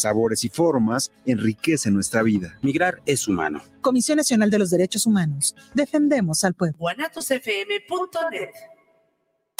sabores 0.00 0.44
y 0.44 0.48
formas 0.48 1.10
enriquecen 1.26 1.94
nuestra 1.94 2.22
vida. 2.22 2.58
Migrar 2.62 3.00
es 3.06 3.28
humano. 3.28 3.62
Comisión 3.80 4.16
Nacional 4.16 4.50
de 4.50 4.58
los 4.58 4.70
Derechos 4.70 5.06
Humanos. 5.06 5.54
Defendemos 5.74 6.44
al 6.44 6.54
pueblo. 6.54 6.76
guanatosfm.net 6.78 8.50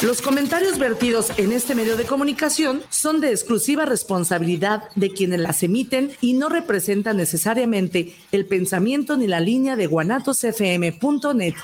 los 0.00 0.22
comentarios 0.22 0.78
vertidos 0.78 1.36
en 1.38 1.50
este 1.50 1.74
medio 1.74 1.96
de 1.96 2.04
comunicación 2.04 2.82
son 2.88 3.20
de 3.20 3.32
exclusiva 3.32 3.84
responsabilidad 3.84 4.84
de 4.94 5.10
quienes 5.10 5.40
las 5.40 5.64
emiten 5.64 6.12
y 6.20 6.34
no 6.34 6.48
representan 6.48 7.16
necesariamente 7.16 8.14
el 8.30 8.46
pensamiento 8.46 9.16
ni 9.16 9.26
la 9.26 9.40
línea 9.40 9.74
de 9.74 9.88
guanatosfm.net. 9.88 11.54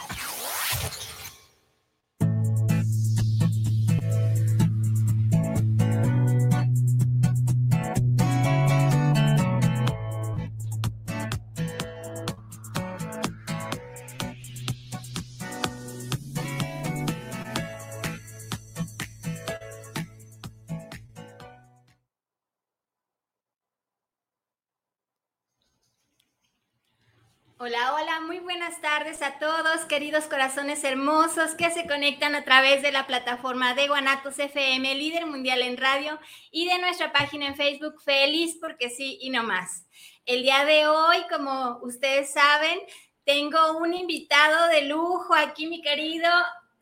Hola, 27.67 27.95
hola, 27.95 28.21
muy 28.21 28.41
buenas 28.41 28.79
tardes 28.83 29.23
a 29.23 29.39
todos, 29.39 29.87
queridos 29.89 30.25
corazones 30.25 30.85
hermosos 30.85 31.55
que 31.55 31.71
se 31.71 31.87
conectan 31.87 32.35
a 32.35 32.45
través 32.45 32.83
de 32.83 32.93
la 32.93 33.07
plataforma 33.07 33.73
de 33.73 33.89
Guanatos 33.89 34.39
FM, 34.39 34.95
líder 34.97 35.25
mundial 35.25 35.63
en 35.63 35.79
radio, 35.79 36.21
y 36.51 36.69
de 36.69 36.79
nuestra 36.79 37.11
página 37.11 37.47
en 37.47 37.57
Facebook, 37.57 38.03
Feliz 38.05 38.59
porque 38.61 38.91
sí 38.91 39.17
y 39.19 39.31
no 39.31 39.45
más. 39.45 39.87
El 40.27 40.43
día 40.43 40.67
de 40.67 40.89
hoy, 40.89 41.25
como 41.33 41.79
ustedes 41.81 42.35
saben, 42.35 42.79
tengo 43.25 43.79
un 43.79 43.95
invitado 43.95 44.69
de 44.69 44.83
lujo 44.83 45.33
aquí, 45.35 45.67
mi 45.67 45.81
querido 45.81 46.29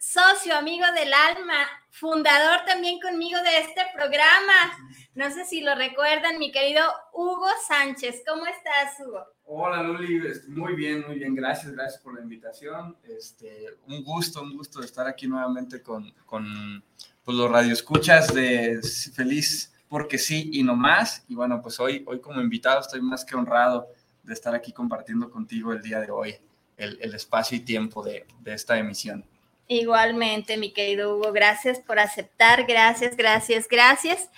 socio, 0.03 0.56
amigo 0.56 0.84
del 0.97 1.14
alma, 1.14 1.64
fundador 1.91 2.64
también 2.67 2.98
conmigo 2.98 3.41
de 3.41 3.58
este 3.61 3.83
programa. 3.95 4.77
No 5.14 5.31
sé 5.31 5.44
si 5.44 5.61
lo 5.61 5.77
recuerdan, 5.77 6.41
mi 6.41 6.50
querido 6.50 6.83
Hugo 7.12 7.47
Sánchez. 7.69 8.25
¿Cómo 8.27 8.44
estás, 8.47 8.98
Hugo? 8.98 9.25
Hola, 9.44 9.81
Luli. 9.81 10.20
Muy 10.48 10.75
bien, 10.75 11.05
muy 11.06 11.20
bien. 11.20 11.36
Gracias, 11.36 11.72
gracias 11.72 12.03
por 12.03 12.17
la 12.17 12.20
invitación. 12.20 12.97
Este, 13.05 13.67
un 13.86 14.03
gusto, 14.03 14.42
un 14.42 14.56
gusto 14.56 14.81
de 14.81 14.86
estar 14.86 15.06
aquí 15.06 15.28
nuevamente 15.28 15.81
con, 15.81 16.11
con 16.27 16.83
pues, 17.22 17.37
los 17.37 17.48
radioescuchas 17.48 18.34
de 18.34 18.81
Feliz 19.14 19.72
porque 19.87 20.19
sí 20.19 20.50
y 20.53 20.64
no 20.64 20.75
más. 20.75 21.25
Y 21.28 21.37
bueno, 21.37 21.62
pues 21.62 21.78
hoy, 21.78 22.03
hoy 22.09 22.20
como 22.20 22.41
invitado 22.41 22.81
estoy 22.81 23.03
más 23.03 23.25
que 23.25 23.37
honrado 23.37 23.87
de 24.25 24.34
estar 24.34 24.53
aquí 24.53 24.72
compartiendo 24.72 25.31
contigo 25.31 25.72
el 25.72 25.81
día 25.81 26.00
de 26.00 26.11
hoy 26.11 26.34
el, 26.77 26.98
el 27.00 27.14
espacio 27.14 27.56
y 27.56 27.61
tiempo 27.61 28.03
de, 28.03 28.27
de 28.41 28.53
esta 28.53 28.77
emisión. 28.77 29.25
Igualmente, 29.73 30.59
mi 30.59 30.70
querido 30.70 31.17
Hugo, 31.17 31.33
gracias 31.33 31.81
por 31.81 31.98
aceptar, 31.98 32.67
gracias, 32.67 33.17
gracias, 33.17 33.67
gracias. 33.69 34.28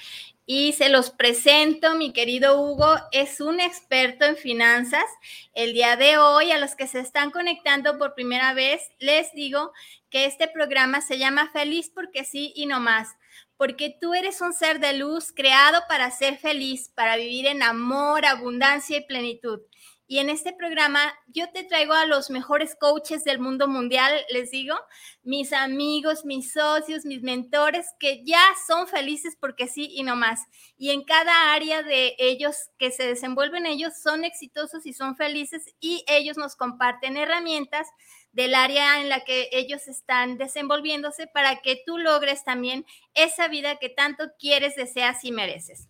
Y 0.46 0.74
se 0.74 0.90
los 0.90 1.10
presento, 1.10 1.96
mi 1.96 2.12
querido 2.12 2.60
Hugo, 2.60 2.94
es 3.10 3.40
un 3.40 3.58
experto 3.58 4.24
en 4.26 4.36
finanzas. 4.36 5.04
El 5.52 5.72
día 5.72 5.96
de 5.96 6.18
hoy, 6.18 6.52
a 6.52 6.58
los 6.58 6.76
que 6.76 6.86
se 6.86 7.00
están 7.00 7.32
conectando 7.32 7.98
por 7.98 8.14
primera 8.14 8.54
vez, 8.54 8.92
les 9.00 9.32
digo 9.32 9.72
que 10.08 10.26
este 10.26 10.46
programa 10.46 11.00
se 11.00 11.18
llama 11.18 11.50
Feliz 11.52 11.90
porque 11.92 12.24
sí 12.24 12.52
y 12.54 12.66
no 12.66 12.78
más, 12.78 13.08
porque 13.56 13.92
tú 14.00 14.14
eres 14.14 14.40
un 14.40 14.52
ser 14.52 14.78
de 14.78 14.92
luz 14.92 15.32
creado 15.34 15.82
para 15.88 16.12
ser 16.12 16.38
feliz, 16.38 16.92
para 16.94 17.16
vivir 17.16 17.46
en 17.46 17.64
amor, 17.64 18.24
abundancia 18.24 18.98
y 18.98 19.04
plenitud. 19.04 19.62
Y 20.06 20.18
en 20.18 20.28
este 20.28 20.52
programa 20.52 21.00
yo 21.28 21.50
te 21.50 21.64
traigo 21.64 21.94
a 21.94 22.04
los 22.04 22.28
mejores 22.28 22.76
coaches 22.78 23.24
del 23.24 23.38
mundo 23.38 23.68
mundial, 23.68 24.12
les 24.30 24.50
digo, 24.50 24.74
mis 25.22 25.52
amigos, 25.54 26.26
mis 26.26 26.52
socios, 26.52 27.06
mis 27.06 27.22
mentores, 27.22 27.86
que 27.98 28.22
ya 28.22 28.42
son 28.66 28.86
felices 28.86 29.34
porque 29.40 29.66
sí 29.66 29.88
y 29.90 30.02
no 30.02 30.14
más. 30.14 30.42
Y 30.76 30.90
en 30.90 31.04
cada 31.04 31.54
área 31.54 31.82
de 31.82 32.16
ellos 32.18 32.54
que 32.78 32.90
se 32.90 33.06
desenvuelven 33.06 33.64
ellos 33.64 33.94
son 34.02 34.24
exitosos 34.24 34.84
y 34.84 34.92
son 34.92 35.16
felices 35.16 35.64
y 35.80 36.04
ellos 36.06 36.36
nos 36.36 36.54
comparten 36.54 37.16
herramientas 37.16 37.88
del 38.32 38.54
área 38.54 39.00
en 39.00 39.08
la 39.08 39.24
que 39.24 39.48
ellos 39.52 39.88
están 39.88 40.36
desenvolviéndose 40.36 41.28
para 41.28 41.62
que 41.62 41.80
tú 41.86 41.98
logres 41.98 42.44
también 42.44 42.84
esa 43.14 43.48
vida 43.48 43.76
que 43.76 43.88
tanto 43.88 44.24
quieres, 44.38 44.74
deseas 44.76 45.24
y 45.24 45.32
mereces. 45.32 45.88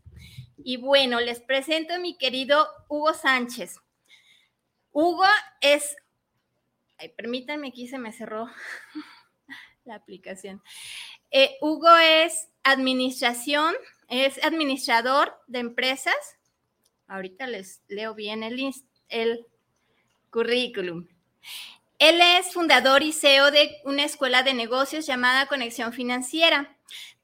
Y 0.57 0.77
bueno, 0.77 1.21
les 1.21 1.41
presento 1.41 1.95
a 1.95 1.99
mi 1.99 2.17
querido 2.17 2.69
Hugo 2.89 3.13
Sánchez. 3.13 3.81
Hugo 4.95 5.25
es, 5.61 5.97
permítanme, 7.17 7.69
aquí 7.69 7.89
se 7.89 7.99
me 7.99 8.13
cerró 8.13 8.49
la 9.85 9.97
aplicación. 9.97 10.63
Eh, 11.33 11.57
Hugo 11.61 11.95
es 11.97 12.49
administración, 12.63 13.75
es 14.09 14.43
administrador 14.45 15.35
de 15.49 15.59
empresas. 15.59 16.15
Ahorita 17.09 17.49
les 17.49 17.83
leo 17.89 18.15
bien 18.15 18.45
el 19.09 19.47
currículum. 20.31 21.09
Él 21.99 22.21
es 22.21 22.53
fundador 22.53 23.03
y 23.03 23.13
CEO 23.13 23.51
de 23.51 23.77
una 23.85 24.05
escuela 24.05 24.45
de 24.45 24.55
negocios 24.55 25.07
llamada 25.07 25.47
Conexión 25.47 25.93
Financiera. 25.93 26.74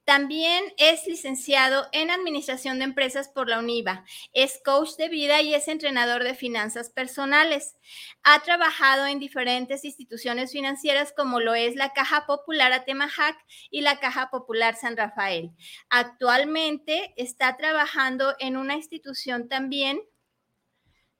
También 0.03 0.63
es 0.77 1.05
licenciado 1.05 1.87
en 1.91 2.09
Administración 2.09 2.79
de 2.79 2.85
Empresas 2.85 3.29
por 3.29 3.47
la 3.47 3.59
UNIVA. 3.59 4.03
Es 4.33 4.59
coach 4.65 4.95
de 4.97 5.09
vida 5.09 5.41
y 5.41 5.53
es 5.53 5.67
entrenador 5.67 6.23
de 6.23 6.33
finanzas 6.33 6.89
personales. 6.89 7.75
Ha 8.23 8.39
trabajado 8.39 9.05
en 9.05 9.19
diferentes 9.19 9.85
instituciones 9.85 10.51
financieras 10.51 11.13
como 11.15 11.39
lo 11.39 11.53
es 11.53 11.75
la 11.75 11.93
Caja 11.93 12.25
Popular 12.25 12.73
Atemajac 12.73 13.37
y 13.69 13.81
la 13.81 13.99
Caja 13.99 14.31
Popular 14.31 14.75
San 14.75 14.97
Rafael. 14.97 15.51
Actualmente 15.89 17.13
está 17.15 17.55
trabajando 17.55 18.35
en 18.39 18.57
una 18.57 18.75
institución 18.75 19.47
también, 19.47 20.01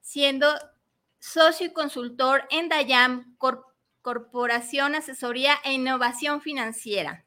siendo 0.02 0.48
socio 1.20 1.68
y 1.68 1.74
consultor 1.74 2.48
en 2.50 2.68
Dayam 2.68 3.38
Corporación 4.02 4.96
Asesoría 4.96 5.54
e 5.64 5.74
Innovación 5.74 6.42
Financiera. 6.42 7.26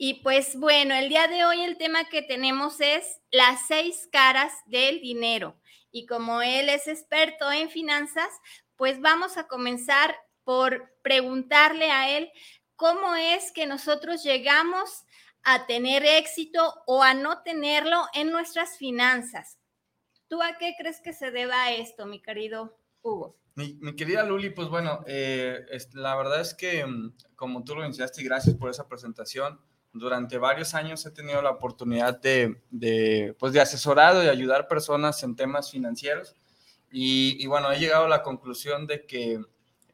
Y 0.00 0.22
pues 0.22 0.54
bueno, 0.54 0.94
el 0.94 1.08
día 1.08 1.26
de 1.26 1.44
hoy 1.44 1.62
el 1.62 1.76
tema 1.76 2.08
que 2.08 2.22
tenemos 2.22 2.80
es 2.80 3.20
las 3.32 3.66
seis 3.66 4.08
caras 4.12 4.52
del 4.66 5.00
dinero. 5.00 5.60
Y 5.90 6.06
como 6.06 6.40
él 6.40 6.68
es 6.68 6.86
experto 6.86 7.50
en 7.50 7.68
finanzas, 7.68 8.28
pues 8.76 9.00
vamos 9.00 9.36
a 9.36 9.48
comenzar 9.48 10.14
por 10.44 10.94
preguntarle 11.02 11.90
a 11.90 12.16
él 12.16 12.30
cómo 12.76 13.16
es 13.16 13.50
que 13.50 13.66
nosotros 13.66 14.22
llegamos 14.22 15.04
a 15.42 15.66
tener 15.66 16.04
éxito 16.04 16.74
o 16.86 17.02
a 17.02 17.14
no 17.14 17.42
tenerlo 17.42 18.04
en 18.14 18.30
nuestras 18.30 18.78
finanzas. 18.78 19.58
¿Tú 20.28 20.40
a 20.42 20.58
qué 20.58 20.74
crees 20.78 21.00
que 21.00 21.12
se 21.12 21.32
deba 21.32 21.72
esto, 21.72 22.06
mi 22.06 22.22
querido 22.22 22.78
Hugo? 23.02 23.36
Mi, 23.56 23.96
querida 23.96 24.22
Luli, 24.22 24.50
pues 24.50 24.68
bueno, 24.68 25.00
eh, 25.08 25.66
la 25.94 26.14
verdad 26.14 26.40
es 26.40 26.54
que 26.54 26.86
mm, 26.86 27.16
como 27.34 27.64
tú 27.64 27.74
lo 27.74 27.84
iniciaste 27.84 28.20
y 28.20 28.24
gracias 28.24 28.54
por 28.54 28.70
esa 28.70 28.86
presentación, 28.86 29.60
durante 29.92 30.38
varios 30.38 30.74
años 30.74 31.04
he 31.06 31.10
tenido 31.10 31.42
la 31.42 31.50
oportunidad 31.50 32.20
de, 32.20 32.60
de, 32.70 33.34
pues 33.38 33.52
de 33.52 33.60
asesorar 33.60 34.22
y 34.24 34.28
ayudar 34.28 34.68
personas 34.68 35.22
en 35.22 35.36
temas 35.36 35.70
financieros. 35.70 36.34
Y, 36.90 37.46
bueno, 37.46 37.70
he 37.70 37.78
llegado 37.78 38.06
a 38.06 38.08
la 38.08 38.22
conclusión 38.22 38.86
de 38.86 39.04
que 39.04 39.40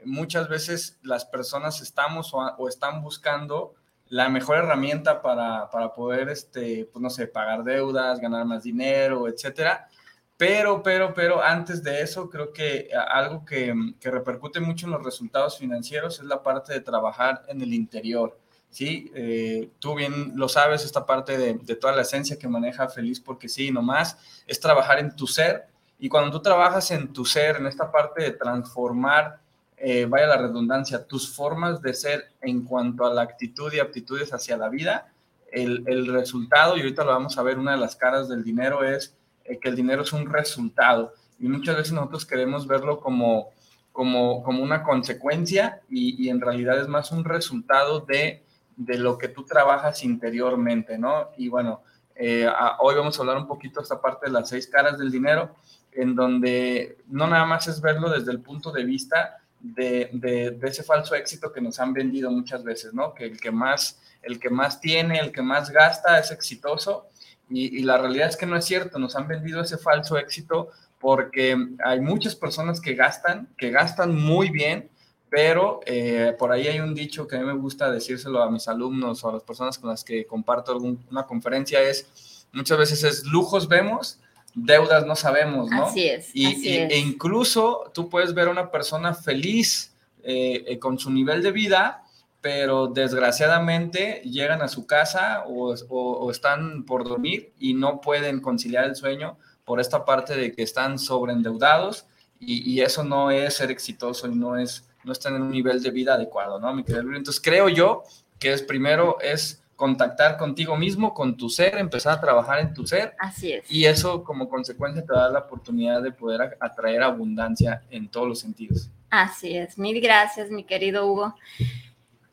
muchas 0.05 0.49
veces 0.49 0.99
las 1.03 1.25
personas 1.25 1.81
estamos 1.81 2.33
o, 2.33 2.69
están 2.69 3.03
buscando 3.03 3.75
la 4.07 4.29
mejor 4.29 4.59
herramienta 4.59 5.21
para, 5.21 5.69
para, 5.71 5.93
poder, 5.93 6.29
este, 6.29 6.89
pues 6.93 7.03
no 7.03 7.11
sé, 7.11 7.27
pagar 7.27 7.65
deudas, 7.65 8.21
ganar 8.21 8.45
más 8.45 8.63
dinero, 8.63 9.27
etcétera. 9.27 9.89
Pero, 10.37 10.83
pero, 10.83 11.15
pero 11.15 11.43
antes 11.43 11.83
de 11.83 12.03
eso, 12.03 12.29
creo 12.29 12.53
que 12.53 12.91
algo 13.09 13.45
que, 13.45 13.75
que 13.99 14.11
repercute 14.11 14.61
mucho 14.61 14.87
en 14.87 14.93
los 14.93 15.03
resultados 15.03 15.59
financieros 15.59 16.21
es 16.21 16.27
la 16.27 16.43
parte 16.43 16.73
de 16.73 16.81
trabajar 16.81 17.43
en 17.49 17.61
el 17.61 17.73
interior 17.73 18.39
¿sí? 18.75 19.09
Eh, 19.15 19.71
tú 19.79 19.95
bien 19.95 20.33
lo 20.35 20.49
sabes, 20.49 20.85
esta 20.85 21.07
parte 21.07 21.39
de, 21.39 21.77
toda 21.77 21.95
la 21.95 22.03
esencia 22.03 22.37
que 22.37 22.49
maneja 22.49 22.89
Feliz 22.89 23.21
porque 23.21 23.49
sí, 23.49 23.71
nomás, 23.71 24.19
es 24.49 24.59
trabajar 24.59 24.99
en 24.99 25.15
tu 25.15 25.29
ser. 25.29 25.67
Y 25.97 26.09
cuando 26.09 26.33
tú 26.33 26.43
trabajas 26.43 26.91
en 26.91 27.13
tu 27.13 27.25
ser, 27.25 27.57
en 27.57 27.67
esta 27.69 27.93
parte 27.93 28.25
de 28.25 28.33
transformar, 28.33 29.39
eh, 29.77 30.07
vaya 30.07 30.27
la 30.27 30.39
redundancia, 30.39 31.07
tus 31.07 31.33
formas 31.33 31.81
de 31.83 31.95
ser 31.95 32.33
en 32.41 32.65
cuanto 32.65 33.07
a 33.07 33.15
la 33.15 33.23
actitud 33.23 33.73
y 33.73 33.79
aptitudes 33.79 34.35
hacia 34.35 34.57
la 34.57 34.69
vida, 34.69 35.13
el, 35.53 35.85
el 35.87 36.09
resultado, 36.09 36.77
y 36.77 36.81
ahorita 36.81 37.05
lo 37.05 37.13
vamos 37.13 37.39
a 37.39 37.45
ver, 37.45 37.61
una 37.61 37.73
de 37.73 37.79
las 37.79 37.95
caras 37.95 38.29
del 38.29 38.43
dinero 38.43 38.83
es 38.83 39.15
eh, 39.45 39.57
que 39.61 39.69
el 39.69 39.77
dinero 39.77 40.03
es 40.03 40.13
un 40.13 40.29
resultado. 40.29 41.15
Y 41.39 41.47
muchas 41.47 41.77
veces 41.77 41.93
nosotros 41.93 42.27
queremos 42.27 42.67
verlo 42.67 42.99
como, 42.99 43.51
como, 43.93 44.43
como 44.43 44.65
una 44.65 44.83
consecuencia 44.83 45.81
y, 45.89 46.21
y 46.25 46.29
en 46.29 46.41
realidad 46.41 46.81
es 46.81 46.89
más 46.89 47.13
un 47.13 47.25
resultado 47.25 48.01
de 48.01 48.44
de 48.77 48.99
lo 48.99 49.17
que 49.19 49.29
tú 49.29 49.45
trabajas 49.45 50.03
interiormente, 50.05 50.99
¿no? 50.99 51.31
Y 51.37 51.49
bueno, 51.49 51.83
Eh, 52.17 52.47
hoy 52.79 52.95
vamos 52.95 53.19
a 53.19 53.23
hablar 53.23 53.39
un 53.39 53.49
poquito 53.49 53.81
esta 53.81 54.01
parte 54.01 54.27
de 54.27 54.33
las 54.33 54.49
seis 54.49 54.69
caras 54.69 54.97
del 54.99 55.11
dinero, 55.11 55.57
en 55.93 56.15
donde 56.15 56.99
no 57.09 57.27
nada 57.27 57.45
más 57.45 57.67
es 57.67 57.81
verlo 57.81 58.09
desde 58.09 58.31
el 58.31 58.39
punto 58.39 58.71
de 58.71 58.85
vista 58.85 59.39
de, 59.61 60.11
de, 60.13 60.57
ese 60.69 60.85
falso 60.85 61.17
éxito 61.17 61.53
que 61.53 61.61
nos 61.61 61.81
han 61.81 61.93
vendido 61.93 62.31
muchas 62.31 62.63
veces, 62.63 62.95
¿no? 62.95 63.15
Que 63.15 63.25
el 63.25 63.41
que 63.41 63.51
más, 63.51 64.01
el 64.23 64.39
que 64.39 64.49
más 64.49 64.81
tiene, 64.81 65.19
el 65.19 65.33
que 65.33 65.43
más 65.43 65.71
gasta 65.71 66.19
es 66.19 66.31
exitoso. 66.31 67.09
Y, 67.51 67.81
y 67.81 67.83
la 67.83 67.99
realidad 67.99 68.29
es 68.29 68.37
que 68.37 68.47
no 68.47 68.57
es 68.57 68.65
cierto, 68.65 68.99
nos 69.01 69.17
han 69.17 69.27
vendido 69.27 69.61
ese 69.61 69.77
falso 69.77 70.17
éxito 70.17 70.71
porque 71.01 71.57
hay 71.85 72.01
muchas 72.01 72.37
personas 72.37 72.81
que 72.81 72.95
gastan, 72.95 73.49
que 73.59 73.71
gastan 73.71 74.15
muy 74.15 74.51
bien, 74.51 74.89
pero 75.35 75.81
eh, 75.85 76.33
por 76.39 76.53
ahí 76.53 76.69
hay 76.69 76.79
un 76.79 76.95
dicho 76.95 77.27
que 77.27 77.35
a 77.35 77.41
mí 77.41 77.45
me 77.45 77.55
gusta 77.55 77.91
decírselo 77.91 78.41
a 78.41 78.49
mis 78.49 78.69
alumnos 78.69 79.25
o 79.25 79.31
a 79.31 79.33
las 79.33 79.43
personas 79.43 79.77
con 79.81 79.91
las 79.91 80.05
que 80.05 80.27
comparto 80.27 80.71
alguna 80.71 81.27
conferencia, 81.27 81.83
es 81.83 82.47
muchas 82.53 82.79
veces 82.79 83.03
es 83.03 83.25
lujos 83.25 83.67
vemos, 83.67 84.21
deudas 84.55 85.05
no 85.05 85.17
sabemos, 85.17 85.69
¿no? 85.71 85.87
Así 85.87 86.07
es. 86.07 86.31
Y, 86.35 86.69
E 86.69 86.99
incluso 86.99 87.91
tú 87.93 88.09
puedes 88.09 88.33
ver 88.33 88.47
a 88.47 88.53
una 88.53 88.71
persona 88.71 89.13
feliz 89.13 89.97
eh, 90.23 90.63
eh, 90.69 90.79
con 90.79 91.01
su 91.01 91.11
nivel 91.11 91.43
de 91.43 91.51
vida, 91.51 92.05
pero 92.41 92.87
desgraciadamente 92.87 94.23
llegan 94.25 94.63
a 94.63 94.69
su 94.69 94.87
casa 94.87 95.43
o, 95.49 95.75
o, 95.89 96.31
están 96.31 96.85
por 96.85 97.03
dormir 97.03 97.53
y 97.59 97.75
no 97.75 98.01
pueden 98.01 98.41
conciliar 98.41 98.85
el 98.85 98.95
sueño 98.95 99.37
por 99.65 99.81
esta 99.81 100.05
parte 100.05 100.37
de 100.37 100.53
que 100.53 100.63
están 100.63 101.01
sobreendeudados 101.01 102.07
y, 102.39 102.71
y 102.71 102.83
eso 102.83 103.03
no 103.03 103.33
es 103.33 103.55
ser 103.55 103.73
exitoso 103.73 104.29
y 104.29 104.37
no 104.37 104.57
es 104.57 104.85
no 105.05 105.13
están 105.13 105.37
en 105.37 105.43
un 105.43 105.51
nivel 105.51 105.83
de 105.83 105.91
vida 105.91 106.15
adecuado, 106.15 106.59
¿no? 106.59 106.73
Mi 106.75 106.85
querido 106.85 107.03
Entonces 107.15 107.41
creo 107.43 107.69
yo 107.69 108.03
que 108.39 108.53
es 108.53 108.63
primero 108.63 109.19
es 109.21 109.63
contactar 109.77 110.37
contigo 110.37 110.77
mismo, 110.77 111.13
con 111.15 111.37
tu 111.37 111.49
ser, 111.49 111.79
empezar 111.79 112.19
a 112.19 112.21
trabajar 112.21 112.61
en 112.61 112.75
tu 112.75 112.87
ser. 112.87 113.15
Así 113.19 113.53
es. 113.53 113.71
Y 113.71 113.87
eso 113.87 114.23
como 114.23 114.49
consecuencia 114.49 115.05
te 115.05 115.13
da 115.13 115.29
la 115.29 115.41
oportunidad 115.41 116.03
de 116.03 116.13
poder 116.13 116.57
atraer 116.61 117.03
abundancia 117.03 117.83
en 117.91 118.09
todos 118.09 118.29
los 118.29 118.41
sentidos. 118.41 118.89
Así 119.11 119.57
es. 119.57 119.79
Mil 119.79 120.01
gracias, 120.01 120.51
mi 120.51 120.65
querido 120.65 121.07
Hugo. 121.07 121.35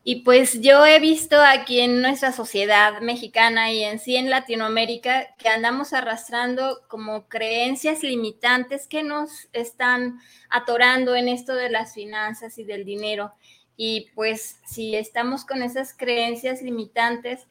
Y 0.03 0.23
pues 0.23 0.61
yo 0.61 0.83
he 0.85 0.99
visto 0.99 1.39
aquí 1.39 1.79
en 1.79 2.01
nuestra 2.01 2.31
sociedad 2.31 3.01
mexicana 3.01 3.71
y 3.71 3.83
en 3.83 3.99
sí 3.99 4.15
en 4.15 4.31
Latinoamérica 4.31 5.35
que 5.37 5.47
andamos 5.47 5.93
arrastrando 5.93 6.81
como 6.87 7.27
creencias 7.27 8.01
limitantes 8.01 8.87
que 8.87 9.03
nos 9.03 9.47
están 9.53 10.19
atorando 10.49 11.15
en 11.15 11.27
esto 11.27 11.53
de 11.53 11.69
las 11.69 11.93
finanzas 11.93 12.57
y 12.57 12.63
del 12.63 12.83
dinero. 12.83 13.33
Y 13.77 14.09
pues 14.15 14.59
si 14.65 14.95
estamos 14.95 15.45
con 15.45 15.61
esas 15.61 15.93
creencias 15.93 16.63
limitantes, 16.63 17.45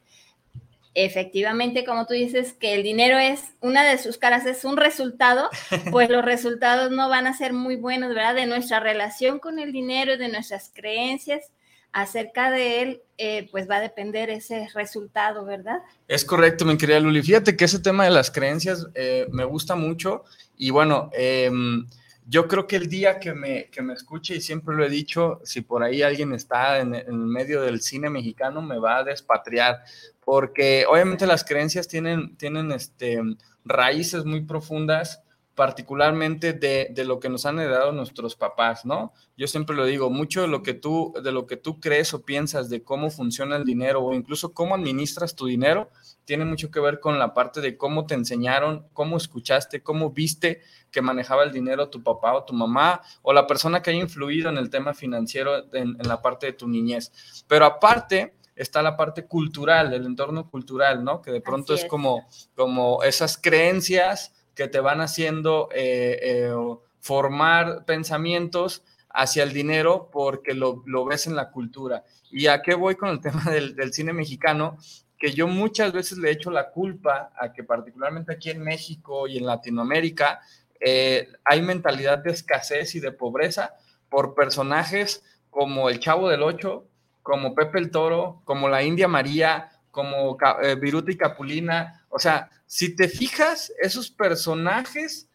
efectivamente, 0.93 1.85
como 1.85 2.05
tú 2.05 2.13
dices, 2.15 2.51
que 2.51 2.73
el 2.73 2.83
dinero 2.83 3.17
es 3.17 3.53
una 3.61 3.85
de 3.85 3.97
sus 3.97 4.17
caras, 4.17 4.45
es 4.45 4.65
un 4.65 4.75
resultado, 4.75 5.49
pues 5.91 6.09
los 6.09 6.25
resultados 6.25 6.91
no 6.91 7.07
van 7.07 7.27
a 7.27 7.37
ser 7.37 7.53
muy 7.53 7.77
buenos, 7.77 8.09
¿verdad? 8.13 8.35
De 8.35 8.45
nuestra 8.45 8.81
relación 8.81 9.39
con 9.39 9.57
el 9.57 9.71
dinero, 9.71 10.17
de 10.17 10.27
nuestras 10.27 10.69
creencias 10.75 11.49
acerca 11.93 12.51
de 12.51 12.81
él, 12.81 13.01
eh, 13.17 13.49
pues 13.51 13.69
va 13.69 13.77
a 13.77 13.81
depender 13.81 14.29
ese 14.29 14.67
resultado, 14.73 15.45
¿verdad? 15.45 15.79
Es 16.07 16.23
correcto, 16.23 16.65
mi 16.65 16.77
querida 16.77 16.99
Luli. 16.99 17.21
Fíjate 17.21 17.55
que 17.55 17.65
ese 17.65 17.79
tema 17.79 18.05
de 18.05 18.11
las 18.11 18.31
creencias 18.31 18.87
eh, 18.95 19.27
me 19.31 19.43
gusta 19.43 19.75
mucho 19.75 20.23
y 20.55 20.69
bueno, 20.69 21.09
em, 21.13 21.87
yo 22.27 22.47
creo 22.47 22.67
que 22.67 22.77
el 22.77 22.87
día 22.87 23.19
que 23.19 23.33
me, 23.33 23.65
que 23.65 23.81
me 23.81 23.93
escuche, 23.93 24.35
y 24.35 24.41
siempre 24.41 24.75
lo 24.75 24.85
he 24.85 24.89
dicho, 24.89 25.41
si 25.43 25.61
por 25.61 25.83
ahí 25.83 26.01
alguien 26.01 26.33
está 26.33 26.79
en, 26.79 26.95
en 26.95 27.25
medio 27.25 27.61
del 27.61 27.81
cine 27.81 28.09
mexicano, 28.09 28.61
me 28.61 28.79
va 28.79 28.99
a 28.99 29.03
despatriar, 29.03 29.81
porque 30.23 30.85
obviamente 30.87 31.25
las 31.25 31.43
creencias 31.43 31.87
tienen, 31.87 32.37
tienen 32.37 32.71
este, 32.71 33.19
raíces 33.65 34.23
muy 34.23 34.41
profundas 34.41 35.21
particularmente 35.55 36.53
de, 36.53 36.89
de, 36.91 37.05
lo 37.05 37.19
que 37.19 37.29
nos 37.29 37.45
han 37.45 37.59
heredado 37.59 37.91
nuestros 37.91 38.35
papás, 38.35 38.85
¿no? 38.85 39.13
Yo 39.35 39.47
siempre 39.47 39.75
lo 39.75 39.85
digo, 39.85 40.09
mucho 40.09 40.41
de 40.41 40.47
lo 40.47 40.63
que 40.63 40.73
tú, 40.73 41.13
de 41.21 41.31
lo 41.31 41.45
que 41.45 41.57
tú 41.57 41.79
crees 41.79 42.13
o 42.13 42.23
piensas 42.23 42.69
de 42.69 42.83
cómo 42.83 43.09
funciona 43.09 43.57
el 43.57 43.65
dinero 43.65 44.01
o 44.01 44.13
incluso 44.13 44.53
cómo 44.53 44.75
administras 44.75 45.35
tu 45.35 45.47
dinero, 45.47 45.89
tiene 46.23 46.45
mucho 46.45 46.71
que 46.71 46.79
ver 46.79 46.99
con 46.99 47.19
la 47.19 47.33
parte 47.33 47.59
de 47.59 47.75
cómo 47.75 48.05
te 48.05 48.13
enseñaron, 48.13 48.87
cómo 48.93 49.17
escuchaste, 49.17 49.83
cómo 49.83 50.11
viste 50.11 50.61
que 50.89 51.01
manejaba 51.01 51.43
el 51.43 51.51
dinero 51.51 51.89
tu 51.89 52.01
papá 52.01 52.33
o 52.33 52.45
tu 52.45 52.53
mamá 52.53 53.01
o 53.21 53.33
la 53.33 53.45
persona 53.45 53.81
que 53.81 53.89
haya 53.89 53.99
influido 53.99 54.49
en 54.49 54.57
el 54.57 54.69
tema 54.69 54.93
financiero 54.93 55.73
en, 55.73 55.97
en 55.99 56.07
la 56.07 56.21
parte 56.21 56.47
de 56.47 56.53
tu 56.53 56.67
niñez. 56.67 57.43
Pero 57.47 57.65
aparte, 57.65 58.35
está 58.55 58.81
la 58.81 58.95
parte 58.95 59.25
cultural, 59.25 59.93
el 59.93 60.05
entorno 60.05 60.49
cultural, 60.49 61.03
¿no? 61.03 61.21
Que 61.21 61.31
de 61.31 61.41
pronto 61.41 61.73
es. 61.73 61.83
es 61.83 61.89
como, 61.89 62.27
como 62.55 63.03
esas 63.03 63.37
creencias 63.37 64.33
que 64.55 64.67
te 64.67 64.79
van 64.79 65.01
haciendo 65.01 65.69
eh, 65.73 66.19
eh, 66.21 66.53
formar 66.99 67.85
pensamientos 67.85 68.83
hacia 69.09 69.43
el 69.43 69.53
dinero 69.53 70.09
porque 70.11 70.53
lo, 70.53 70.83
lo, 70.85 71.05
ves 71.05 71.27
en 71.27 71.35
la 71.35 71.51
cultura. 71.51 72.03
¿Y 72.29 72.47
a 72.47 72.61
qué 72.61 72.75
voy 72.75 72.95
con 72.95 73.09
el 73.09 73.21
tema 73.21 73.43
del, 73.45 73.75
del, 73.75 73.93
cine 73.93 74.13
mexicano? 74.13 74.77
Que 75.17 75.31
yo 75.31 75.47
muchas 75.47 75.93
veces 75.93 76.17
le 76.17 76.31
echo 76.31 76.51
la 76.51 76.71
culpa 76.71 77.31
a 77.37 77.53
que 77.53 77.63
particularmente 77.63 78.33
aquí 78.33 78.49
en 78.49 78.63
México 78.63 79.27
y 79.27 79.37
en 79.37 79.45
Latinoamérica 79.45 80.39
eh, 80.83 81.31
hay 81.45 81.61
mentalidad 81.61 82.17
de 82.17 82.31
escasez 82.31 82.95
y 82.95 82.99
de 82.99 83.11
pobreza 83.11 83.75
por 84.09 84.33
personajes 84.33 85.23
como 85.51 85.89
el 85.89 85.99
Chavo 85.99 86.27
del 86.27 86.41
Ocho, 86.41 86.85
como 87.21 87.53
Pepe 87.53 87.77
el 87.77 87.91
Toro, 87.91 88.41
como 88.45 88.67
la 88.67 88.81
India 88.81 89.07
María, 89.07 89.69
como 89.91 90.37
eh, 90.63 90.75
Viruta 90.75 91.11
y 91.11 91.17
Capulina. 91.17 92.05
O 92.09 92.19
sea, 92.19 92.49
si 92.65 92.95
te 92.95 93.07
fijas, 93.07 93.71
esos 93.81 94.09
personajes, 94.09 95.29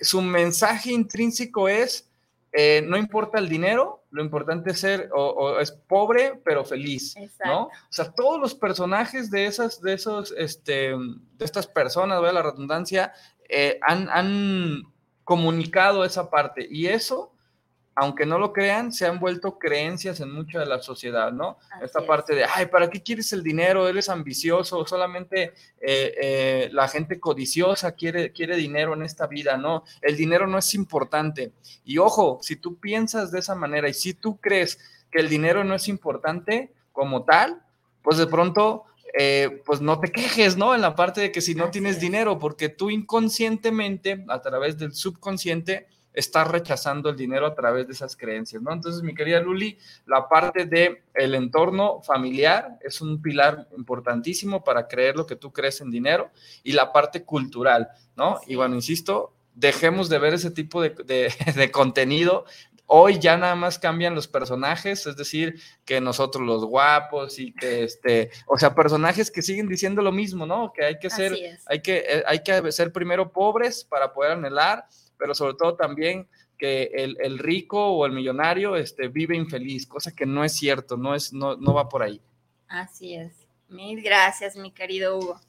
su 0.00 0.22
mensaje 0.22 0.92
intrínseco 0.92 1.68
es, 1.68 2.08
eh, 2.52 2.82
no 2.86 2.96
importa 2.96 3.38
el 3.38 3.48
dinero, 3.48 4.04
lo 4.10 4.22
importante 4.22 4.70
es 4.70 4.80
ser, 4.80 5.10
o, 5.14 5.22
o 5.22 5.58
es 5.58 5.72
pobre, 5.72 6.40
pero 6.44 6.64
feliz, 6.64 7.16
Exacto. 7.16 7.52
¿no? 7.52 7.62
O 7.64 7.90
sea, 7.90 8.12
todos 8.12 8.40
los 8.40 8.54
personajes 8.54 9.30
de 9.30 9.46
esas, 9.46 9.80
de 9.80 9.94
esos, 9.94 10.34
este, 10.36 10.90
de 10.90 11.44
estas 11.44 11.66
personas, 11.66 12.20
voy 12.20 12.28
a 12.28 12.32
la 12.32 12.42
redundancia, 12.42 13.12
eh, 13.48 13.78
han, 13.82 14.08
han 14.10 14.82
comunicado 15.24 16.04
esa 16.04 16.30
parte, 16.30 16.66
y 16.70 16.88
eso 16.88 17.31
aunque 17.94 18.24
no 18.24 18.38
lo 18.38 18.52
crean, 18.52 18.92
se 18.92 19.06
han 19.06 19.18
vuelto 19.20 19.58
creencias 19.58 20.20
en 20.20 20.32
mucha 20.32 20.60
de 20.60 20.66
la 20.66 20.80
sociedad, 20.80 21.30
¿no? 21.30 21.58
Así 21.70 21.84
Esta 21.84 22.06
parte 22.06 22.34
de, 22.34 22.44
ay, 22.44 22.66
¿para 22.66 22.88
qué 22.88 23.02
quieres 23.02 23.32
el 23.32 23.42
dinero? 23.42 23.88
Eres 23.88 24.08
ambicioso, 24.08 24.86
solamente 24.86 25.52
eh, 25.80 26.14
eh, 26.20 26.70
la 26.72 26.88
gente 26.88 27.20
codiciosa 27.20 27.92
quiere, 27.92 28.32
quiere 28.32 28.56
dinero 28.56 28.94
en 28.94 29.02
esta 29.02 29.26
vida, 29.26 29.56
¿no? 29.56 29.84
El 30.00 30.16
dinero 30.16 30.46
no 30.46 30.58
es 30.58 30.72
importante. 30.74 31.52
Y 31.84 31.98
ojo, 31.98 32.38
si 32.40 32.56
tú 32.56 32.78
piensas 32.78 33.30
de 33.30 33.40
esa 33.40 33.54
manera 33.54 33.88
y 33.88 33.94
si 33.94 34.14
tú 34.14 34.40
crees 34.40 34.78
que 35.10 35.20
el 35.20 35.28
dinero 35.28 35.62
no 35.62 35.74
es 35.74 35.88
importante 35.88 36.72
como 36.92 37.24
tal, 37.24 37.62
pues 38.02 38.16
de 38.16 38.26
pronto 38.26 38.84
eh, 39.14 39.62
pues 39.66 39.82
no 39.82 40.00
te 40.00 40.10
quejes, 40.10 40.56
¿no? 40.56 40.74
En 40.74 40.80
la 40.80 40.96
parte 40.96 41.20
de 41.20 41.32
que 41.32 41.42
si 41.42 41.54
no 41.54 41.64
Así 41.64 41.72
tienes 41.72 41.96
es. 41.96 42.00
dinero, 42.00 42.38
porque 42.38 42.70
tú 42.70 42.88
inconscientemente, 42.90 44.24
a 44.28 44.40
través 44.40 44.78
del 44.78 44.94
subconsciente, 44.94 45.86
estás 46.14 46.48
rechazando 46.48 47.10
el 47.10 47.16
dinero 47.16 47.46
a 47.46 47.54
través 47.54 47.86
de 47.86 47.92
esas 47.92 48.16
creencias, 48.16 48.62
¿no? 48.62 48.72
Entonces, 48.72 49.02
mi 49.02 49.14
querida 49.14 49.40
Luli, 49.40 49.78
la 50.06 50.28
parte 50.28 50.66
de 50.66 51.02
el 51.14 51.34
entorno 51.34 52.02
familiar 52.02 52.78
es 52.82 53.00
un 53.00 53.20
pilar 53.20 53.68
importantísimo 53.76 54.62
para 54.62 54.88
creer 54.88 55.16
lo 55.16 55.26
que 55.26 55.36
tú 55.36 55.52
crees 55.52 55.80
en 55.80 55.90
dinero 55.90 56.30
y 56.62 56.72
la 56.72 56.92
parte 56.92 57.24
cultural, 57.24 57.88
¿no? 58.16 58.38
Sí. 58.38 58.52
Y 58.52 58.54
bueno, 58.56 58.74
insisto, 58.74 59.32
dejemos 59.54 60.08
de 60.08 60.18
ver 60.18 60.34
ese 60.34 60.50
tipo 60.50 60.82
de, 60.82 60.90
de, 60.90 61.32
de 61.56 61.70
contenido 61.70 62.44
Hoy 62.94 63.18
ya 63.18 63.38
nada 63.38 63.54
más 63.54 63.78
cambian 63.78 64.14
los 64.14 64.28
personajes, 64.28 65.06
es 65.06 65.16
decir, 65.16 65.58
que 65.86 65.98
nosotros 66.02 66.44
los 66.46 66.62
guapos 66.62 67.38
y 67.38 67.54
que 67.54 67.84
este, 67.84 68.30
o 68.46 68.58
sea, 68.58 68.74
personajes 68.74 69.30
que 69.30 69.40
siguen 69.40 69.66
diciendo 69.66 70.02
lo 70.02 70.12
mismo, 70.12 70.44
¿no? 70.44 70.74
Que 70.74 70.84
hay 70.84 70.98
que 70.98 71.08
ser, 71.08 71.34
hay 71.64 71.80
que, 71.80 72.04
eh, 72.06 72.22
hay 72.26 72.42
que 72.42 72.70
ser 72.70 72.92
primero 72.92 73.32
pobres 73.32 73.82
para 73.82 74.12
poder 74.12 74.32
anhelar, 74.32 74.84
pero 75.22 75.36
sobre 75.36 75.54
todo 75.54 75.76
también 75.76 76.26
que 76.58 76.90
el, 76.94 77.16
el, 77.20 77.38
rico 77.38 77.92
o 77.92 78.04
el 78.06 78.10
millonario 78.10 78.74
este, 78.74 79.06
vive 79.06 79.36
infeliz, 79.36 79.86
cosa 79.86 80.12
que 80.12 80.26
no 80.26 80.42
es 80.42 80.56
cierto, 80.56 80.96
no, 80.96 81.14
es, 81.14 81.32
no, 81.32 81.54
no 81.54 81.74
va 81.74 81.88
por 81.88 82.02
ahí. 82.02 82.20
Así 82.66 83.14
es. 83.14 83.32
Mil 83.68 84.02
gracias, 84.02 84.56
mi 84.56 84.72
querido 84.72 85.16
Hugo. 85.16 85.40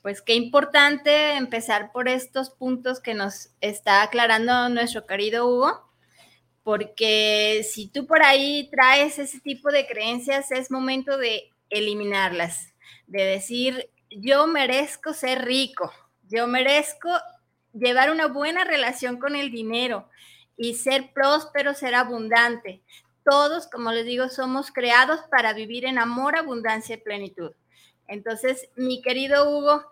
Pues 0.00 0.22
qué 0.22 0.34
importante 0.34 1.36
empezar 1.36 1.92
por 1.92 2.08
estos 2.08 2.48
puntos 2.48 3.00
que 3.00 3.12
nos 3.12 3.50
está 3.60 4.02
aclarando 4.02 4.70
nuestro 4.70 5.04
querido 5.04 5.46
Hugo 5.46 5.92
porque 6.62 7.66
si 7.70 7.88
tú 7.88 8.06
por 8.06 8.22
ahí 8.22 8.70
traes 8.70 9.18
ese 9.18 9.40
tipo 9.40 9.70
de 9.70 9.86
creencias, 9.86 10.50
es 10.52 10.70
momento 10.70 11.18
de 11.18 11.50
eliminarlas, 11.68 12.72
de 13.06 13.24
decir, 13.24 13.90
yo 14.08 14.46
merezco 14.46 15.12
ser 15.12 15.44
rico, 15.44 15.92
yo 16.28 16.46
merezco 16.46 17.10
llevar 17.72 18.10
una 18.10 18.26
buena 18.26 18.64
relación 18.64 19.18
con 19.18 19.36
el 19.36 19.50
dinero 19.50 20.08
y 20.56 20.74
ser 20.74 21.12
próspero, 21.12 21.74
ser 21.74 21.94
abundante. 21.94 22.82
Todos, 23.24 23.68
como 23.68 23.92
les 23.92 24.04
digo, 24.04 24.28
somos 24.28 24.70
creados 24.70 25.20
para 25.30 25.52
vivir 25.52 25.84
en 25.84 25.98
amor, 25.98 26.36
abundancia 26.36 26.96
y 26.96 26.98
plenitud. 26.98 27.52
Entonces, 28.08 28.68
mi 28.76 29.00
querido 29.00 29.48
Hugo, 29.48 29.84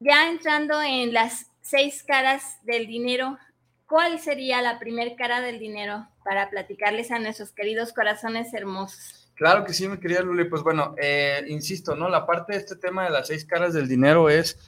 ya 0.00 0.30
entrando 0.30 0.80
en 0.80 1.12
las 1.12 1.50
seis 1.60 2.02
caras 2.02 2.58
del 2.64 2.86
dinero, 2.86 3.38
¿cuál 3.86 4.20
sería 4.20 4.62
la 4.62 4.78
primera 4.78 5.14
cara 5.16 5.40
del 5.40 5.58
dinero 5.58 6.08
para 6.24 6.48
platicarles 6.48 7.10
a 7.10 7.18
nuestros 7.18 7.52
queridos 7.52 7.92
corazones 7.92 8.54
hermosos? 8.54 9.28
Claro 9.34 9.64
que 9.64 9.72
sí, 9.72 9.86
mi 9.88 9.98
querida 9.98 10.22
Luli. 10.22 10.44
Pues 10.44 10.62
bueno, 10.62 10.94
eh, 11.00 11.44
insisto, 11.48 11.94
¿no? 11.94 12.08
La 12.08 12.26
parte 12.26 12.52
de 12.52 12.58
este 12.58 12.76
tema 12.76 13.04
de 13.04 13.10
las 13.10 13.28
seis 13.28 13.44
caras 13.44 13.72
del 13.72 13.88
dinero 13.88 14.28
es 14.28 14.58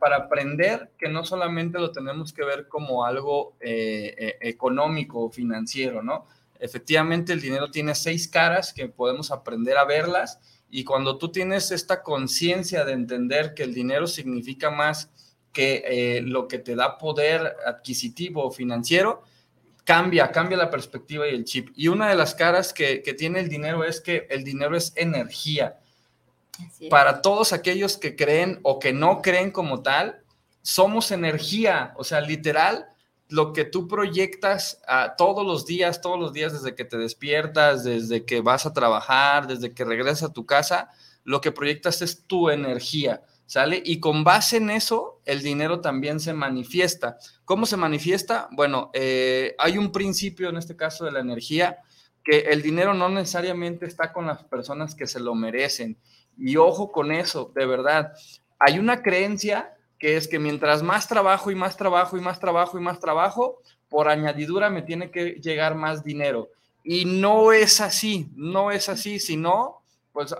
para 0.00 0.16
aprender 0.16 0.90
que 0.98 1.08
no 1.08 1.24
solamente 1.24 1.78
lo 1.78 1.90
tenemos 1.90 2.32
que 2.32 2.44
ver 2.44 2.68
como 2.68 3.04
algo 3.04 3.56
eh, 3.60 4.14
eh, 4.18 4.38
económico 4.42 5.24
o 5.24 5.30
financiero, 5.30 6.02
¿no? 6.02 6.26
Efectivamente, 6.58 7.32
el 7.32 7.40
dinero 7.40 7.70
tiene 7.70 7.94
seis 7.94 8.28
caras 8.28 8.74
que 8.74 8.88
podemos 8.88 9.30
aprender 9.30 9.78
a 9.78 9.86
verlas 9.86 10.38
y 10.68 10.84
cuando 10.84 11.16
tú 11.16 11.32
tienes 11.32 11.70
esta 11.70 12.02
conciencia 12.02 12.84
de 12.84 12.92
entender 12.92 13.54
que 13.54 13.62
el 13.62 13.72
dinero 13.72 14.06
significa 14.06 14.70
más 14.70 15.10
que 15.52 15.82
eh, 15.86 16.20
lo 16.22 16.46
que 16.46 16.58
te 16.58 16.76
da 16.76 16.98
poder 16.98 17.56
adquisitivo 17.66 18.44
o 18.44 18.50
financiero, 18.50 19.24
cambia, 19.84 20.30
cambia 20.30 20.58
la 20.58 20.70
perspectiva 20.70 21.26
y 21.26 21.34
el 21.34 21.44
chip. 21.44 21.70
Y 21.74 21.88
una 21.88 22.10
de 22.10 22.14
las 22.14 22.34
caras 22.34 22.72
que, 22.72 23.02
que 23.02 23.14
tiene 23.14 23.40
el 23.40 23.48
dinero 23.48 23.82
es 23.82 24.00
que 24.00 24.26
el 24.30 24.44
dinero 24.44 24.76
es 24.76 24.92
energía. 24.94 25.79
Para 26.88 27.22
todos 27.22 27.52
aquellos 27.52 27.96
que 27.96 28.16
creen 28.16 28.60
o 28.62 28.78
que 28.78 28.92
no 28.92 29.22
creen 29.22 29.50
como 29.50 29.82
tal, 29.82 30.22
somos 30.62 31.10
energía, 31.10 31.94
o 31.96 32.04
sea, 32.04 32.20
literal, 32.20 32.88
lo 33.28 33.52
que 33.52 33.64
tú 33.64 33.86
proyectas 33.86 34.82
a 34.86 35.14
todos 35.16 35.46
los 35.46 35.64
días, 35.64 36.00
todos 36.00 36.18
los 36.18 36.32
días 36.32 36.52
desde 36.52 36.74
que 36.74 36.84
te 36.84 36.98
despiertas, 36.98 37.84
desde 37.84 38.24
que 38.24 38.40
vas 38.40 38.66
a 38.66 38.72
trabajar, 38.72 39.46
desde 39.46 39.72
que 39.72 39.84
regresas 39.84 40.30
a 40.30 40.32
tu 40.32 40.46
casa, 40.46 40.90
lo 41.24 41.40
que 41.40 41.52
proyectas 41.52 42.02
es 42.02 42.26
tu 42.26 42.50
energía, 42.50 43.22
¿sale? 43.46 43.80
Y 43.84 44.00
con 44.00 44.24
base 44.24 44.56
en 44.56 44.70
eso, 44.70 45.20
el 45.24 45.42
dinero 45.42 45.80
también 45.80 46.18
se 46.18 46.32
manifiesta. 46.34 47.18
¿Cómo 47.44 47.66
se 47.66 47.76
manifiesta? 47.76 48.48
Bueno, 48.50 48.90
eh, 48.94 49.54
hay 49.58 49.78
un 49.78 49.92
principio 49.92 50.48
en 50.48 50.56
este 50.56 50.76
caso 50.76 51.04
de 51.04 51.12
la 51.12 51.20
energía, 51.20 51.78
que 52.24 52.40
el 52.40 52.62
dinero 52.62 52.94
no 52.94 53.08
necesariamente 53.08 53.86
está 53.86 54.12
con 54.12 54.26
las 54.26 54.44
personas 54.44 54.94
que 54.94 55.06
se 55.06 55.20
lo 55.20 55.34
merecen. 55.34 55.98
Y 56.38 56.56
ojo 56.56 56.90
con 56.90 57.12
eso, 57.12 57.52
de 57.54 57.66
verdad. 57.66 58.12
Hay 58.58 58.78
una 58.78 59.02
creencia 59.02 59.74
que 59.98 60.16
es 60.16 60.26
que 60.26 60.38
mientras 60.38 60.82
más 60.82 61.06
trabajo 61.06 61.50
y 61.50 61.54
más 61.54 61.76
trabajo 61.76 62.16
y 62.16 62.20
más 62.20 62.40
trabajo 62.40 62.78
y 62.78 62.82
más 62.82 62.98
trabajo, 62.98 63.60
por 63.88 64.08
añadidura 64.08 64.70
me 64.70 64.82
tiene 64.82 65.10
que 65.10 65.32
llegar 65.32 65.74
más 65.74 66.02
dinero. 66.02 66.48
Y 66.82 67.04
no 67.04 67.52
es 67.52 67.80
así, 67.80 68.30
no 68.34 68.70
es 68.70 68.88
así, 68.88 69.18
sino 69.18 69.82
pues 70.12 70.34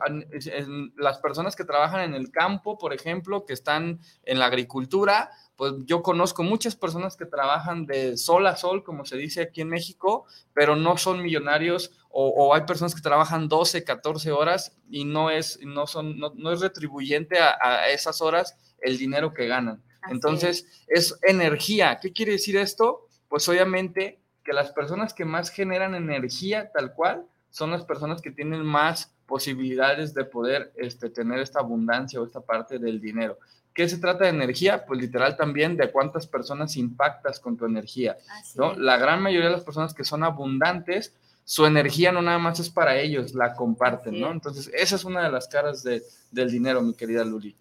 las 0.97 1.19
personas 1.19 1.55
que 1.55 1.65
trabajan 1.65 2.01
en 2.01 2.15
el 2.15 2.31
campo, 2.31 2.77
por 2.77 2.93
ejemplo, 2.93 3.45
que 3.45 3.53
están 3.53 4.01
en 4.25 4.39
la 4.39 4.47
agricultura, 4.47 5.31
pues 5.61 5.75
yo 5.85 6.03
conozco 6.03 6.43
muchas 6.43 6.75
personas 6.75 7.19
que 7.19 7.27
trabajan 7.27 7.85
de 7.85 8.17
sol 8.17 8.47
a 8.47 8.57
sol, 8.57 8.83
como 8.83 9.05
se 9.05 9.19
dice 9.19 9.43
aquí 9.43 9.61
en 9.61 9.69
México, 9.69 10.25
pero 10.55 10.75
no 10.75 10.97
son 10.97 11.21
millonarios 11.21 11.93
o, 12.09 12.55
hay 12.55 12.63
personas 12.63 12.95
que 12.95 13.03
trabajan 13.03 13.47
12, 13.47 13.85
14 13.85 14.33
horas 14.33 14.75
y 14.89 15.05
no 15.05 15.29
es, 15.29 15.61
no 15.63 15.87
son, 15.87 16.19
no, 16.19 16.51
es 16.51 16.61
retribuyente 16.61 17.39
a 17.39 17.91
esas 17.91 18.23
horas 18.23 18.57
el 18.81 18.97
dinero 18.97 19.35
que 19.35 19.49
ganan. 19.49 19.83
Entonces, 20.09 20.67
es. 20.87 21.19
energía. 21.21 21.99
¿Qué 22.01 22.11
quiere 22.11 22.33
decir 22.33 22.57
esto? 22.57 23.07
Pues 23.29 23.47
obviamente 23.47 24.23
que 24.43 24.55
las 24.55 24.73
personas 24.73 25.13
que 25.13 25.27
más 25.27 25.51
generan 25.51 25.95
energía 25.95 26.71
tal 26.73 26.95
cual 26.95 27.27
son 27.51 27.71
las 27.73 27.85
personas 27.85 28.23
que 28.23 28.31
tienen 28.31 28.65
más 28.65 29.15
posibilidades 29.27 30.15
de 30.15 30.25
poder 30.25 30.73
este, 30.77 31.11
tener 31.11 31.41
esta 31.41 31.61
abundancia 31.61 32.19
o 32.19 32.25
esta 32.25 32.41
parte 32.41 32.79
del 32.79 32.99
dinero. 32.99 33.39
¿Qué 33.81 33.89
se 33.89 33.97
trata 33.97 34.25
de 34.25 34.31
energía? 34.31 34.85
Pues 34.85 35.01
literal 35.01 35.39
también 35.39 35.75
de 35.75 35.91
cuántas 35.91 36.27
personas 36.27 36.77
impactas 36.77 37.41
con 37.41 37.57
tu 37.57 37.65
energía. 37.65 38.19
¿no? 38.55 38.75
La 38.75 38.99
gran 38.99 39.23
mayoría 39.23 39.49
de 39.49 39.55
las 39.55 39.65
personas 39.65 39.95
que 39.95 40.05
son 40.05 40.23
abundantes, 40.23 41.15
su 41.47 41.65
energía 41.65 42.13
no 42.13 42.21
nada 42.21 42.37
más 42.37 42.61
es 42.61 42.69
para 42.69 42.99
ellos, 42.99 43.33
la 43.33 43.55
comparten, 43.55 44.21
¿no? 44.21 44.33
Entonces, 44.33 44.71
esa 44.75 44.97
es 44.97 45.05
una 45.05 45.23
de 45.23 45.31
las 45.31 45.49
caras 45.49 45.83
de, 45.83 46.03
del 46.31 46.51
dinero, 46.51 46.83
mi 46.83 46.93
querida 46.93 47.25
Luli. 47.25 47.57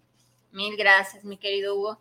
Mil 0.52 0.76
gracias, 0.76 1.24
mi 1.24 1.38
querido 1.38 1.74
Hugo. 1.74 1.98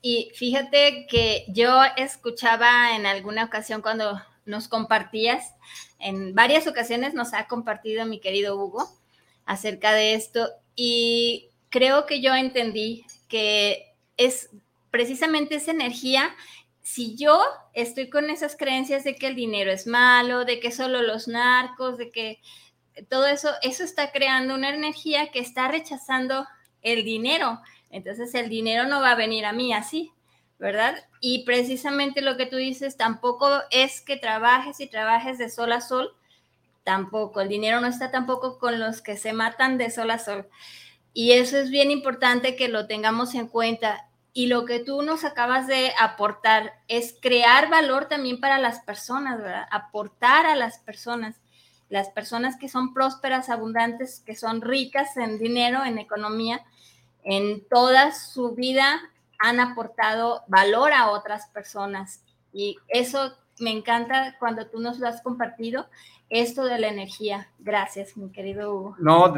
Y 0.00 0.32
fíjate 0.34 1.06
que 1.06 1.44
yo 1.48 1.82
escuchaba 1.98 2.96
en 2.96 3.04
alguna 3.04 3.44
ocasión 3.44 3.82
cuando 3.82 4.22
nos 4.46 4.68
compartías, 4.68 5.52
en 5.98 6.34
varias 6.34 6.66
ocasiones 6.66 7.12
nos 7.12 7.34
ha 7.34 7.46
compartido 7.46 8.06
mi 8.06 8.20
querido 8.20 8.56
Hugo 8.56 8.88
acerca 9.44 9.92
de 9.92 10.14
esto 10.14 10.48
y 10.74 11.50
creo 11.68 12.06
que 12.06 12.22
yo 12.22 12.34
entendí 12.34 13.04
que 13.28 13.94
es 14.16 14.50
precisamente 14.90 15.56
esa 15.56 15.70
energía. 15.70 16.34
Si 16.82 17.16
yo 17.16 17.42
estoy 17.72 18.10
con 18.10 18.30
esas 18.30 18.56
creencias 18.56 19.04
de 19.04 19.16
que 19.16 19.26
el 19.26 19.34
dinero 19.34 19.72
es 19.72 19.86
malo, 19.86 20.44
de 20.44 20.60
que 20.60 20.70
solo 20.70 21.02
los 21.02 21.28
narcos, 21.28 21.98
de 21.98 22.10
que 22.10 22.40
todo 23.08 23.26
eso, 23.26 23.50
eso 23.62 23.84
está 23.84 24.12
creando 24.12 24.54
una 24.54 24.68
energía 24.68 25.30
que 25.30 25.40
está 25.40 25.68
rechazando 25.68 26.46
el 26.82 27.04
dinero. 27.04 27.60
Entonces 27.90 28.34
el 28.34 28.48
dinero 28.48 28.86
no 28.86 29.00
va 29.00 29.12
a 29.12 29.16
venir 29.16 29.46
a 29.46 29.52
mí 29.52 29.72
así, 29.72 30.12
¿verdad? 30.58 30.96
Y 31.20 31.44
precisamente 31.44 32.20
lo 32.20 32.36
que 32.36 32.46
tú 32.46 32.56
dices, 32.56 32.96
tampoco 32.96 33.48
es 33.70 34.00
que 34.00 34.16
trabajes 34.16 34.80
y 34.80 34.86
trabajes 34.86 35.38
de 35.38 35.48
sol 35.48 35.72
a 35.72 35.80
sol, 35.80 36.14
tampoco. 36.84 37.40
El 37.40 37.48
dinero 37.48 37.80
no 37.80 37.86
está 37.88 38.10
tampoco 38.10 38.58
con 38.58 38.78
los 38.78 39.00
que 39.00 39.16
se 39.16 39.32
matan 39.32 39.78
de 39.78 39.90
sol 39.90 40.10
a 40.10 40.18
sol. 40.18 40.48
Y 41.14 41.32
eso 41.32 41.56
es 41.56 41.70
bien 41.70 41.92
importante 41.92 42.56
que 42.56 42.68
lo 42.68 42.86
tengamos 42.86 43.34
en 43.34 43.46
cuenta. 43.46 44.08
Y 44.32 44.48
lo 44.48 44.64
que 44.64 44.80
tú 44.80 45.02
nos 45.02 45.24
acabas 45.24 45.68
de 45.68 45.92
aportar 46.00 46.74
es 46.88 47.16
crear 47.22 47.70
valor 47.70 48.06
también 48.06 48.40
para 48.40 48.58
las 48.58 48.80
personas, 48.80 49.38
¿verdad? 49.38 49.66
Aportar 49.70 50.44
a 50.44 50.56
las 50.56 50.80
personas. 50.80 51.36
Las 51.88 52.10
personas 52.10 52.56
que 52.56 52.68
son 52.68 52.92
prósperas, 52.92 53.48
abundantes, 53.48 54.20
que 54.26 54.34
son 54.34 54.60
ricas 54.60 55.16
en 55.16 55.38
dinero, 55.38 55.84
en 55.84 55.98
economía, 55.98 56.64
en 57.22 57.64
toda 57.68 58.12
su 58.12 58.56
vida 58.56 59.00
han 59.38 59.60
aportado 59.60 60.42
valor 60.48 60.92
a 60.92 61.10
otras 61.10 61.46
personas. 61.48 62.24
Y 62.52 62.76
eso 62.88 63.36
me 63.60 63.70
encanta 63.70 64.36
cuando 64.40 64.66
tú 64.66 64.80
nos 64.80 64.98
lo 64.98 65.06
has 65.06 65.22
compartido, 65.22 65.88
esto 66.30 66.64
de 66.64 66.78
la 66.78 66.88
energía. 66.88 67.48
Gracias, 67.58 68.16
mi 68.16 68.30
querido 68.30 68.74
Hugo. 68.74 68.96
No, 68.98 69.34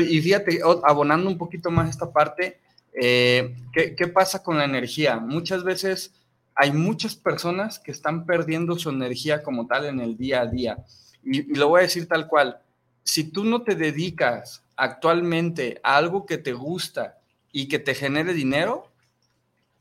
y 0.00 0.20
fíjate, 0.20 0.60
abonando 0.84 1.28
un 1.28 1.38
poquito 1.38 1.70
más 1.70 1.88
esta 1.88 2.12
parte, 2.12 2.60
eh, 3.00 3.56
¿qué, 3.72 4.08
pasa 4.08 4.42
con 4.42 4.58
la 4.58 4.64
energía? 4.64 5.18
Muchas 5.18 5.64
veces 5.64 6.14
hay 6.54 6.72
muchas 6.72 7.14
personas 7.14 7.78
que 7.78 7.92
están 7.92 8.26
perdiendo 8.26 8.78
su 8.78 8.90
energía 8.90 9.42
como 9.42 9.66
tal 9.66 9.86
en 9.86 10.00
el 10.00 10.16
día 10.16 10.42
a 10.42 10.46
día. 10.46 10.78
y 11.22 11.54
lo 11.54 11.68
voy 11.68 11.80
a 11.80 11.82
decir 11.82 12.08
tal 12.08 12.26
cual. 12.26 12.60
Si 13.02 13.24
tú 13.24 13.44
no 13.44 13.62
te 13.62 13.74
dedicas 13.74 14.64
actualmente 14.76 15.80
a 15.82 15.96
algo 15.96 16.26
que 16.26 16.38
te 16.38 16.52
gusta, 16.52 17.20
y 17.52 17.68
que 17.68 17.78
te 17.78 17.94
genere 17.94 18.34
dinero, 18.34 18.90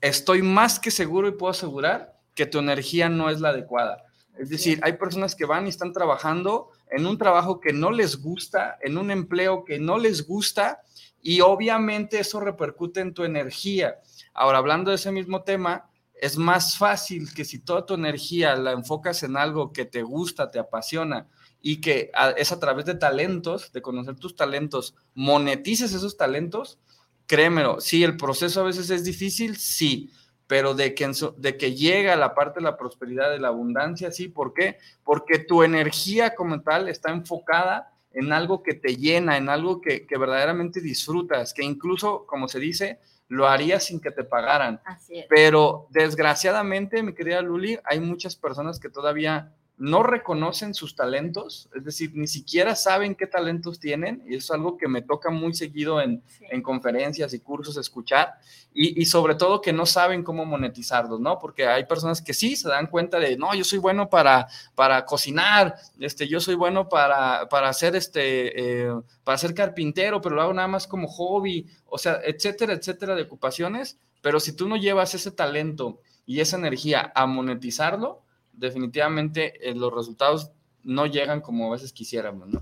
estoy 0.01 0.42
más 0.42 0.80
que 0.80 0.92
seguro 0.92 1.28
y 1.28 1.34
puedo 1.34 1.51
asegurar 1.51 2.20
que 2.36 2.46
tu 2.46 2.60
energía 2.60 3.10
no 3.10 3.30
es 3.30 3.42
la 3.42 3.50
adecuada. 3.50 4.06
Es 4.39 4.50
decir, 4.50 4.79
hay 4.84 4.93
personas 4.93 5.36
que 5.36 5.46
van 5.46 5.65
y 5.65 5.69
están 5.69 5.91
trabajando 5.91 6.69
en 6.89 7.05
un 7.05 7.17
trabajo 7.17 7.60
que 7.60 7.74
no 7.74 7.91
les 7.91 8.22
gusta, 8.22 8.77
en 8.81 8.98
un 8.98 9.12
empleo 9.12 9.65
que 9.65 9.79
no 9.79 9.98
les 9.98 10.25
gusta 10.25 10.81
y 11.22 11.41
obviamente 11.41 12.19
eso 12.19 12.39
repercute 12.39 13.01
en 13.01 13.13
tu 13.13 13.25
energía. 13.25 14.00
Ahora, 14.34 14.60
hablando 14.60 14.91
de 14.91 14.96
ese 14.96 15.12
mismo 15.12 15.43
tema, 15.43 15.89
es 16.13 16.38
más 16.38 16.77
fácil 16.77 17.34
que 17.34 17.43
si 17.43 17.60
toda 17.60 17.86
tu 17.86 17.93
energía 17.93 18.55
la 18.55 18.72
enfocas 18.72 19.24
en 19.24 19.36
algo 19.36 19.74
que 19.74 19.86
te 19.86 20.03
gusta, 20.03 20.50
te 20.50 20.60
apasiona 20.60 21.27
y 21.62 21.81
que 21.81 22.10
es 22.38 22.51
a 22.53 22.60
través 22.60 22.86
de 22.86 22.96
talentos, 22.96 23.74
de 23.74 23.81
conocer 23.81 24.15
tus 24.15 24.36
talentos, 24.36 24.96
monetices 25.13 25.93
esos 25.93 26.15
talentos, 26.15 26.79
créemelo, 27.27 27.81
sí, 27.81 28.03
el 28.03 28.15
proceso 28.15 28.62
a 28.62 28.65
veces 28.65 28.89
es 28.89 29.03
difícil, 29.03 29.58
sí, 29.58 30.10
pero 30.50 30.74
de 30.74 30.96
que, 30.96 31.08
de 31.38 31.58
que 31.58 31.75
llega 31.75 32.15
la 32.15 32.34
parte 32.34 32.60
de 32.60 32.63
la 32.63 32.75
prosperidad, 32.75 33.29
de 33.29 33.38
la 33.38 33.50
abundancia, 33.50 34.12
sí, 34.12 34.29
¿por 34.29 34.51
qué? 34.56 34.79
Porque 35.03 35.38
tu 35.38 35.62
energía 35.62 36.34
como 36.34 36.62
tal 36.62 36.89
está 36.89 37.12
enfocada 37.12 37.94
en 38.13 38.34
algo 38.34 38.63
que 38.63 38.74
te 38.74 38.96
llena, 38.96 39.38
en 39.38 39.48
algo 39.48 39.79
que, 39.79 40.08
verdaderamente 40.10 40.82
disfrutas, 40.82 41.53
que 41.53 41.63
incluso, 41.63 42.25
como 42.25 42.48
se 42.48 42.60
dice, 42.60 43.00
lo 43.27 43.48
harías 43.48 43.84
sin 43.84 44.01
que 44.01 44.10
te 44.10 44.24
pagaran. 44.24 44.82
Pero 45.29 45.86
desgraciadamente, 45.91 47.03
mi 47.03 47.13
querida 47.13 47.44
Luli, 47.44 47.77
hay 47.84 48.00
muchas 48.00 48.36
personas 48.36 48.79
que 48.79 48.89
todavía 48.89 49.53
no 49.80 50.04
reconocen 50.04 50.74
sus 50.74 50.94
talentos, 50.94 51.70
es 51.74 51.86
decir, 51.86 52.12
ni 52.14 52.28
siquiera 52.28 52.76
saben 52.76 53.16
qué 53.16 53.28
talentos 53.28 53.80
tienen, 53.80 54.22
y 54.28 54.36
eso 54.36 54.54
es 54.54 54.60
algo 54.60 54.78
que 54.78 54.90
me 54.90 55.02
toca 55.02 55.30
muy 55.30 55.54
seguido 55.54 56.02
en, 56.02 56.22
conferencias 56.62 57.34
y 57.34 57.40
cursos 57.40 57.78
escuchar, 57.78 58.34
y, 58.74 59.06
sobre 59.06 59.36
todo 59.36 59.62
que 59.62 59.72
no 59.72 59.86
saben 59.86 60.24
cómo 60.24 60.46
monetizarlos, 60.46 61.22
¿no? 61.22 61.40
Porque 61.40 61.66
hay 61.66 61.86
personas 61.86 62.22
que 62.22 62.34
sí 62.34 62.58
se 62.58 62.68
dan 62.68 62.88
cuenta 62.88 63.20
de, 63.20 63.38
no, 63.38 63.56
yo 63.56 63.64
soy 63.64 63.80
bueno 63.80 64.10
para, 64.10 64.48
para 64.76 65.06
cocinar, 65.06 65.76
este, 65.98 66.28
yo 66.28 66.42
soy 66.42 66.56
bueno 66.56 66.90
para, 66.90 67.48
para 67.48 67.70
hacer 67.70 67.96
este, 67.96 68.84
eh, 68.84 68.94
para 69.24 69.38
ser 69.38 69.54
carpintero, 69.54 70.20
pero 70.20 70.36
lo 70.36 70.42
hago 70.42 70.54
nada 70.54 70.68
más 70.68 70.88
como 70.88 71.08
hobby, 71.08 71.68
o 71.86 71.98
sea, 71.98 72.20
etcétera, 72.26 72.74
etcétera 72.74 73.16
de 73.16 73.24
ocupaciones, 73.24 73.98
pero 74.22 74.42
si 74.42 74.54
tú 74.54 74.68
no 74.68 74.76
llevas 74.76 75.16
ese 75.16 75.32
talento 75.32 76.02
y 76.26 76.42
esa 76.42 76.58
energía 76.58 77.14
a 77.16 77.26
monetizarlo, 77.26 78.24
definitivamente 78.60 79.70
eh, 79.70 79.74
los 79.74 79.94
resultados 79.94 80.51
no 80.84 81.06
llegan 81.06 81.42
como 81.42 81.68
a 81.68 81.72
veces 81.72 81.94
quisiéramos, 81.94 82.50
¿no? 82.50 82.62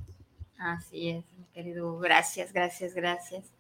Así 0.58 1.10
es, 1.10 1.26
mi 1.38 1.46
querido. 1.54 2.00
Gracias, 2.00 2.52
gracias, 2.52 2.94
gracias. 2.94 3.52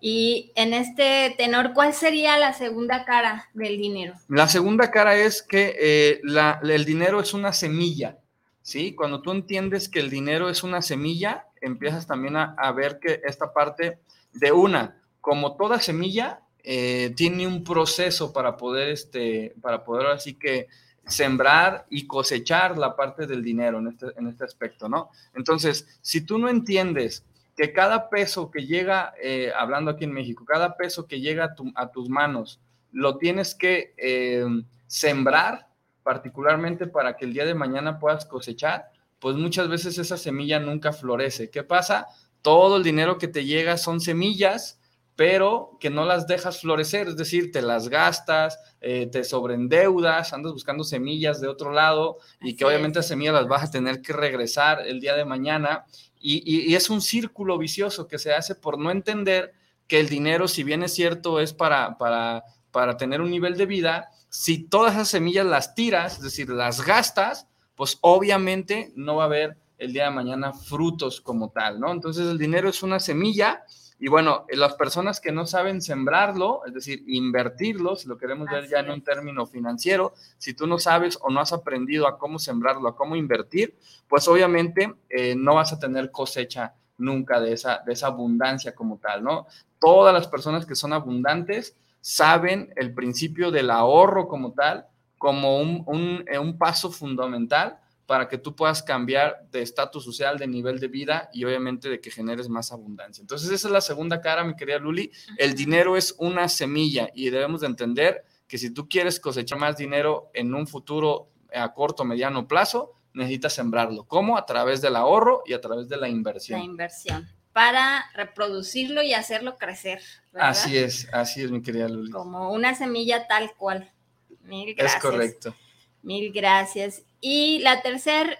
Y 0.00 0.52
en 0.54 0.72
este 0.72 1.34
tenor, 1.36 1.74
¿cuál 1.74 1.92
sería 1.92 2.38
la 2.38 2.54
segunda 2.54 3.04
cara 3.04 3.48
del 3.52 3.76
dinero? 3.76 4.14
La 4.28 4.48
segunda 4.48 4.90
cara 4.90 5.14
es 5.14 5.42
que 5.42 5.76
eh, 5.78 6.20
el 6.62 6.84
dinero 6.84 7.20
es 7.20 7.34
una 7.34 7.52
semilla, 7.52 8.18
¿sí? 8.62 8.94
Cuando 8.94 9.20
tú 9.20 9.30
entiendes 9.30 9.90
que 9.90 10.00
el 10.00 10.08
dinero 10.08 10.48
es 10.48 10.62
una 10.62 10.80
semilla, 10.80 11.48
empiezas 11.60 12.06
también 12.06 12.36
a, 12.36 12.72
ver 12.72 12.98
que 12.98 13.20
esta 13.24 13.52
parte 13.52 13.98
de 14.32 14.52
una, 14.52 15.02
como 15.20 15.56
toda 15.56 15.80
semilla, 15.80 16.40
eh, 16.62 17.12
tiene 17.14 17.46
un 17.46 17.62
proceso 17.62 18.32
para 18.32 18.56
poder, 18.56 18.88
este, 18.90 19.54
para 19.60 19.84
poder 19.84 20.06
así 20.06 20.34
que 20.34 20.68
sembrar 21.06 21.86
y 21.90 22.06
cosechar 22.06 22.78
la 22.78 22.94
parte 22.94 23.26
del 23.26 23.42
dinero 23.42 23.78
en 23.78 23.88
este, 23.88 24.06
en 24.16 24.28
este 24.28 24.44
aspecto, 24.44 24.88
¿no? 24.88 25.10
Entonces, 25.34 25.98
si 26.00 26.20
tú 26.20 26.38
no 26.38 26.48
entiendes 26.48 27.24
que 27.56 27.72
cada 27.72 28.08
peso 28.08 28.50
que 28.50 28.66
llega, 28.66 29.12
eh, 29.22 29.52
hablando 29.56 29.90
aquí 29.90 30.04
en 30.04 30.12
México, 30.12 30.44
cada 30.44 30.76
peso 30.76 31.06
que 31.06 31.20
llega 31.20 31.54
a, 31.74 31.90
tus 31.90 32.08
manos, 32.08 32.60
lo 32.92 33.18
tienes 33.18 33.54
que 33.54 33.94
eh, 33.98 34.46
sembrar, 34.86 35.68
particularmente 36.02 36.86
para 36.86 37.16
que 37.16 37.26
el 37.26 37.34
día 37.34 37.44
de 37.44 37.54
mañana 37.54 37.98
puedas 37.98 38.24
cosechar, 38.24 38.90
pues 39.18 39.36
muchas 39.36 39.68
veces 39.68 39.98
esa 39.98 40.16
semilla 40.16 40.58
nunca 40.58 40.92
florece. 40.92 41.50
¿Qué 41.50 41.62
pasa? 41.62 42.06
Todo 42.40 42.78
el 42.78 42.82
dinero 42.82 43.18
que 43.18 43.28
te 43.28 43.44
llega 43.44 43.76
son 43.76 44.00
semillas 44.00 44.79
pero 45.20 45.76
que 45.78 45.90
no 45.90 46.06
las 46.06 46.26
dejas 46.26 46.62
florecer, 46.62 47.08
es 47.08 47.16
decir, 47.18 47.52
te 47.52 47.60
las 47.60 47.90
gastas, 47.90 48.58
eh, 48.80 49.06
te 49.06 49.22
sobreendeudas, 49.22 50.32
andas 50.32 50.54
buscando 50.54 50.82
semillas 50.82 51.42
de 51.42 51.48
otro 51.48 51.72
lado 51.72 52.16
y 52.40 52.56
que 52.56 52.64
obviamente 52.64 53.00
las 53.00 53.08
semillas 53.08 53.34
las 53.34 53.46
vas 53.46 53.64
a 53.64 53.70
tener 53.70 54.00
que 54.00 54.14
regresar 54.14 54.80
el 54.86 54.98
día 54.98 55.14
de 55.14 55.26
mañana 55.26 55.84
y, 56.18 56.74
es 56.74 56.88
un 56.88 57.02
círculo 57.02 57.58
vicioso 57.58 58.08
que 58.08 58.18
se 58.18 58.32
hace 58.32 58.54
por 58.54 58.78
no 58.78 58.90
entender 58.90 59.52
que 59.86 60.00
el 60.00 60.08
dinero, 60.08 60.48
si 60.48 60.64
bien 60.64 60.82
es 60.82 60.94
cierto, 60.94 61.38
es 61.38 61.52
para, 61.52 61.98
para, 61.98 62.42
para 62.70 62.96
tener 62.96 63.20
un 63.20 63.30
nivel 63.30 63.58
de 63.58 63.66
vida, 63.66 64.08
si 64.30 64.62
todas 64.62 64.94
esas 64.94 65.08
semillas 65.08 65.44
las 65.44 65.74
tiras, 65.74 66.14
es 66.14 66.22
decir, 66.22 66.48
las 66.48 66.80
gastas, 66.80 67.46
pues 67.74 67.98
obviamente 68.00 68.90
no 68.96 69.16
va 69.16 69.24
a 69.24 69.26
haber 69.26 69.58
el 69.76 69.92
día 69.92 70.04
de 70.04 70.12
mañana 70.12 70.54
frutos 70.54 71.20
como 71.20 71.50
tal, 71.50 71.78
¿no? 71.78 71.92
Entonces 71.92 72.26
el 72.26 72.38
dinero 72.38 72.70
es 72.70 72.82
una 72.82 73.00
semilla 73.00 73.64
y 74.02 74.08
bueno, 74.08 74.46
las 74.48 74.74
personas 74.74 75.20
que 75.20 75.30
no 75.30 75.46
saben 75.46 75.82
sembrarlo, 75.82 76.62
es 76.66 76.72
decir, 76.72 77.04
invertirlo, 77.06 77.96
si 77.96 78.08
lo 78.08 78.16
queremos 78.16 78.48
ver 78.50 78.66
ya 78.66 78.78
en 78.78 78.90
un 78.90 79.04
término 79.04 79.46
financiero, 79.46 80.14
si 80.38 80.54
tú 80.54 80.66
no 80.66 80.78
sabes 80.78 81.18
o 81.20 81.28
no 81.28 81.38
has 81.38 81.52
aprendido 81.52 82.08
a 82.08 82.16
cómo 82.16 82.38
sembrarlo, 82.38 82.88
a 82.88 82.96
cómo 82.96 83.14
invertir, 83.14 83.76
pues 84.08 84.26
obviamente 84.26 84.94
eh, 85.10 85.34
no 85.36 85.56
vas 85.56 85.74
a 85.74 85.78
tener 85.78 86.10
cosecha 86.10 86.72
nunca 86.96 87.40
de 87.40 87.52
esa, 87.52 87.82
de 87.84 87.92
esa 87.92 88.06
abundancia 88.06 88.74
como 88.74 88.96
tal, 88.96 89.22
¿no? 89.22 89.46
Todas 89.78 90.14
las 90.14 90.28
personas 90.28 90.64
que 90.64 90.74
son 90.74 90.94
abundantes 90.94 91.76
saben 92.00 92.72
el 92.76 92.94
principio 92.94 93.50
del 93.50 93.70
ahorro 93.70 94.28
como 94.28 94.52
tal, 94.52 94.86
como 95.18 95.58
un, 95.58 95.82
un, 95.84 96.24
eh, 96.26 96.38
un 96.38 96.56
paso 96.56 96.90
fundamental 96.90 97.78
para 98.10 98.26
que 98.26 98.38
tú 98.38 98.56
puedas 98.56 98.82
cambiar 98.82 99.46
de 99.52 99.62
estatus 99.62 100.02
social, 100.02 100.36
de 100.36 100.48
nivel 100.48 100.80
de 100.80 100.88
vida 100.88 101.30
y 101.32 101.44
obviamente 101.44 101.88
de 101.88 102.00
que 102.00 102.10
generes 102.10 102.48
más 102.48 102.72
abundancia. 102.72 103.22
Entonces 103.22 103.48
esa 103.52 103.68
es 103.68 103.72
la 103.72 103.80
segunda 103.80 104.20
cara, 104.20 104.42
mi 104.42 104.56
querida 104.56 104.80
Luli. 104.80 105.12
El 105.36 105.54
dinero 105.54 105.96
es 105.96 106.16
una 106.18 106.48
semilla 106.48 107.08
y 107.14 107.30
debemos 107.30 107.60
de 107.60 107.68
entender 107.68 108.24
que 108.48 108.58
si 108.58 108.74
tú 108.74 108.88
quieres 108.88 109.20
cosechar 109.20 109.60
más 109.60 109.76
dinero 109.76 110.28
en 110.34 110.52
un 110.56 110.66
futuro 110.66 111.28
a 111.54 111.72
corto, 111.72 112.04
mediano 112.04 112.48
plazo, 112.48 112.96
necesitas 113.12 113.52
sembrarlo. 113.52 114.02
¿Cómo? 114.08 114.36
A 114.36 114.44
través 114.44 114.80
del 114.80 114.96
ahorro 114.96 115.44
y 115.46 115.52
a 115.52 115.60
través 115.60 115.88
de 115.88 115.96
la 115.96 116.08
inversión. 116.08 116.58
La 116.58 116.64
inversión 116.64 117.28
para 117.52 118.10
reproducirlo 118.14 119.04
y 119.04 119.14
hacerlo 119.14 119.56
crecer. 119.56 120.02
Así 120.34 120.76
es, 120.76 121.08
así 121.12 121.44
es, 121.44 121.52
mi 121.52 121.62
querida 121.62 121.88
Luli. 121.88 122.10
Como 122.10 122.50
una 122.50 122.74
semilla 122.74 123.28
tal 123.28 123.54
cual. 123.54 123.92
Mil 124.40 124.74
gracias. 124.74 124.96
Es 124.96 125.00
correcto. 125.00 125.54
Mil 126.02 126.32
gracias. 126.32 127.02
Y 127.20 127.58
la 127.60 127.82
tercera 127.82 128.38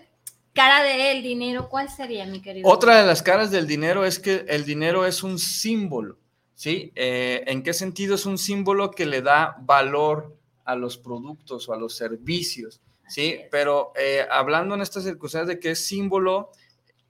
cara 0.52 0.82
del 0.82 1.22
dinero, 1.22 1.68
¿cuál 1.68 1.90
sería, 1.90 2.26
mi 2.26 2.40
querido? 2.40 2.68
Otra 2.68 3.00
de 3.00 3.06
las 3.06 3.22
caras 3.22 3.50
del 3.50 3.66
dinero 3.66 4.04
es 4.04 4.18
que 4.18 4.44
el 4.48 4.64
dinero 4.64 5.06
es 5.06 5.22
un 5.22 5.38
símbolo, 5.38 6.18
¿sí? 6.54 6.92
Eh, 6.94 7.44
¿En 7.46 7.62
qué 7.62 7.72
sentido 7.72 8.14
es 8.14 8.26
un 8.26 8.38
símbolo 8.38 8.90
que 8.90 9.06
le 9.06 9.22
da 9.22 9.56
valor 9.60 10.36
a 10.64 10.74
los 10.74 10.98
productos 10.98 11.68
o 11.68 11.72
a 11.72 11.78
los 11.78 11.94
servicios? 11.94 12.80
¿Sí? 13.08 13.40
Pero 13.50 13.92
eh, 13.96 14.24
hablando 14.30 14.76
en 14.76 14.82
estas 14.82 15.02
circunstancias 15.02 15.48
de 15.48 15.58
que 15.58 15.72
es 15.72 15.84
símbolo, 15.84 16.50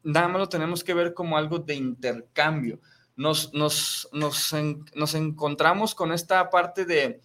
nada 0.02 0.28
más 0.28 0.38
lo 0.38 0.48
tenemos 0.48 0.82
que 0.82 0.94
ver 0.94 1.12
como 1.12 1.36
algo 1.36 1.58
de 1.58 1.74
intercambio. 1.74 2.80
Nos, 3.16 3.52
nos, 3.52 4.08
nos, 4.12 4.54
nos 4.94 5.14
encontramos 5.14 5.94
con 5.94 6.12
esta 6.12 6.48
parte 6.48 6.86
de 6.86 7.20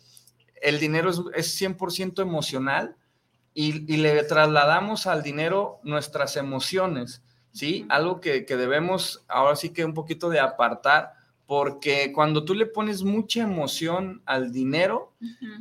el 0.61 0.79
dinero 0.79 1.09
es, 1.09 1.21
es 1.35 1.61
100% 1.61 2.21
emocional, 2.21 2.97
y, 3.57 3.97
le 3.97 4.21
trasladamos 4.23 5.07
al 5.07 5.23
dinero 5.23 5.79
nuestras 5.81 6.35
emociones, 6.35 7.23
¿sí? 7.53 7.85
Algo 7.89 8.19
que, 8.19 8.43
debemos 8.45 9.23
ahora 9.29 9.55
sí 9.55 9.69
que 9.69 9.85
un 9.85 9.93
poquito 9.93 10.29
de 10.29 10.41
apartar, 10.41 11.13
porque 11.47 12.11
cuando 12.11 12.43
tú 12.43 12.53
le 12.53 12.65
pones 12.65 13.03
mucha 13.03 13.43
emoción 13.43 14.21
al 14.25 14.51
dinero, 14.51 15.13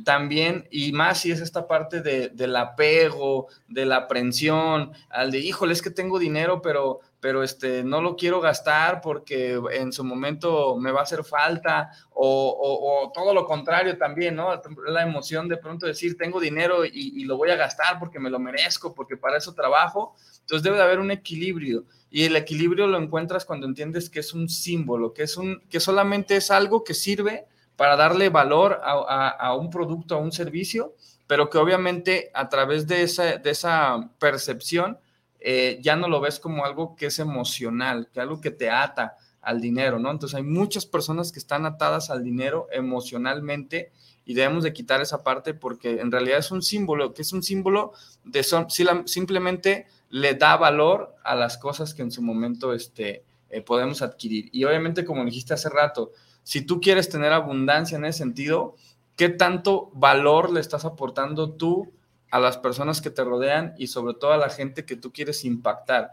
también, 0.03 0.67
y 0.71 0.91
más 0.91 1.21
si 1.21 1.31
es 1.31 1.39
esta 1.39 1.67
parte 1.67 2.01
de, 2.01 2.29
del 2.29 2.55
apego, 2.57 3.47
de 3.69 3.85
la 3.85 3.97
aprensión, 3.97 4.91
al 5.09 5.31
de, 5.31 5.39
híjole, 5.39 5.71
es 5.71 5.81
que 5.81 5.91
tengo 5.91 6.19
dinero, 6.19 6.61
pero 6.61 6.99
pero 7.25 7.41
este, 7.41 7.83
no 7.83 8.03
lo 8.03 8.15
quiero 8.15 8.39
gastar 8.39 9.01
porque 9.01 9.59
en 9.71 9.91
su 9.91 10.03
momento 10.03 10.77
me 10.77 10.91
va 10.91 10.99
a 10.99 11.03
hacer 11.05 11.23
falta, 11.23 11.89
o, 12.13 13.11
todo 13.15 13.33
lo 13.33 13.47
contrario 13.47 13.97
también, 13.97 14.35
¿no? 14.35 14.61
La 14.85 15.01
emoción 15.01 15.47
de 15.47 15.57
pronto 15.57 15.87
decir, 15.87 16.19
tengo 16.19 16.39
dinero 16.39 16.85
y, 16.85 17.23
lo 17.23 17.35
voy 17.35 17.49
a 17.49 17.55
gastar 17.55 17.97
porque 17.97 18.19
me 18.19 18.29
lo 18.29 18.37
merezco, 18.37 18.93
porque 18.93 19.17
para 19.17 19.37
eso 19.37 19.55
trabajo. 19.55 20.13
Entonces 20.41 20.61
debe 20.61 20.77
de 20.77 20.83
haber 20.83 20.99
un 20.99 21.09
equilibrio. 21.09 21.85
Y 22.11 22.25
el 22.25 22.35
equilibrio 22.35 22.85
lo 22.85 22.99
encuentras 22.99 23.43
cuando 23.43 23.65
entiendes 23.65 24.07
que 24.07 24.19
es 24.19 24.31
un 24.35 24.47
símbolo, 24.47 25.11
que, 25.11 25.23
es 25.23 25.35
un, 25.35 25.63
que 25.67 25.79
solamente 25.79 26.35
es 26.35 26.51
algo 26.51 26.83
que 26.83 26.93
sirve 26.93 27.47
para 27.75 27.95
darle 27.95 28.29
valor 28.29 28.79
a, 28.83 29.55
un 29.55 29.71
producto, 29.71 30.13
a 30.13 30.19
un 30.19 30.31
servicio, 30.31 30.93
pero 31.25 31.49
que 31.49 31.57
obviamente 31.57 32.29
a 32.35 32.49
través 32.49 32.85
de 32.85 33.01
esa, 33.01 33.37
de 33.37 33.49
esa 33.49 34.11
percepción 34.19 34.99
eh, 35.47 35.77
ya 35.79 35.95
no 35.95 36.07
lo 36.07 36.19
ves 36.21 36.39
como 36.39 36.65
algo 36.65 36.95
que 36.95 37.05
es 37.05 37.19
emocional, 37.19 38.09
que 38.11 38.19
algo 38.19 38.41
que 38.41 38.49
te 38.49 38.71
ata 38.71 39.15
al 39.43 39.61
dinero, 39.61 39.99
¿no? 39.99 40.09
Entonces 40.09 40.35
hay 40.35 40.41
muchas 40.41 40.87
personas 40.87 41.31
que 41.31 41.37
están 41.37 41.67
atadas 41.67 42.09
al 42.09 42.23
dinero 42.23 42.67
emocionalmente 42.71 43.91
y 44.25 44.33
debemos 44.33 44.63
de 44.63 44.73
quitar 44.73 45.01
esa 45.01 45.21
parte 45.21 45.53
porque 45.53 46.01
en 46.01 46.11
realidad 46.11 46.39
es 46.39 46.49
un 46.49 46.63
símbolo, 46.63 47.13
que 47.13 47.21
es 47.21 47.31
un 47.31 47.43
símbolo 47.43 47.93
de 48.23 48.41
son, 48.41 48.65
simplemente 49.05 49.85
le 50.09 50.33
da 50.33 50.57
valor 50.57 51.13
a 51.23 51.35
las 51.35 51.59
cosas 51.59 51.93
que 51.93 52.01
en 52.01 52.09
su 52.09 52.23
momento 52.23 52.73
este, 52.73 53.23
eh, 53.51 53.61
podemos 53.61 54.01
adquirir. 54.01 54.49
Y 54.51 54.63
obviamente, 54.63 55.05
como 55.05 55.23
dijiste 55.25 55.53
hace 55.53 55.69
rato, 55.69 56.11
si 56.41 56.63
tú 56.63 56.81
quieres 56.81 57.07
tener 57.07 57.31
abundancia 57.31 57.99
en 57.99 58.05
ese 58.05 58.17
sentido, 58.17 58.77
¿qué 59.15 59.29
tanto 59.29 59.91
valor 59.93 60.51
le 60.51 60.59
estás 60.59 60.85
aportando 60.85 61.51
tú 61.53 61.93
a 62.35 62.39
las 62.39 62.57
personas 62.57 62.99
que 62.99 63.09
te 63.09 63.23
rodean 63.23 63.75
y 63.77 63.87
sobre 63.87 64.13
todo 64.13 64.33
a 64.33 64.37
la 64.37 64.49
gente 64.49 64.83
que 64.83 64.97
tú 64.97 65.13
quieres 65.13 65.45
impactar. 65.45 66.11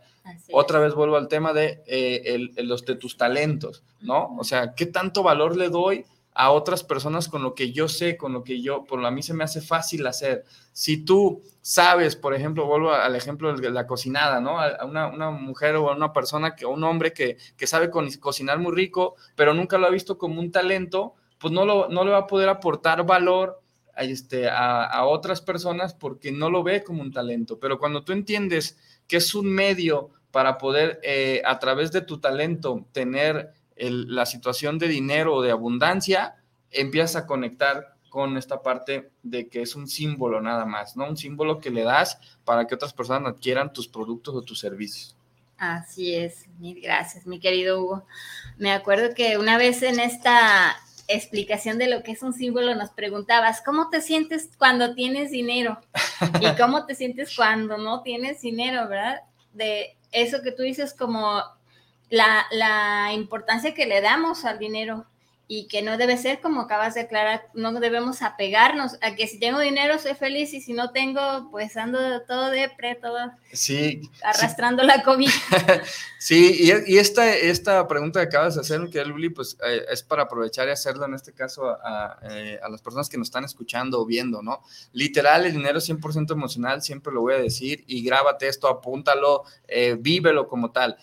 Otra 0.52 0.78
vez 0.78 0.94
vuelvo 0.94 1.16
al 1.16 1.26
tema 1.26 1.52
de, 1.52 1.82
eh, 1.84 2.38
los, 2.62 2.84
de 2.84 2.94
tus 2.94 3.16
talentos, 3.16 3.82
¿no? 4.00 4.36
O 4.38 4.44
sea, 4.44 4.72
¿qué 4.76 4.86
tanto 4.86 5.24
valor 5.24 5.56
le 5.56 5.68
doy 5.68 6.04
a 6.32 6.52
otras 6.52 6.84
personas 6.84 7.28
con 7.28 7.42
lo 7.42 7.56
que 7.56 7.72
yo 7.72 7.88
sé, 7.88 8.16
con 8.16 8.32
lo 8.32 8.44
que 8.44 8.62
yo, 8.62 8.84
por 8.84 9.00
lo 9.00 9.08
a 9.08 9.10
mí 9.10 9.20
se 9.24 9.34
me 9.34 9.42
hace 9.42 9.60
fácil 9.60 10.06
hacer? 10.06 10.44
Si 10.72 11.04
tú 11.04 11.42
sabes, 11.60 12.14
por 12.14 12.34
ejemplo, 12.34 12.66
vuelvo 12.66 12.92
al 12.92 13.16
ejemplo 13.16 13.52
de 13.52 13.70
la 13.70 13.88
cocinada, 13.88 14.40
¿no? 14.40 14.60
A 14.60 14.84
una, 14.84 15.08
una 15.08 15.32
mujer 15.32 15.74
o 15.74 15.90
a 15.90 15.96
una 15.96 16.12
persona, 16.12 16.54
que, 16.54 16.66
un 16.66 16.84
hombre 16.84 17.12
que, 17.12 17.36
que 17.56 17.66
sabe 17.66 17.90
cocinar 17.90 18.60
muy 18.60 18.72
rico, 18.72 19.16
pero 19.34 19.54
nunca 19.54 19.76
lo 19.76 19.88
ha 19.88 19.90
visto 19.90 20.18
como 20.18 20.38
un 20.38 20.52
talento, 20.52 21.16
pues 21.40 21.52
no, 21.52 21.66
lo, 21.66 21.88
no 21.88 22.04
le 22.04 22.12
va 22.12 22.18
a 22.18 22.26
poder 22.28 22.48
aportar 22.48 23.04
valor 23.04 23.61
este, 23.96 24.48
a, 24.48 25.04
otras 25.04 25.40
personas 25.40 25.94
porque 25.94 26.32
no 26.32 26.50
lo 26.50 26.62
ve 26.62 26.82
como 26.82 27.02
un 27.02 27.12
talento. 27.12 27.58
Pero 27.58 27.78
cuando 27.78 28.04
tú 28.04 28.12
entiendes 28.12 28.78
que 29.06 29.18
es 29.18 29.34
un 29.34 29.46
medio 29.46 30.10
para 30.30 30.58
poder, 30.58 31.00
eh, 31.02 31.42
a 31.44 31.58
través 31.58 31.92
de 31.92 32.00
tu 32.00 32.18
talento, 32.18 32.86
tener 32.92 33.52
la 33.76 34.26
situación 34.26 34.78
de 34.78 34.88
dinero 34.88 35.34
o 35.34 35.42
de 35.42 35.50
abundancia, 35.50 36.36
empiezas 36.70 37.16
a 37.16 37.26
conectar 37.26 37.96
con 38.08 38.36
esta 38.36 38.62
parte 38.62 39.10
de 39.22 39.48
que 39.48 39.62
es 39.62 39.74
un 39.74 39.88
símbolo 39.88 40.40
nada 40.42 40.66
más, 40.66 40.96
¿no? 40.96 41.08
Un 41.08 41.16
símbolo 41.16 41.58
que 41.58 41.70
le 41.70 41.82
das 41.82 42.18
para 42.44 42.66
que 42.66 42.74
otras 42.74 42.92
personas 42.92 43.32
adquieran 43.32 43.72
tus 43.72 43.88
productos 43.88 44.34
o 44.34 44.42
tus 44.42 44.60
servicios. 44.60 45.16
Así 45.56 46.14
es, 46.14 46.46
mil 46.58 46.80
gracias, 46.80 47.24
mi 47.24 47.40
querido 47.40 47.80
Hugo. 47.80 48.06
Me 48.58 48.72
acuerdo 48.72 49.14
que 49.14 49.38
una 49.38 49.56
vez 49.56 49.82
en 49.82 50.00
esta 50.00 50.76
explicación 51.08 51.78
de 51.78 51.88
lo 51.88 52.02
que 52.02 52.12
es 52.12 52.22
un 52.22 52.32
símbolo 52.32 52.74
nos 52.74 52.90
preguntabas, 52.90 53.62
¿cómo 53.62 53.90
te 53.90 54.00
sientes 54.00 54.50
cuando 54.58 54.94
tienes 54.94 55.30
dinero? 55.30 55.78
¿Y 56.40 56.46
cómo 56.60 56.86
te 56.86 56.94
sientes 56.94 57.34
cuando 57.34 57.78
no 57.78 58.02
tienes 58.02 58.40
dinero, 58.40 58.88
verdad? 58.88 59.20
De 59.52 59.96
eso 60.12 60.42
que 60.42 60.52
tú 60.52 60.62
dices 60.62 60.94
como 60.94 61.42
la, 62.10 62.46
la 62.50 63.12
importancia 63.14 63.74
que 63.74 63.86
le 63.86 64.00
damos 64.00 64.44
al 64.44 64.58
dinero 64.58 65.06
y 65.48 65.66
que 65.68 65.82
no 65.82 65.98
debe 65.98 66.16
ser 66.16 66.40
como 66.40 66.62
acabas 66.62 66.94
de 66.94 67.02
aclarar, 67.02 67.48
no 67.52 67.72
debemos 67.72 68.22
apegarnos 68.22 68.96
a 69.02 69.14
que 69.14 69.26
si 69.26 69.38
tengo 69.38 69.58
dinero 69.58 69.98
soy 69.98 70.14
feliz 70.14 70.54
y 70.54 70.60
si 70.60 70.72
no 70.72 70.92
tengo, 70.92 71.48
pues 71.50 71.76
ando 71.76 72.22
todo 72.22 72.50
depre, 72.50 72.94
todo 72.94 73.18
sí, 73.52 74.08
arrastrando 74.22 74.82
la 74.82 75.02
COVID. 75.02 75.28
sí, 76.18 76.70
y, 76.86 76.96
esta, 76.96 77.34
esta 77.34 77.86
pregunta 77.86 78.20
que 78.20 78.28
acabas 78.28 78.54
de 78.54 78.62
hacer, 78.62 78.88
que 78.88 79.04
Luli, 79.04 79.28
pues 79.28 79.58
eh, 79.66 79.84
es 79.90 80.02
para 80.02 80.22
aprovechar 80.22 80.68
y 80.68 80.70
hacerlo 80.70 81.04
en 81.04 81.14
este 81.14 81.32
caso 81.32 81.68
a, 81.68 82.18
eh, 82.30 82.58
a, 82.62 82.68
las 82.68 82.80
personas 82.80 83.08
que 83.08 83.18
nos 83.18 83.28
están 83.28 83.44
escuchando 83.44 84.00
o 84.00 84.06
viendo, 84.06 84.42
¿no? 84.42 84.62
Literal, 84.92 85.44
el 85.44 85.52
dinero 85.52 85.78
es 85.78 85.88
100% 85.88 86.32
emocional, 86.32 86.82
siempre 86.82 87.12
lo 87.12 87.20
voy 87.20 87.34
a 87.34 87.38
decir, 87.38 87.84
y 87.86 88.02
grábate 88.02 88.48
esto, 88.48 88.68
apúntalo, 88.68 89.44
eh, 89.68 89.96
vívelo 89.98 90.48
como 90.48 90.70
tal. 90.70 90.96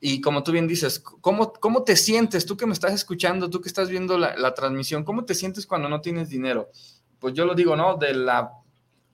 Y 0.00 0.20
como 0.20 0.42
tú 0.42 0.52
bien 0.52 0.68
dices, 0.68 1.00
¿cómo, 1.00 1.52
¿cómo 1.52 1.82
te 1.82 1.96
sientes 1.96 2.46
tú 2.46 2.56
que 2.56 2.66
me 2.66 2.72
estás 2.72 2.92
escuchando, 2.92 3.50
tú 3.50 3.60
que 3.60 3.68
estás 3.68 3.88
viendo 3.88 4.16
la, 4.16 4.54
transmisión? 4.54 5.04
¿Cómo 5.04 5.24
te 5.24 5.34
sientes 5.34 5.66
cuando 5.66 5.88
no 5.88 6.00
tienes 6.00 6.28
dinero? 6.28 6.70
Pues 7.18 7.34
yo 7.34 7.44
lo 7.44 7.54
digo, 7.54 7.74
¿no? 7.74 7.96
De 7.96 8.14
la 8.14 8.52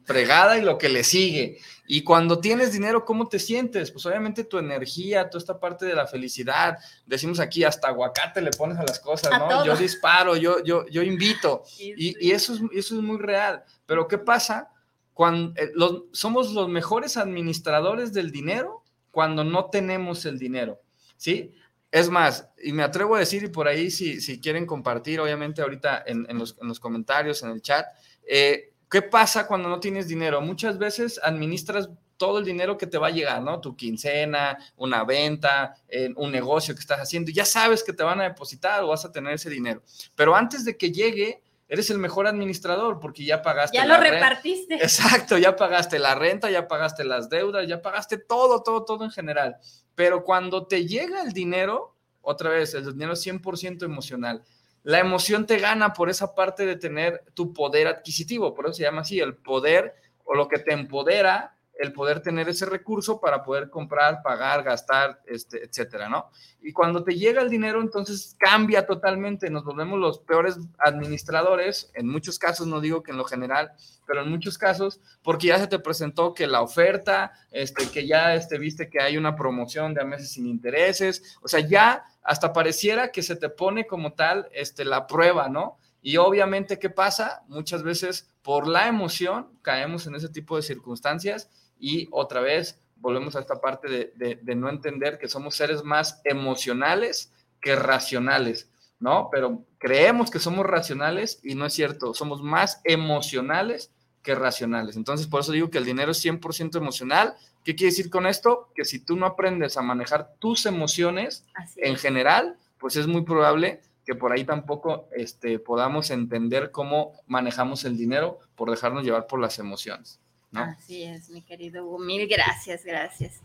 fregada 0.05 0.59
y 0.59 0.63
lo 0.63 0.77
que 0.77 0.91
le 0.91 1.03
sigue. 1.03 1.59
Y 1.87 2.03
cuando 2.03 2.39
tienes 2.39 2.73
dinero, 2.73 3.07
¿cómo 3.07 3.29
te 3.29 3.39
sientes? 3.39 3.91
Pues 3.91 4.05
obviamente 4.05 4.45
tu 4.45 4.59
energía, 4.59 5.31
toda 5.31 5.41
esta 5.41 5.59
parte 5.59 5.87
de 5.87 5.95
la 5.95 6.07
felicidad. 6.07 6.77
Decimos 7.07 7.41
aquí, 7.41 7.65
hasta 7.65 7.89
aguacate 7.89 8.43
le 8.43 8.51
pones 8.51 8.77
a 8.77 8.83
las 8.83 9.01
cosas, 9.01 9.31
¿no? 9.39 9.65
Yo 9.65 9.75
disparo, 9.77 10.37
yo, 10.37 10.63
yo, 10.63 10.87
yo 10.89 11.03
invito. 11.03 11.63
Y, 11.79 12.29
y, 12.29 12.33
eso, 12.33 12.55
es, 12.55 12.61
eso 12.73 12.95
es 12.97 13.03
muy 13.03 13.19
real. 13.19 13.65
Pero 13.87 14.07
¿qué 14.07 14.19
pasa? 14.19 14.71
Cuando 15.15 15.59
eh, 15.61 15.71
los, 15.75 16.05
somos 16.13 16.53
los 16.53 16.69
mejores 16.69 17.17
administradores 17.17 18.13
del 18.13 18.31
dinero 18.31 18.84
cuando 19.15 19.45
no 19.45 19.71
tenemos 19.71 20.27
el 20.27 20.39
dinero, 20.39 20.81
¿sí? 21.17 21.55
Es 21.91 22.11
más, 22.11 22.51
y 22.61 22.73
me 22.73 22.83
atrevo 22.83 23.15
a 23.15 23.21
decir, 23.21 23.45
y 23.45 23.49
por 23.49 23.69
ahí 23.69 23.89
si, 23.89 24.21
si 24.21 24.41
quieren 24.41 24.67
compartir, 24.67 25.21
obviamente 25.21 25.63
ahorita 25.63 26.03
en, 26.05 26.27
los, 26.37 26.81
comentarios, 26.81 27.45
en 27.45 27.51
el 27.51 27.63
chat, 27.63 27.87
eh, 28.27 28.73
¿qué 28.91 29.01
pasa 29.01 29.47
cuando 29.47 29.69
no 29.69 29.79
tienes 29.79 30.09
dinero? 30.09 30.41
Muchas 30.41 30.77
veces 30.77 31.21
administras 31.23 31.89
todo 32.17 32.41
el 32.41 32.45
dinero 32.45 32.77
que 32.77 32.89
te 32.89 32.99
va 32.99 33.07
a 33.07 33.11
llegar, 33.11 33.41
¿no? 33.43 33.61
Tu 33.61 33.77
quincena, 33.77 34.59
una 34.77 35.05
venta, 35.05 35.77
un 36.17 36.33
negocio 36.33 36.75
que 36.75 36.81
estás 36.81 36.99
haciendo, 36.99 37.31
ya 37.31 37.45
sabes 37.45 37.85
que 37.85 37.93
te 37.93 38.03
van 38.03 38.21
a 38.21 38.25
depositar 38.25 38.83
o 38.83 38.89
vas 38.89 39.05
a 39.05 39.13
tener 39.13 39.35
ese 39.35 39.49
dinero. 39.49 39.81
Pero 40.17 40.35
antes 40.35 40.65
de 40.65 40.77
que 40.77 40.91
llegue, 40.91 41.44
eres 41.69 41.91
el 41.91 41.99
mejor 41.99 42.27
administrador 42.27 43.01
porque 43.01 43.25
ya 43.25 43.43
pagaste. 43.43 43.77
Ya 43.77 43.87
lo 43.87 43.97
repartiste. 43.97 44.75
Exacto, 44.75 45.39
ya 45.39 45.57
pagaste 45.57 45.99
la 45.99 46.15
renta, 46.15 46.51
ya 46.51 46.69
pagaste 46.69 47.05
las 47.05 47.29
deudas, 47.29 47.67
ya 47.67 47.83
pagaste 47.83 48.19
todo, 48.19 48.63
todo, 48.63 48.85
todo 48.85 49.05
en 49.05 49.11
general. 49.11 49.57
Pero 49.95 50.25
cuando 50.25 50.67
te 50.67 50.87
llega 50.87 51.23
el 51.23 51.33
dinero, 51.33 51.97
otra 52.21 52.51
vez, 52.51 52.75
el 52.75 52.93
dinero 52.93 53.13
es 53.13 53.27
100% 53.27 53.85
emocional. 53.85 54.43
La 54.83 54.99
emoción 54.99 55.47
te 55.47 55.59
gana 55.59 55.95
por 55.95 56.11
esa 56.11 56.35
parte 56.35 56.67
de 56.67 56.77
tener 56.77 57.25
tu 57.33 57.53
poder 57.53 57.87
adquisitivo, 57.87 58.53
por 58.53 58.67
eso 58.67 58.75
se 58.75 58.83
llama 58.83 59.01
así, 59.01 59.19
el 59.19 59.37
poder 59.37 59.95
o 60.25 60.35
lo 60.35 60.47
que 60.49 60.59
te 60.59 60.73
empodera 60.73 61.54
el 61.79 61.93
poder 61.93 62.21
tener 62.21 62.49
ese 62.49 62.67
recurso 62.67 63.21
para 63.21 63.43
poder 63.43 63.69
comprar, 63.69 64.23
pagar, 64.23 64.63
gastar, 64.63 65.21
este, 65.27 65.65
etcétera, 65.65 66.09
¿no? 66.09 66.31
Y 66.63 66.73
cuando 66.73 67.03
te 67.03 67.15
llega 67.15 67.43
el 67.43 67.51
dinero, 67.51 67.81
entonces 67.81 68.37
cambia 68.39 68.87
totalmente, 68.87 69.51
nos 69.51 69.65
volvemos 69.65 69.99
los 69.99 70.19
peores 70.21 70.59
administradores, 70.79 71.91
en 71.95 72.09
muchos 72.09 72.39
casos, 72.39 72.67
no 72.67 72.81
digo 72.81 73.03
que 73.03 73.11
en 73.11 73.19
lo 73.19 73.25
general, 73.25 73.73
pero 74.07 74.23
en 74.23 74.31
muchos 74.31 74.57
casos, 74.57 75.01
porque 75.23 75.49
ya 75.49 75.59
se 75.59 75.67
te 75.67 75.79
presentó 75.79 76.33
que 76.33 76.47
la 76.47 76.63
oferta, 76.63 77.33
este, 77.51 77.91
que 77.91 78.07
ya 78.07 78.35
este, 78.35 78.59
viste 78.59 78.89
que 78.89 79.01
hay 79.01 79.17
una 79.17 79.35
promoción 79.35 79.95
de 79.95 80.03
a 80.03 80.05
meses 80.05 80.33
sin 80.33 80.47
intereses, 80.47 81.39
o 81.43 81.49
sea, 81.49 81.61
ya 81.61 82.05
hasta 82.23 82.53
pareciera 82.53 83.11
que 83.11 83.23
se 83.23 83.37
te 83.37 83.49
pone 83.49 83.87
como 83.87 84.15
tal 84.15 84.49
este, 84.53 84.85
la 84.85 85.07
prueba, 85.07 85.49
¿no? 85.49 85.79
Y 86.01 86.19
obviamente, 86.19 86.79
¿qué 86.79 86.91
pasa? 86.91 87.43
Muchas 87.49 87.83
veces 87.83 88.29
por 88.43 88.69
la 88.69 88.89
emoción 88.89 89.49
caemos 89.63 90.07
en 90.07 90.15
ese 90.15 90.29
tipo 90.29 90.57
de 90.57 90.63
circunstancias 90.63 91.51
y 91.79 92.09
otra 92.11 92.41
vez 92.41 92.81
volvemos 92.97 93.37
a 93.37 93.41
esta 93.41 93.61
parte 93.61 94.13
de, 94.17 94.55
no 94.57 94.71
entender 94.71 95.19
que 95.19 95.29
somos 95.29 95.57
seres 95.57 95.85
más 95.85 96.23
emocionales 96.25 97.33
que 97.61 97.77
racionales, 97.77 98.71
¿no? 98.99 99.29
Pero 99.31 99.65
creemos 99.79 100.31
que 100.31 100.39
somos 100.39 100.65
racionales 100.65 101.39
y 101.43 101.55
no 101.55 101.67
es 101.67 101.75
cierto, 101.75 102.15
somos 102.15 102.43
más 102.43 102.81
emocionales 102.85 103.91
que 104.23 104.35
racionales. 104.35 104.97
Entonces, 104.97 105.27
por 105.27 105.43
eso 105.43 105.53
digo 105.53 105.69
que 105.71 105.77
el 105.77 105.85
dinero 105.85 106.13
es 106.13 106.25
100% 106.25 106.79
emocional. 106.79 107.35
¿Qué 107.63 107.75
quiere 107.75 107.91
decir 107.91 108.09
con 108.09 108.27
esto? 108.27 108.71
Que 108.75 108.87
si 108.87 108.99
tú 108.99 109.17
no 109.17 109.27
aprendes 109.27 109.77
a 109.77 109.83
manejar 109.83 110.37
tus 110.39 110.65
emociones 110.65 111.45
en 111.77 111.97
general, 111.97 112.57
pues 112.79 112.97
es 112.97 113.07
muy 113.07 113.23
probable 113.23 113.83
que 114.07 114.15
por 114.15 114.33
ahí 114.33 114.45
tampoco 114.45 115.09
este, 115.13 115.59
podamos 115.59 116.11
entender 116.11 116.71
cómo 116.71 117.21
manejamos 117.27 117.85
el 117.85 117.97
dinero 117.97 118.39
por 118.55 118.71
dejarnos 118.71 119.05
llevar 119.05 119.27
por 119.27 119.41
las 119.41 119.59
emociones. 119.59 120.21
Así 120.55 121.03
es, 121.05 121.31
mi 121.31 121.43
querido 121.43 121.85
Hugo. 121.85 121.99
Mil 121.99 122.29
gracias, 122.29 122.85
gracias. 122.85 123.41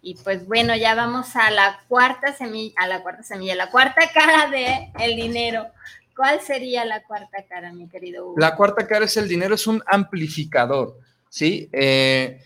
Y 0.00 0.16
pues 0.16 0.46
bueno, 0.46 0.74
ya 0.74 0.94
vamos 0.94 1.36
a 1.36 1.50
la 1.50 1.80
cuarta 1.88 2.32
semilla, 2.32 2.74
a 2.76 2.88
la 2.88 3.02
cuarta 3.02 3.22
semilla, 3.22 3.54
la 3.54 3.70
cuarta 3.70 4.10
cara 4.12 4.50
de 4.50 4.90
el 4.98 5.16
dinero. 5.16 5.66
¿Cuál 6.16 6.40
sería 6.40 6.84
la 6.84 7.02
cuarta 7.04 7.44
cara, 7.48 7.72
mi 7.72 7.88
querido 7.88 8.26
Hugo? 8.26 8.34
La 8.38 8.56
cuarta 8.56 8.86
cara 8.86 9.04
es 9.04 9.16
el 9.16 9.28
dinero, 9.28 9.54
es 9.54 9.66
un 9.66 9.82
amplificador, 9.86 10.98
¿sí? 11.28 11.68
Eh, 11.72 12.42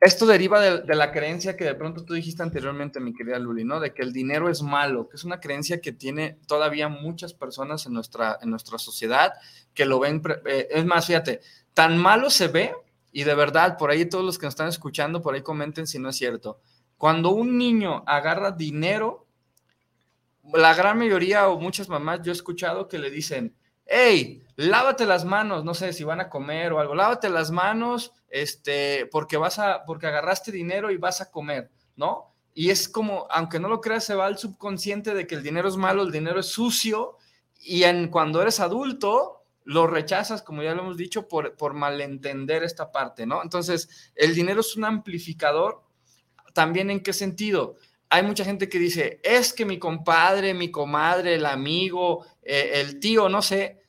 esto 0.00 0.26
deriva 0.26 0.60
de, 0.60 0.94
la 0.94 1.10
creencia 1.10 1.56
que 1.56 1.64
de 1.64 1.74
pronto 1.74 2.04
tú 2.04 2.14
dijiste 2.14 2.42
anteriormente, 2.42 3.00
mi 3.00 3.12
querida 3.12 3.38
Luli, 3.38 3.64
¿no? 3.64 3.80
De 3.80 3.92
que 3.92 4.02
el 4.02 4.12
dinero 4.12 4.48
es 4.48 4.62
malo, 4.62 5.08
que 5.08 5.16
es 5.16 5.24
una 5.24 5.40
creencia 5.40 5.80
que 5.80 5.92
tiene 5.92 6.38
todavía 6.46 6.88
muchas 6.88 7.34
personas 7.34 7.84
en 7.86 7.94
nuestra, 7.94 8.38
en 8.40 8.50
nuestra 8.50 8.78
sociedad 8.78 9.34
que 9.74 9.84
lo 9.84 9.98
ven, 9.98 10.22
eh, 10.46 10.68
es 10.70 10.84
más, 10.84 11.06
fíjate, 11.06 11.40
tan 11.74 11.98
malo 11.98 12.30
se 12.30 12.48
ve 12.48 12.72
y 13.18 13.24
de 13.24 13.34
verdad, 13.34 13.76
por 13.76 13.90
ahí 13.90 14.08
todos 14.08 14.24
los 14.24 14.38
que 14.38 14.46
nos 14.46 14.52
están 14.52 14.68
escuchando, 14.68 15.20
por 15.20 15.34
ahí 15.34 15.42
comenten 15.42 15.88
si 15.88 15.98
no 15.98 16.10
es 16.10 16.14
cierto. 16.14 16.60
Cuando 16.96 17.30
un 17.30 17.58
niño 17.58 18.04
agarra 18.06 18.52
dinero, 18.52 19.26
la 20.54 20.72
gran 20.72 20.96
mayoría 20.96 21.48
o 21.48 21.58
muchas 21.58 21.88
mamás 21.88 22.20
yo 22.22 22.30
he 22.30 22.32
escuchado 22.32 22.86
que 22.86 22.96
le 22.96 23.10
dicen, 23.10 23.56
hey, 23.86 24.40
lávate 24.54 25.04
las 25.04 25.24
manos, 25.24 25.64
no 25.64 25.74
sé 25.74 25.92
si 25.92 26.04
van 26.04 26.20
a 26.20 26.30
comer 26.30 26.72
o 26.72 26.78
algo, 26.78 26.94
lávate 26.94 27.28
las 27.28 27.50
manos, 27.50 28.12
este, 28.28 29.06
porque 29.06 29.36
vas 29.36 29.58
a, 29.58 29.84
porque 29.84 30.06
agarraste 30.06 30.52
dinero 30.52 30.92
y 30.92 30.96
vas 30.96 31.20
a 31.20 31.32
comer, 31.32 31.72
¿no? 31.96 32.32
Y 32.54 32.70
es 32.70 32.88
como, 32.88 33.26
aunque 33.32 33.58
no 33.58 33.66
lo 33.68 33.80
creas, 33.80 34.04
se 34.04 34.14
va 34.14 34.26
al 34.26 34.38
subconsciente 34.38 35.12
de 35.12 35.26
que 35.26 35.34
el 35.34 35.42
dinero 35.42 35.68
es 35.68 35.76
malo, 35.76 36.04
el 36.04 36.12
dinero 36.12 36.38
es 36.38 36.46
sucio, 36.46 37.16
y 37.58 37.82
en, 37.82 38.10
cuando 38.12 38.40
eres 38.40 38.60
adulto, 38.60 39.37
lo 39.68 39.86
rechazas, 39.86 40.40
como 40.40 40.62
ya 40.62 40.74
lo 40.74 40.80
hemos 40.80 40.96
dicho, 40.96 41.28
por, 41.28 41.54
por 41.54 41.74
malentender 41.74 42.62
esta 42.62 42.90
parte, 42.90 43.26
¿no? 43.26 43.42
Entonces, 43.42 44.10
el 44.14 44.34
dinero 44.34 44.62
es 44.62 44.74
un 44.78 44.86
amplificador. 44.86 45.82
¿También 46.54 46.88
en 46.88 47.02
qué 47.02 47.12
sentido? 47.12 47.76
Hay 48.08 48.22
mucha 48.22 48.46
gente 48.46 48.70
que 48.70 48.78
dice, 48.78 49.20
es 49.22 49.52
que 49.52 49.66
mi 49.66 49.78
compadre, 49.78 50.54
mi 50.54 50.70
comadre, 50.70 51.34
el 51.34 51.44
amigo, 51.44 52.24
eh, 52.42 52.80
el 52.80 52.98
tío, 52.98 53.28
no 53.28 53.42
sé, 53.42 53.82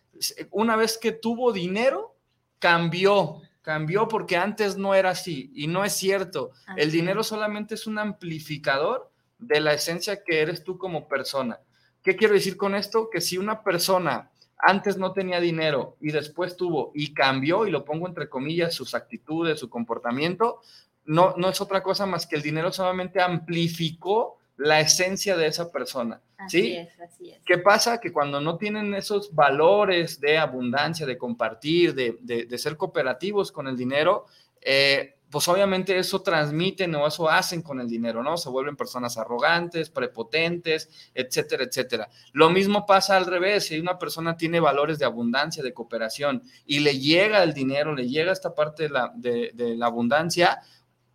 una 0.51 0.75
vez 0.75 0.97
que 0.97 1.13
tuvo 1.13 1.53
dinero, 1.53 2.17
cambió, 2.59 3.41
cambió 3.61 4.09
porque 4.09 4.35
antes 4.35 4.75
no 4.75 4.95
era 4.95 5.11
así 5.11 5.49
y 5.55 5.67
no 5.67 5.85
es 5.85 5.93
cierto. 5.93 6.51
El 6.75 6.91
dinero 6.91 7.23
solamente 7.23 7.75
es 7.75 7.87
un 7.87 7.99
amplificador 7.99 9.09
de 9.37 9.61
la 9.61 9.75
esencia 9.75 10.25
que 10.25 10.41
eres 10.41 10.65
tú 10.65 10.77
como 10.77 11.07
persona. 11.07 11.61
¿Qué 12.03 12.17
quiero 12.17 12.33
decir 12.33 12.57
con 12.57 12.75
esto? 12.75 13.09
Que 13.09 13.21
si 13.21 13.37
una 13.37 13.63
persona 13.63 14.29
antes 14.59 14.97
no 14.97 15.13
tenía 15.13 15.39
dinero 15.39 15.95
y 16.01 16.11
después 16.11 16.55
tuvo 16.57 16.91
y 16.93 17.13
cambió, 17.13 17.65
y 17.65 17.71
lo 17.71 17.85
pongo 17.85 18.07
entre 18.07 18.29
comillas, 18.29 18.73
sus 18.73 18.93
actitudes, 18.93 19.59
su 19.59 19.69
comportamiento, 19.69 20.61
no, 21.05 21.33
no 21.37 21.49
es 21.49 21.59
otra 21.61 21.81
cosa 21.81 22.05
más 22.05 22.27
que 22.27 22.35
el 22.35 22.41
dinero 22.41 22.71
solamente 22.71 23.21
amplificó 23.21 24.37
la 24.57 24.81
esencia 24.81 25.37
de 25.37 25.47
esa 25.47 25.71
persona. 25.71 26.21
Así 26.37 26.61
¿sí? 26.61 26.75
es, 26.75 26.99
así 26.99 27.31
es. 27.31 27.39
¿Qué 27.45 27.57
pasa? 27.57 27.99
Que 27.99 28.11
cuando 28.11 28.41
no 28.41 28.57
tienen 28.57 28.93
esos 28.93 29.33
valores 29.33 30.19
de 30.19 30.37
abundancia, 30.37 31.05
de 31.05 31.17
compartir, 31.17 31.95
de, 31.95 32.17
de- 32.21 32.45
de 32.45 32.57
ser 32.57 32.75
cooperativos 32.75 33.51
con 33.53 33.67
el 33.67 33.77
dinero, 33.77 34.25
eh, 34.61 35.15
pues 35.31 35.47
obviamente 35.47 35.97
eso 35.97 36.21
transmiten 36.21 36.93
o 36.95 37.05
eso 37.07 37.29
hacen 37.29 37.61
con 37.61 37.79
el 37.79 37.87
dinero, 37.87 38.23
¿no? 38.23 38.35
Se 38.37 38.49
vuelven 38.49 38.75
personas 38.75 39.17
arrogantes, 39.17 39.89
prepotentes, 39.89 40.89
etcétera, 41.13 41.63
etcétera. 41.65 42.09
Lo 42.33 42.49
mismo 42.49 42.85
pasa 42.85 43.15
al 43.17 43.25
revés, 43.25 43.67
si 43.67 43.79
una 43.79 43.99
persona 43.99 44.35
tiene 44.37 44.59
valores 44.59 44.97
de 44.99 45.05
abundancia, 45.05 45.61
de 45.63 45.73
cooperación 45.73 46.41
y 46.65 46.79
le 46.79 46.97
llega 46.99 47.43
el 47.43 47.53
dinero, 47.53 47.93
le 47.93 48.07
llega 48.07 48.31
esta 48.31 48.55
parte 48.55 48.83
de 48.83 48.89
la, 48.89 49.11
de- 49.15 49.51
de 49.53 49.75
la 49.75 49.85
abundancia, 49.87 50.61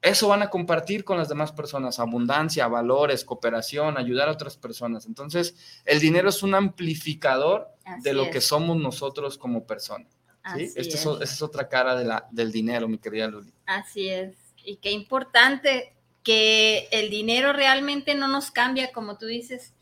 eso 0.00 0.28
van 0.28 0.42
a 0.42 0.50
compartir 0.50 1.02
con 1.02 1.16
las 1.16 1.30
demás 1.30 1.50
personas, 1.52 1.98
abundancia, 1.98 2.68
valores, 2.68 3.24
cooperación, 3.24 3.96
ayudar 3.96 4.28
a 4.28 4.32
otras 4.32 4.58
personas. 4.58 5.06
Entonces, 5.06 5.56
el 5.86 5.98
dinero 5.98 6.28
es 6.28 6.42
un 6.42 6.54
amplificador 6.54 7.68
de 8.02 8.12
lo 8.12 8.24
es, 8.24 8.30
que 8.30 8.40
somos 8.42 8.76
nosotros 8.76 9.38
como 9.38 9.66
personas. 9.66 10.08
¿Sí? 10.44 10.50
así 10.64 10.72
Esta 10.76 10.80
es, 10.80 10.94
es. 10.94 11.06
o- 11.06 11.22
esa 11.22 11.34
es 11.34 11.42
otra 11.42 11.68
cara 11.68 11.94
de 11.96 12.04
la, 12.04 12.26
del 12.30 12.52
dinero, 12.52 12.88
mi 12.88 12.98
querida 12.98 13.26
Luli. 13.28 13.52
Así 13.66 14.08
es. 14.08 14.34
Y 14.64 14.76
qué 14.76 14.90
importante 14.90 15.92
que 16.22 16.88
el 16.90 17.10
dinero 17.10 17.52
realmente 17.52 18.14
no 18.14 18.28
nos 18.28 18.50
cambia, 18.50 18.92
como 18.92 19.18
tú 19.18 19.26
dices. 19.26 19.72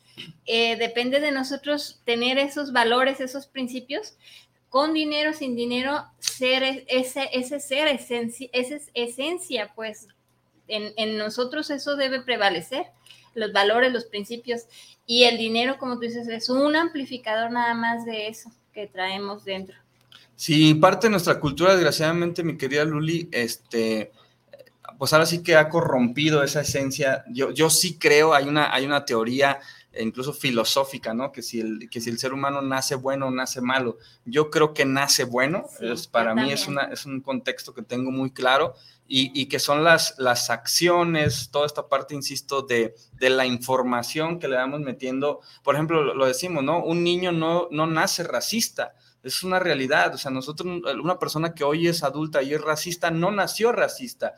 Eh, 0.45 0.77
depende 0.77 1.21
de 1.21 1.31
nosotros 1.33 2.01
tener 2.05 2.37
esos 2.39 2.73
valores, 2.73 3.21
esos 3.21 3.47
principios. 3.47 4.15
Con 4.69 4.93
dinero, 4.95 5.35
sin 5.35 5.55
dinero, 5.55 6.07
ser 6.19 6.63
e- 6.63 6.85
ese, 6.89 7.29
ese 7.33 7.61
ser, 7.61 7.89
esencia, 7.89 8.49
esa 8.53 8.75
es 8.77 8.91
esencia, 8.95 9.73
pues 9.75 10.09
en, 10.67 10.95
en 10.97 11.19
nosotros 11.19 11.69
eso 11.71 11.95
debe 11.97 12.23
prevalecer, 12.23 12.87
los 13.35 13.53
valores, 13.53 13.93
los 13.93 14.07
principios. 14.07 14.63
Y 15.07 15.25
el 15.25 15.37
dinero, 15.37 15.77
como 15.79 15.95
tú 15.97 16.01
dices, 16.01 16.27
es 16.29 16.49
un 16.49 16.75
amplificador 16.75 17.51
nada 17.51 17.75
más 17.75 18.05
de 18.07 18.29
eso 18.29 18.51
que 18.73 18.87
traemos 18.87 19.45
dentro. 19.45 19.77
Sí, 20.37 20.75
parte 20.75 21.07
de 21.07 21.13
nuestra 21.13 21.39
cultura, 21.39 21.75
desgraciadamente, 21.75 22.43
mi 22.43 22.57
querida 22.57 22.85
Luli, 22.85 23.29
este, 23.31 24.11
pues 24.99 25.13
ahora 25.13 25.27
sí 25.27 25.43
que 25.43 25.57
ha 25.57 25.69
corrompido 25.69 26.43
esa 26.43 26.61
esencia. 26.63 27.25
Yo, 27.31 27.51
yo 27.51 27.71
sí 27.71 27.99
creo, 27.99 28.35
hay 28.35 28.49
una, 28.49 28.73
hay 28.73 28.85
una 28.85 29.05
teoría 29.05 29.61
eh, 29.93 30.03
incluso 30.03 30.33
filosófica, 30.33 31.13
¿no? 31.13 31.33
Que 31.33 31.43
si, 31.43 31.61
el, 31.61 31.91
que 31.91 32.01
si 32.01 32.09
el 32.11 32.19
ser 32.19 32.33
humano 32.33 32.63
nace 32.63 32.95
bueno 32.95 33.27
o 33.27 33.31
nace 33.31 33.61
malo. 33.61 33.99
Yo 34.25 34.51
creo 34.51 34.73
que 34.73 34.85
nace 34.85 35.25
bueno, 35.25 35.67
Sí, 35.79 35.87
es, 35.87 36.07
para 36.07 36.35
mí 36.35 36.51
es, 36.51 36.67
una, 36.67 36.85
es 36.85 37.05
un 37.05 37.21
contexto 37.21 37.75
que 37.75 37.83
tengo 37.83 38.11
muy 38.11 38.31
claro 38.31 38.75
y, 39.07 39.39
y 39.39 39.47
que 39.47 39.59
son 39.59 39.85
las, 39.85 40.15
las 40.19 40.49
acciones, 40.49 41.51
toda 41.51 41.67
esta 41.67 41.89
parte, 41.89 42.15
insisto, 42.15 42.63
de, 42.63 42.95
de 43.13 43.31
la 43.31 43.45
información 43.45 44.39
que 44.39 44.49
le 44.49 44.57
vamos 44.57 44.81
metiendo. 44.81 45.41
Por 45.63 45.75
ejemplo, 45.75 46.03
lo, 46.03 46.15
lo 46.15 46.27
decimos, 46.27 46.65
¿no? 46.65 46.83
Un 46.83 47.05
niño 47.05 47.31
no, 47.33 47.69
no 47.71 47.87
nace 47.87 48.23
racista, 48.25 48.95
es 49.23 49.43
una 49.43 49.59
realidad. 49.59 50.15
O 50.15 50.19
sea, 50.19 50.31
nosotros, 50.31 50.83
una 51.01 51.19
persona 51.19 51.55
que 51.55 51.65
hoy 51.65 51.87
es 51.87 52.03
adulta 52.03 52.43
y 52.43 52.55
es 52.55 52.61
racista, 52.61 53.11
no 53.11 53.31
nació 53.31 53.73
racista. 53.73 54.35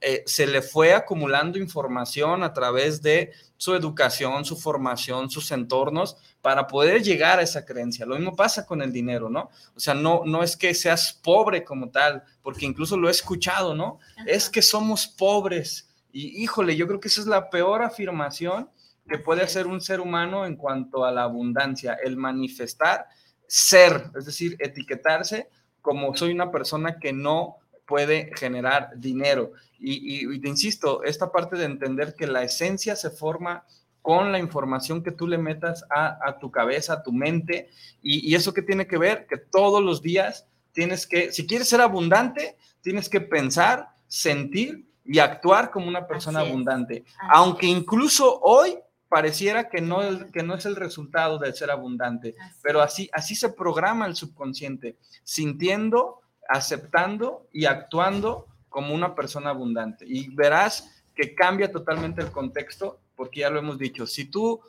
Eh, 0.00 0.22
se 0.26 0.46
le 0.46 0.62
fue 0.62 0.94
acumulando 0.94 1.58
información 1.58 2.42
a 2.42 2.52
través 2.52 3.02
de 3.02 3.32
su 3.56 3.74
educación, 3.74 4.44
su 4.44 4.56
formación, 4.56 5.30
sus 5.30 5.50
entornos, 5.50 6.16
para 6.42 6.66
poder 6.66 7.02
llegar 7.02 7.38
a 7.38 7.42
esa 7.42 7.64
creencia. 7.64 8.04
Lo 8.04 8.16
mismo 8.16 8.36
pasa 8.36 8.66
con 8.66 8.82
el 8.82 8.92
dinero, 8.92 9.30
¿no? 9.30 9.50
O 9.74 9.80
sea, 9.80 9.94
no, 9.94 10.22
no 10.24 10.42
es 10.42 10.56
que 10.56 10.74
seas 10.74 11.12
pobre 11.12 11.64
como 11.64 11.90
tal, 11.90 12.22
porque 12.42 12.66
incluso 12.66 12.96
lo 12.96 13.08
he 13.08 13.12
escuchado, 13.12 13.74
¿no? 13.74 13.98
Es 14.26 14.50
que 14.50 14.62
somos 14.62 15.06
pobres. 15.06 15.88
Y 16.12 16.42
híjole, 16.42 16.76
yo 16.76 16.86
creo 16.86 17.00
que 17.00 17.08
esa 17.08 17.22
es 17.22 17.26
la 17.26 17.48
peor 17.48 17.82
afirmación 17.82 18.70
que 19.08 19.18
puede 19.18 19.42
hacer 19.42 19.66
un 19.66 19.80
ser 19.80 20.00
humano 20.00 20.46
en 20.46 20.56
cuanto 20.56 21.04
a 21.04 21.12
la 21.12 21.22
abundancia, 21.22 21.96
el 22.02 22.16
manifestar 22.16 23.06
ser, 23.48 24.10
es 24.16 24.24
decir, 24.26 24.56
etiquetarse 24.60 25.48
como 25.82 26.16
soy 26.16 26.32
una 26.32 26.50
persona 26.50 26.98
que 26.98 27.12
no 27.12 27.56
puede 27.86 28.32
generar 28.36 28.90
dinero. 28.96 29.52
Y, 29.78 29.92
y- 30.26 30.34
y 30.34 30.40
te 30.40 30.48
insisto, 30.48 31.04
esta 31.04 31.30
parte 31.30 31.56
de 31.56 31.64
entender 31.64 32.14
que 32.16 32.26
la 32.26 32.42
esencia 32.42 32.96
se 32.96 33.10
forma 33.10 33.64
con 34.02 34.32
la 34.32 34.38
información 34.38 35.02
que 35.02 35.12
tú 35.12 35.26
le 35.28 35.38
metas 35.38 35.84
a, 35.90 36.18
a 36.24 36.38
tu 36.38 36.50
cabeza, 36.50 36.94
a 36.94 37.02
tu 37.02 37.12
mente, 37.12 37.70
y, 38.02 38.28
y 38.28 38.34
eso 38.34 38.52
que 38.52 38.62
tiene 38.62 38.86
que 38.86 38.98
ver, 38.98 39.26
que 39.28 39.36
todos 39.36 39.82
los 39.82 40.02
días 40.02 40.46
tienes 40.72 41.06
que, 41.06 41.32
si 41.32 41.46
quieres 41.46 41.68
ser 41.68 41.80
abundante, 41.80 42.56
tienes 42.82 43.08
que 43.08 43.20
pensar, 43.20 43.88
sentir 44.08 44.86
y 45.04 45.18
actuar 45.20 45.70
como 45.70 45.86
una 45.88 46.06
persona 46.06 46.40
abundante. 46.40 47.04
Así 47.06 47.28
Aunque 47.30 47.66
es. 47.70 47.76
incluso 47.76 48.40
hoy 48.42 48.76
pareciera 49.08 49.68
que 49.68 49.80
no, 49.80 50.02
el- 50.02 50.30
que 50.32 50.42
no 50.42 50.54
es 50.54 50.66
el 50.66 50.76
resultado 50.76 51.38
de 51.38 51.52
ser 51.52 51.70
abundante, 51.70 52.34
Así 52.40 52.58
pero 52.62 52.80
es. 52.80 52.86
así, 52.86 53.10
así 53.12 53.34
se 53.34 53.50
programa 53.50 54.06
el 54.06 54.16
subconsciente, 54.16 54.96
sintiendo, 55.22 56.20
aceptando 56.48 57.46
y 57.52 57.66
actuando 57.66 58.46
como 58.68 58.94
una 58.94 59.14
persona 59.14 59.50
abundante. 59.50 60.04
Y 60.08 60.28
verás 60.34 61.02
que 61.14 61.34
cambia 61.34 61.70
totalmente 61.70 62.20
el 62.20 62.30
contexto, 62.30 62.98
porque 63.14 63.40
ya 63.40 63.50
lo 63.50 63.58
hemos 63.58 63.78
dicho, 63.78 64.06
si 64.06 64.26
tú, 64.26 64.60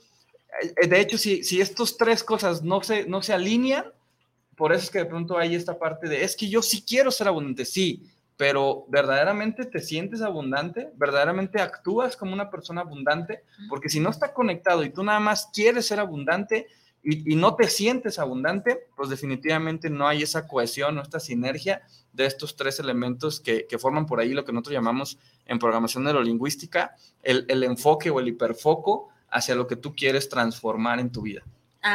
eh, 0.81 0.87
de 0.87 0.99
hecho, 1.01 1.17
si, 1.17 1.43
si 1.43 1.59
estas 1.59 1.97
tres 1.97 2.23
cosas 2.23 2.63
no 2.63 2.81
se, 2.81 3.05
no 3.05 3.21
se 3.21 3.33
alinean, 3.33 3.85
por 4.55 4.71
eso 4.73 4.85
es 4.85 4.89
que 4.89 4.99
de 4.99 5.05
pronto 5.05 5.37
hay 5.37 5.55
esta 5.55 5.77
parte 5.77 6.07
de, 6.07 6.23
es 6.23 6.35
que 6.35 6.47
yo 6.49 6.61
sí 6.61 6.83
quiero 6.87 7.11
ser 7.11 7.27
abundante, 7.27 7.65
sí, 7.65 8.09
pero 8.37 8.85
verdaderamente 8.87 9.65
te 9.65 9.81
sientes 9.81 10.21
abundante, 10.21 10.91
verdaderamente 10.95 11.59
actúas 11.59 12.15
como 12.15 12.33
una 12.33 12.51
persona 12.51 12.81
abundante, 12.81 13.43
porque 13.67 13.89
si 13.89 13.99
no 13.99 14.11
está 14.11 14.31
conectado 14.33 14.83
y 14.83 14.91
tú 14.91 15.03
nada 15.03 15.19
más 15.19 15.49
quieres 15.51 15.87
ser 15.87 15.99
abundante 15.99 16.67
y, 17.03 17.33
y 17.33 17.35
no 17.35 17.55
te 17.55 17.67
sientes 17.67 18.19
abundante, 18.19 18.87
pues 18.95 19.09
definitivamente 19.09 19.89
no 19.89 20.07
hay 20.07 20.21
esa 20.21 20.47
cohesión, 20.47 20.95
no 20.95 21.01
esta 21.01 21.19
sinergia 21.19 21.81
de 22.13 22.27
estos 22.27 22.55
tres 22.55 22.79
elementos 22.79 23.39
que, 23.39 23.65
que 23.67 23.79
forman 23.79 24.05
por 24.05 24.19
ahí 24.19 24.33
lo 24.33 24.45
que 24.45 24.53
nosotros 24.53 24.73
llamamos 24.73 25.17
en 25.45 25.57
programación 25.57 26.03
neurolingüística 26.03 26.95
el, 27.23 27.45
el 27.47 27.63
enfoque 27.63 28.11
o 28.11 28.19
el 28.19 28.27
hiperfoco 28.27 29.09
hacia 29.29 29.55
lo 29.55 29.67
que 29.67 29.75
tú 29.75 29.95
quieres 29.95 30.29
transformar 30.29 30.99
en 30.99 31.11
tu 31.11 31.21
vida. 31.21 31.43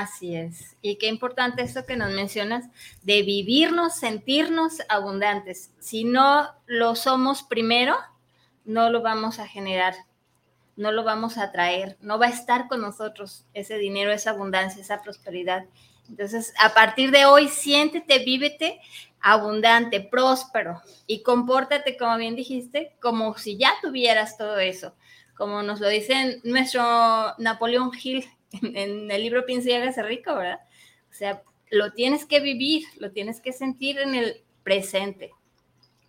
Así 0.01 0.35
es. 0.35 0.75
Y 0.81 0.97
qué 0.97 1.07
importante 1.09 1.61
esto 1.61 1.85
que 1.85 1.99
nos 1.99 2.11
mencionas 2.13 2.65
de 3.03 3.23
vivirnos, 3.23 3.95
sentirnos 3.95 4.79
abundantes. 4.89 5.71
Si 5.81 6.05
no 6.05 6.49
lo 6.65 6.95
somos 6.95 7.43
primero, 7.43 7.99
no 8.65 8.89
lo 8.89 9.03
vamos 9.03 9.39
a 9.39 9.47
generar, 9.47 9.95
no 10.77 10.93
lo 10.93 11.05
vamos 11.05 11.37
a 11.37 11.53
traer, 11.53 11.99
no 12.01 12.19
va 12.19 12.27
a 12.27 12.31
estar 12.31 12.69
con 12.69 12.81
nosotros 12.81 13.45
ese 13.53 13.77
dinero, 13.77 14.13
esa 14.13 14.31
abundancia, 14.31 14.81
esa 14.81 15.03
prosperidad. 15.03 15.67
Entonces, 16.09 16.55
a 16.59 16.73
partir 16.73 17.11
de 17.11 17.27
hoy, 17.27 17.49
siéntete, 17.49 18.21
vívete 18.21 18.81
abundante, 19.21 20.01
próspero 20.01 20.81
y 21.07 21.23
compórtate, 21.23 21.99
como 21.99 22.17
bien 22.17 22.35
dijiste, 22.35 22.97
como 22.99 23.37
si 23.37 23.59
ya 23.59 23.75
tuvieras 23.83 24.39
todo 24.39 24.59
eso. 24.59 24.95
Como 25.37 25.63
nos 25.63 25.81
lo 25.81 25.89
dice 25.89 26.41
nuestro 26.45 26.83
Napoleón 27.37 27.91
Hill 28.03 28.25
en, 28.63 29.11
el 29.11 29.23
libro 29.23 29.45
Piensa 29.47 29.71
y 29.71 29.75
hágase 29.75 30.03
rico, 30.03 30.35
¿verdad? 30.35 30.61
O 31.11 31.15
sea, 31.15 31.43
lo 31.71 31.93
tienes 31.93 32.27
que 32.27 32.41
vivir, 32.41 32.85
lo 32.99 33.11
tienes 33.11 33.41
que 33.41 33.53
sentir 33.53 33.99
en 33.99 34.15
el 34.15 34.43
presente. 34.63 35.31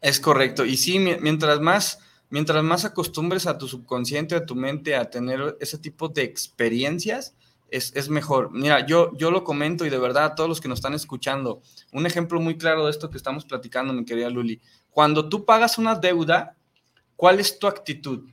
Es 0.02 0.20
correcto. 0.20 0.66
Y 0.66 0.78
sí, 0.78 1.00
mi- 1.00 1.18
mientras 1.18 1.60
más, 1.62 2.00
mientras 2.30 2.64
más 2.64 2.86
acostumbres 2.86 3.48
a 3.48 3.58
tu 3.58 3.68
subconsciente, 3.68 4.36
a 4.36 4.46
tu 4.46 4.56
mente 4.56 4.96
a 4.96 5.10
tener 5.10 5.58
ese 5.60 5.78
tipo 5.78 6.10
de 6.10 6.24
experiencias, 6.24 7.36
es, 7.70 7.96
es 7.96 8.10
mejor. 8.10 8.52
Mira, 8.52 8.86
yo, 8.86 9.12
yo 9.18 9.32
lo 9.32 9.44
comento 9.44 9.86
y 9.86 9.90
de 9.90 9.98
verdad 9.98 10.26
a 10.26 10.36
todos 10.36 10.50
los 10.50 10.62
que 10.62 10.68
nos 10.68 10.80
están 10.80 10.94
escuchando, 10.94 11.62
un 11.92 12.06
ejemplo 12.06 12.40
muy 12.40 12.58
claro 12.58 12.86
de 12.86 12.92
esto 12.92 13.10
que 13.10 13.18
estamos 13.18 13.46
platicando, 13.46 13.94
mi 13.94 14.06
querida 14.06 14.30
Luli. 14.30 14.62
Cuando 14.92 15.28
tú 15.28 15.44
pagas 15.44 15.78
una 15.78 15.96
deuda, 15.96 16.56
¿cuál 17.16 17.40
es 17.40 17.58
tu 17.58 17.66
actitud? 17.66 18.30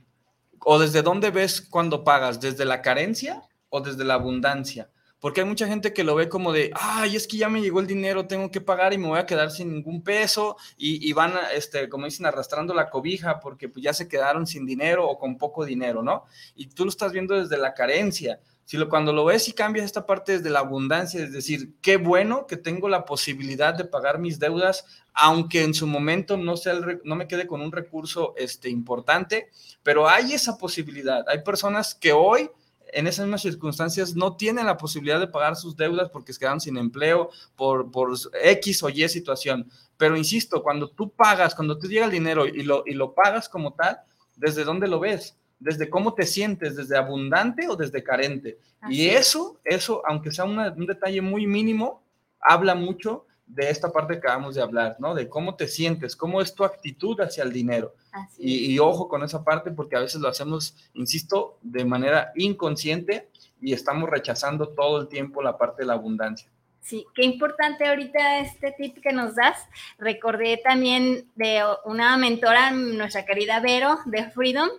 ¿O 0.59 0.77
desde 0.77 1.01
dónde 1.01 1.31
ves 1.31 1.61
cuando 1.61 2.03
pagas? 2.03 2.39
¿Desde 2.39 2.65
la 2.65 2.83
carencia 2.83 3.41
o 3.71 3.81
desde 3.81 4.03
la 4.03 4.13
abundancia? 4.13 4.91
Porque 5.21 5.41
hay 5.41 5.47
mucha 5.47 5.67
gente 5.67 5.93
que 5.93 6.03
lo 6.03 6.15
ve 6.15 6.27
como 6.27 6.51
de, 6.51 6.71
ay, 6.73 7.15
es 7.15 7.27
que 7.27 7.37
ya 7.37 7.47
me 7.47 7.61
llegó 7.61 7.79
el 7.79 7.85
dinero, 7.85 8.25
tengo 8.25 8.49
que 8.49 8.59
pagar 8.59 8.91
y 8.91 8.97
me 8.97 9.07
voy 9.07 9.19
a 9.19 9.27
quedar 9.27 9.51
sin 9.51 9.71
ningún 9.71 10.03
peso 10.03 10.57
y, 10.77 11.07
y 11.07 11.13
van, 11.13 11.33
este, 11.53 11.87
como 11.89 12.05
dicen, 12.05 12.25
arrastrando 12.25 12.73
la 12.73 12.89
cobija 12.89 13.39
porque 13.39 13.69
pues, 13.69 13.83
ya 13.83 13.93
se 13.93 14.07
quedaron 14.07 14.47
sin 14.47 14.65
dinero 14.65 15.07
o 15.07 15.19
con 15.19 15.37
poco 15.37 15.63
dinero, 15.63 16.01
¿no? 16.01 16.25
Y 16.55 16.65
tú 16.69 16.85
lo 16.85 16.89
estás 16.89 17.11
viendo 17.11 17.39
desde 17.39 17.57
la 17.57 17.75
carencia. 17.75 18.39
Si 18.65 18.77
lo, 18.77 18.89
cuando 18.89 19.13
lo 19.13 19.23
ves 19.23 19.47
y 19.47 19.53
cambias 19.53 19.85
esta 19.85 20.07
parte 20.07 20.37
desde 20.39 20.49
la 20.49 20.59
abundancia, 20.59 21.23
es 21.23 21.31
decir, 21.31 21.75
qué 21.83 21.97
bueno 21.97 22.47
que 22.47 22.57
tengo 22.57 22.89
la 22.89 23.05
posibilidad 23.05 23.75
de 23.75 23.85
pagar 23.85 24.17
mis 24.17 24.39
deudas, 24.39 24.85
aunque 25.13 25.61
en 25.61 25.75
su 25.75 25.85
momento 25.85 26.35
no, 26.35 26.57
sea 26.57 26.73
no 27.03 27.15
me 27.15 27.27
quede 27.27 27.45
con 27.45 27.61
un 27.61 27.71
recurso 27.71 28.33
este, 28.37 28.69
importante, 28.69 29.49
pero 29.83 30.09
hay 30.09 30.33
esa 30.33 30.57
posibilidad. 30.57 31.23
Hay 31.29 31.43
personas 31.43 31.93
que 31.93 32.11
hoy 32.11 32.49
en 32.93 33.07
esas 33.07 33.25
mismas 33.25 33.41
circunstancias 33.41 34.15
no 34.15 34.35
tienen 34.35 34.65
la 34.65 34.77
posibilidad 34.77 35.19
de 35.19 35.27
pagar 35.27 35.55
sus 35.55 35.75
deudas 35.75 36.09
porque 36.09 36.33
se 36.33 36.39
quedaron 36.39 36.61
sin 36.61 36.77
empleo 36.77 37.29
por, 37.55 37.91
por 37.91 38.11
X 38.43 38.83
o 38.83 38.89
Y 38.89 39.07
situación. 39.09 39.69
Pero 39.97 40.17
insisto, 40.17 40.63
cuando 40.63 40.89
tú 40.89 41.09
pagas, 41.11 41.55
cuando 41.55 41.77
te 41.77 41.87
llega 41.87 42.05
el 42.05 42.11
dinero 42.11 42.45
y 42.45 42.63
lo, 42.63 42.83
y 42.85 42.93
lo 42.93 43.13
pagas 43.13 43.47
como 43.47 43.73
tal, 43.73 43.99
¿desde 44.35 44.63
dónde 44.63 44.87
lo 44.87 44.99
ves? 44.99 45.37
desde 45.61 45.91
cómo 45.91 46.15
te 46.15 46.25
sientes, 46.25 46.75
desde 46.75 46.97
abundante 46.97 47.67
o 47.69 47.75
desde 47.75 48.03
carente. 48.03 48.57
y 48.89 49.09
eso, 49.09 49.59
eso, 49.63 50.01
aunque 50.07 50.31
sea 50.31 50.43
un 50.43 50.87
detalle 50.87 51.21
muy 51.21 51.45
mínimo, 51.45 52.01
habla 52.39 52.73
mucho 52.73 53.27
de 53.53 53.69
esta 53.69 53.91
parte 53.91 54.13
que 54.13 54.19
acabamos 54.19 54.55
de 54.55 54.61
hablar, 54.61 54.95
¿no? 54.99 55.13
De 55.13 55.27
cómo 55.27 55.55
te 55.55 55.67
sientes, 55.67 56.15
cómo 56.15 56.41
es 56.41 56.55
tu 56.55 56.63
actitud 56.63 57.19
hacia 57.19 57.43
el 57.43 57.51
dinero. 57.51 57.93
Y, 58.37 58.73
y, 58.73 58.79
ojo 58.79 59.07
con 59.07 59.23
esa 59.23 59.43
parte 59.43 59.71
porque 59.71 59.95
a 59.95 59.99
veces 59.99 60.21
lo 60.21 60.27
hacemos, 60.27 60.75
insisto, 60.93 61.57
de 61.61 61.85
manera 61.85 62.31
inconsciente 62.35 63.29
y 63.61 63.73
estamos 63.73 64.09
rechazando 64.09 64.69
todo 64.69 65.01
el 65.01 65.07
tiempo 65.07 65.41
la 65.41 65.57
parte 65.57 65.83
de 65.83 65.87
la 65.87 65.93
abundancia. 65.93 66.49
Sí, 66.81 67.05
qué 67.13 67.23
importante 67.23 67.87
ahorita 67.87 68.39
este 68.39 68.71
tip 68.71 69.01
que 69.01 69.13
nos 69.13 69.35
das. 69.35 69.57
Recordé 69.99 70.57
también 70.57 71.29
de 71.35 71.61
una 71.85 72.17
mentora, 72.17 72.71
nuestra 72.71 73.25
querida 73.25 73.59
Vero 73.59 73.99
de 74.05 74.29
Freedom. 74.31 74.69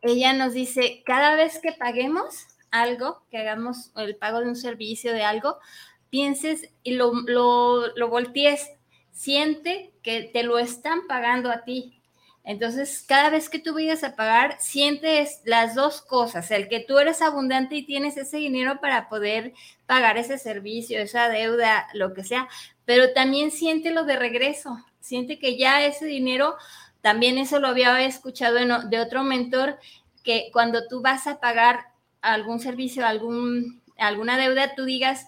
Ella 0.00 0.32
nos 0.32 0.54
dice, 0.54 1.02
cada 1.04 1.36
vez 1.36 1.58
que 1.58 1.72
paguemos 1.72 2.46
algo, 2.70 3.22
que 3.30 3.38
hagamos 3.38 3.90
el 3.96 4.16
pago 4.16 4.40
de 4.40 4.48
un 4.48 4.56
servicio, 4.56 5.12
de 5.12 5.24
algo, 5.24 5.58
pienses 6.10 6.68
y 6.82 6.92
lo, 6.92 7.12
lo, 7.26 7.94
lo 7.96 8.08
voltees, 8.08 8.70
siente 9.12 9.92
que 10.02 10.22
te 10.32 10.42
lo 10.42 10.58
están 10.58 11.06
pagando 11.06 11.50
a 11.50 11.64
ti. 11.64 12.00
Entonces, 12.44 13.04
cada 13.08 13.28
vez 13.28 13.48
que 13.48 13.58
tú 13.58 13.74
vayas 13.74 14.04
a 14.04 14.14
pagar, 14.14 14.56
sientes 14.60 15.40
las 15.44 15.74
dos 15.74 16.00
cosas, 16.00 16.48
el 16.52 16.68
que 16.68 16.78
tú 16.78 16.98
eres 16.98 17.20
abundante 17.20 17.74
y 17.74 17.84
tienes 17.84 18.16
ese 18.16 18.36
dinero 18.36 18.80
para 18.80 19.08
poder 19.08 19.52
pagar 19.86 20.16
ese 20.16 20.38
servicio, 20.38 21.00
esa 21.00 21.28
deuda, 21.28 21.88
lo 21.92 22.14
que 22.14 22.22
sea, 22.22 22.48
pero 22.84 23.12
también 23.12 23.50
siente 23.50 23.90
lo 23.90 24.04
de 24.04 24.16
regreso, 24.16 24.78
siente 25.00 25.40
que 25.40 25.58
ya 25.58 25.84
ese 25.84 26.06
dinero, 26.06 26.54
también 27.00 27.36
eso 27.36 27.58
lo 27.58 27.66
había 27.66 28.00
escuchado 28.04 28.58
de 28.88 29.00
otro 29.00 29.24
mentor, 29.24 29.80
que 30.22 30.50
cuando 30.52 30.86
tú 30.86 31.02
vas 31.02 31.26
a 31.26 31.40
pagar 31.40 31.86
algún 32.22 32.60
servicio, 32.60 33.04
algún, 33.04 33.82
alguna 33.98 34.38
deuda, 34.38 34.74
tú 34.76 34.84
digas, 34.84 35.26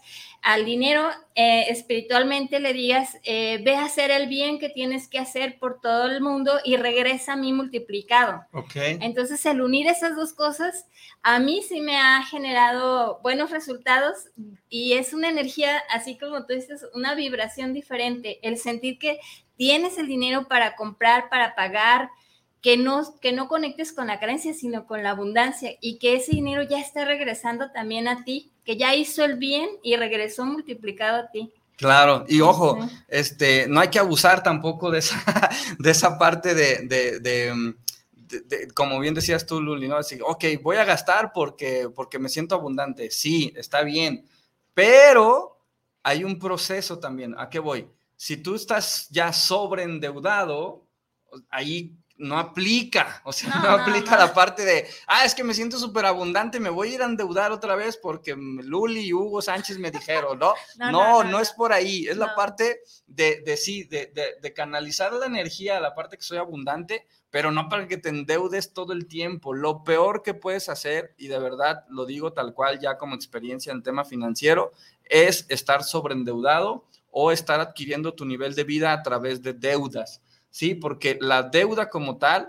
al 0.49 0.65
dinero 0.65 1.11
eh, 1.35 1.67
espiritualmente 1.69 2.59
le 2.59 2.73
digas, 2.73 3.19
eh, 3.25 3.61
ve 3.63 3.77
a 3.77 3.85
hacer 3.85 4.11
el 4.11 4.29
bien 4.29 4.59
que 4.59 4.71
tienes 4.71 5.07
que 5.07 5.19
hacer 5.19 5.59
por 5.59 5.83
todo 5.83 6.07
el 6.07 6.23
mundo 6.23 6.53
y 6.65 6.79
regresa 6.79 7.35
a 7.35 7.37
mí 7.37 7.53
multiplicado. 7.53 8.47
Okay. 8.53 8.97
Entonces, 9.03 9.45
el 9.45 9.61
unir 9.61 9.89
esas 9.89 10.17
dos 10.17 10.33
cosas, 10.33 10.87
a 11.23 11.39
mí 11.39 11.61
sí 11.61 11.83
me 11.83 11.99
ha 11.99 12.23
generado 12.23 13.21
buenos 13.23 13.51
resultados 13.51 14.31
y 14.71 14.95
es 14.95 15.13
una 15.13 15.29
energía, 15.29 15.83
así 15.91 16.17
como 16.17 16.47
tú 16.47 16.55
dices, 16.55 16.83
una 16.95 17.15
vibración 17.15 17.75
diferente, 17.75 18.39
el 18.41 18.57
sentir 18.57 18.99
que 18.99 19.21
tienes 19.57 19.99
el 19.99 20.07
dinero 20.07 20.49
para 20.49 20.77
comprar, 20.77 21.29
para 21.29 21.55
pagar, 21.57 22.09
que 22.63 22.79
no, 22.79 23.21
que 23.21 23.33
no 23.33 23.49
conectes 23.49 23.93
con 23.93 24.07
la 24.07 24.19
carencia, 24.19 24.55
sino 24.55 24.87
con 24.87 25.03
la 25.03 25.11
abundancia 25.11 25.77
y 25.81 25.99
que 25.99 26.15
ese 26.15 26.33
dinero 26.33 26.63
ya 26.63 26.81
está 26.81 27.05
regresando 27.05 27.71
también 27.71 28.09
a 28.09 28.25
ti, 28.25 28.51
que 28.69 28.77
ya 28.77 28.95
hizo 28.95 29.25
el 29.25 29.37
bien 29.37 29.67
y 29.83 29.97
regresó 29.97 30.45
multiplicado 30.45 31.21
a 31.21 31.31
ti. 31.31 31.51
Claro, 31.79 32.27
y 32.29 32.43
ojo, 32.43 32.79
este, 33.09 33.67
no 33.67 33.81
hay 33.81 33.89
que 33.89 33.99
abusar 33.99 34.43
tampoco 34.43 34.91
de 34.91 34.99
esa, 34.99 35.25
de 35.79 35.91
esa 35.91 36.19
parte 36.19 36.55
de, 36.55 36.87
de, 36.87 38.69
como 38.75 39.01
bien 39.01 39.15
decías 39.15 39.47
tú, 39.47 39.63
Luli, 39.63 39.89
¿no? 39.89 39.97
Así, 39.97 40.19
ok, 40.23 40.45
voy 40.63 40.77
a 40.77 40.85
gastar 40.85 41.33
porque, 41.33 41.89
porque 41.95 42.19
me 42.19 42.29
siento 42.29 42.57
abundante. 42.57 43.11
Sí, 43.11 43.55
está 43.57 43.81
bien, 43.85 44.27
pero 44.75 45.65
hay 46.03 46.23
un 46.23 46.39
proceso 46.39 46.99
también. 46.99 47.35
¿A 47.39 47.49
qué 47.49 47.61
voy? 47.61 47.89
Si 48.17 48.37
tú 48.37 48.55
estás 48.55 49.09
ya 49.09 49.33
sobreendeudado, 49.33 50.85
ahí 51.49 51.97
no 52.19 52.37
aplica, 52.37 53.23
o 53.25 53.33
sea, 53.33 53.55
no, 53.63 53.69
aplica 53.71 54.17
la 54.17 54.35
parte 54.35 54.65
de, 54.65 54.87
ah, 55.07 55.25
es 55.25 55.35
que 55.35 55.45
me 55.45 55.55
siento 55.55 55.79
súper 55.79 56.05
abundante, 56.05 56.59
me 56.59 56.69
voy 56.69 56.91
a 56.91 56.95
ir 56.97 57.03
a 57.03 57.07
endeudar 57.07 57.53
otra 57.53 57.77
vez 57.77 57.97
porque 57.97 58.35
Luli 58.37 59.07
y 59.07 59.13
Hugo 59.13 59.41
Sánchez 59.41 59.79
me 59.79 59.91
dijeron, 59.91 60.39
¿no? 60.39 60.55
No, 60.91 61.23
no, 61.23 61.41
es 61.41 61.53
por 61.53 61.73
ahí, 61.73 62.07
es 62.09 62.17
la 62.17 62.35
parte 62.35 62.81
de, 63.07 63.43
de 63.45 63.57
sí, 63.57 63.85
de, 63.85 64.13
de, 64.41 64.53
canalizar 64.53 65.13
la 65.13 65.27
energía, 65.27 65.81
la 65.81 65.95
parte 65.95 66.17
que 66.17 66.23
soy 66.23 66.39
abundante, 66.39 67.07
pero 67.31 67.53
no 67.53 67.69
para 67.69 67.87
que 67.87 67.99
te 67.99 68.09
endeudes 68.09 68.73
todo 68.73 68.93
el 68.93 69.07
tiempo. 69.07 69.55
Lo 69.55 69.85
peor 69.85 70.23
que 70.23 70.35
puedes 70.35 70.69
hacer, 70.69 71.15
y 71.19 71.29
de 71.29 71.39
verdad 71.39 71.85
lo 71.89 72.07
digo 72.07 72.33
tal 72.33 72.55
cual 72.55 72.81
ya 72.81 72.97
como 72.99 73.15
experiencia 73.15 73.73
en 73.73 73.83
tema 73.83 74.05
financiero, 74.05 74.73
es 75.05 75.47
estar 75.49 75.85
sobreendeudado 75.85 76.85
o 77.11 77.33
estar 77.33 77.61
adquiriendo 77.61 78.15
tu 78.15 78.25
nivel 78.25 78.55
de 78.55 78.65
vida 78.65 78.93
a 78.93 79.03
través 79.03 79.43
de 79.43 79.53
deudas. 79.53 80.23
¿Sí? 80.51 80.75
Porque 80.75 81.19
la 81.21 81.43
deuda 81.43 81.89
como 81.89 82.19
tal 82.19 82.49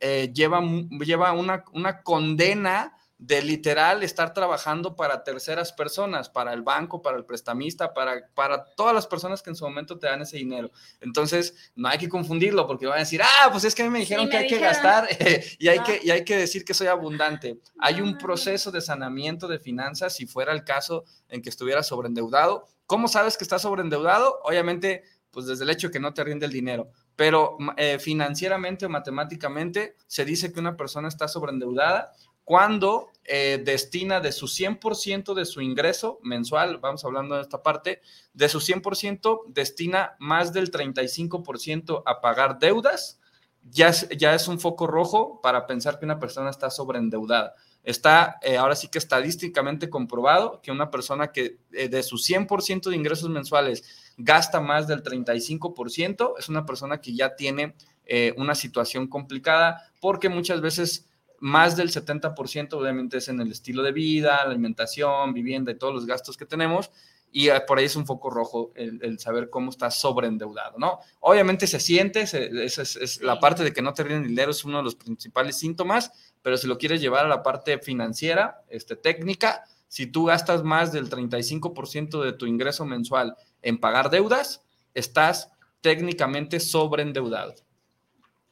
eh, 0.00 0.32
lleva, 0.34 0.60
lleva 1.04 1.32
una, 1.32 1.64
una 1.72 2.02
condena 2.02 2.96
de 3.20 3.42
literal 3.42 4.02
estar 4.02 4.32
trabajando 4.32 4.96
para 4.96 5.22
terceras 5.22 5.74
personas, 5.74 6.30
para 6.30 6.54
el 6.54 6.62
banco, 6.62 7.02
para 7.02 7.18
el 7.18 7.26
prestamista, 7.26 7.92
para, 7.92 8.26
para 8.34 8.64
todas 8.74 8.94
las 8.94 9.06
personas 9.06 9.42
que 9.42 9.50
en 9.50 9.56
su 9.56 9.64
momento 9.64 9.98
te 9.98 10.06
dan 10.06 10.22
ese 10.22 10.38
dinero. 10.38 10.70
Entonces, 11.02 11.54
no 11.76 11.88
hay 11.88 11.98
que 11.98 12.08
confundirlo 12.08 12.66
porque 12.66 12.86
van 12.86 12.96
a 12.96 13.00
decir, 13.00 13.20
ah, 13.22 13.50
pues 13.52 13.64
es 13.64 13.74
que 13.74 13.82
a 13.82 13.84
mí 13.84 13.90
me 13.90 13.98
dijeron 13.98 14.30
que 14.30 14.38
hay 14.38 14.46
que 14.46 14.58
gastar 14.58 15.06
y, 15.58 15.68
hay 15.68 15.80
que, 15.80 16.00
y 16.02 16.10
hay 16.10 16.24
que 16.24 16.38
decir 16.38 16.64
que 16.64 16.72
soy 16.72 16.86
abundante. 16.86 17.60
Hay 17.78 18.00
un 18.00 18.16
proceso 18.16 18.70
de 18.70 18.80
sanamiento 18.80 19.48
de 19.48 19.58
finanzas 19.58 20.16
si 20.16 20.26
fuera 20.26 20.54
el 20.54 20.64
caso 20.64 21.04
en 21.28 21.42
que 21.42 21.50
estuviera 21.50 21.82
sobreendeudado. 21.82 22.66
¿Cómo 22.86 23.06
sabes 23.06 23.36
que 23.36 23.44
estás 23.44 23.62
sobreendeudado? 23.62 24.40
Obviamente, 24.44 25.02
pues 25.30 25.44
desde 25.44 25.64
el 25.64 25.70
hecho 25.70 25.90
que 25.90 26.00
no 26.00 26.14
te 26.14 26.24
rinde 26.24 26.46
el 26.46 26.52
dinero 26.52 26.90
pero 27.16 27.58
eh, 27.76 27.98
financieramente 27.98 28.86
o 28.86 28.88
matemáticamente 28.88 29.96
se 30.06 30.24
dice 30.24 30.52
que 30.52 30.60
una 30.60 30.76
persona 30.76 31.08
está 31.08 31.28
sobreendeudada 31.28 32.12
cuando 32.50 33.10
eh, 33.24 33.62
destina 33.64 34.18
de 34.18 34.32
su 34.32 34.46
100% 34.46 35.34
de 35.34 35.44
su 35.44 35.60
ingreso 35.60 36.18
mensual, 36.22 36.78
vamos 36.78 37.04
hablando 37.04 37.36
de 37.36 37.42
esta 37.42 37.62
parte, 37.62 38.00
de 38.32 38.48
su 38.48 38.58
100% 38.58 39.42
destina 39.46 40.16
más 40.18 40.52
del 40.52 40.72
35% 40.72 42.02
a 42.04 42.20
pagar 42.20 42.58
deudas, 42.58 43.20
ya 43.62 43.88
es, 43.88 44.08
ya 44.08 44.34
es 44.34 44.48
un 44.48 44.58
foco 44.58 44.88
rojo 44.88 45.40
para 45.42 45.68
pensar 45.68 45.98
que 46.00 46.06
una 46.06 46.18
persona 46.18 46.50
está 46.50 46.70
sobreendeudada. 46.70 47.54
Está 47.84 48.38
eh, 48.42 48.56
ahora 48.56 48.74
sí 48.74 48.88
que 48.88 48.98
estadísticamente 48.98 49.88
comprobado 49.88 50.60
que 50.60 50.72
una 50.72 50.90
persona 50.90 51.30
que 51.30 51.58
de 51.70 52.02
su 52.02 52.16
100% 52.16 52.90
de 52.90 52.96
ingresos 52.96 53.30
mensuales 53.30 54.09
gasta 54.22 54.60
más 54.60 54.86
del 54.86 55.02
35%, 55.02 56.34
es 56.38 56.48
una 56.48 56.66
persona 56.66 57.00
que 57.00 57.14
ya 57.14 57.34
tiene 57.36 57.74
eh, 58.06 58.34
una 58.36 58.54
situación 58.54 59.06
complicada 59.06 59.90
porque 60.00 60.28
muchas 60.28 60.60
veces 60.60 61.06
más 61.38 61.76
del 61.76 61.90
70% 61.90 62.74
obviamente 62.74 63.18
es 63.18 63.28
en 63.28 63.40
el 63.40 63.50
estilo 63.50 63.82
de 63.82 63.92
vida, 63.92 64.44
la 64.44 64.50
alimentación, 64.50 65.32
vivienda 65.32 65.72
y 65.72 65.78
todos 65.78 65.94
los 65.94 66.06
gastos 66.06 66.36
que 66.36 66.44
tenemos. 66.44 66.90
Y 67.32 67.48
eh, 67.48 67.60
por 67.66 67.78
ahí 67.78 67.84
es 67.84 67.96
un 67.96 68.06
foco 68.06 68.28
rojo 68.28 68.72
el, 68.74 69.18
saber 69.20 69.48
cómo 69.48 69.70
está 69.70 69.90
sobreendeudado, 69.90 70.78
¿no? 70.78 70.98
Obviamente 71.20 71.66
se 71.66 71.78
siente, 71.78 72.22
esa 72.22 72.82
es, 72.82 73.22
la 73.22 73.38
parte 73.38 73.62
de 73.62 73.72
que 73.72 73.82
no 73.82 73.94
te 73.94 74.02
rinden 74.02 74.28
dinero, 74.28 74.50
es 74.50 74.64
uno 74.64 74.78
de 74.78 74.82
los 74.82 74.96
principales 74.96 75.56
síntomas, 75.56 76.10
pero 76.42 76.56
si 76.56 76.66
lo 76.66 76.76
quieres 76.76 77.00
llevar 77.00 77.26
a 77.26 77.28
la 77.28 77.42
parte 77.44 77.78
financiera, 77.78 78.62
este, 78.68 78.96
técnica, 78.96 79.64
si 79.90 80.06
tú 80.06 80.26
gastas 80.26 80.62
más 80.62 80.92
del 80.92 81.10
35% 81.10 82.22
de 82.22 82.32
tu 82.32 82.46
ingreso 82.46 82.84
mensual 82.84 83.36
en 83.60 83.80
pagar 83.80 84.08
deudas, 84.08 84.62
estás 84.94 85.50
técnicamente 85.80 86.60
sobreendeudado. 86.60 87.56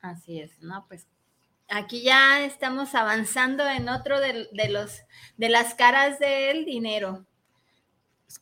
Así 0.00 0.40
es, 0.40 0.58
¿no? 0.60 0.84
Pues 0.88 1.06
aquí 1.68 2.02
ya 2.02 2.44
estamos 2.44 2.96
avanzando 2.96 3.68
en 3.68 3.88
otro 3.88 4.18
de, 4.18 4.48
los, 4.68 5.02
de 5.36 5.48
las 5.48 5.74
caras 5.74 6.18
del 6.18 6.64
dinero. 6.64 7.24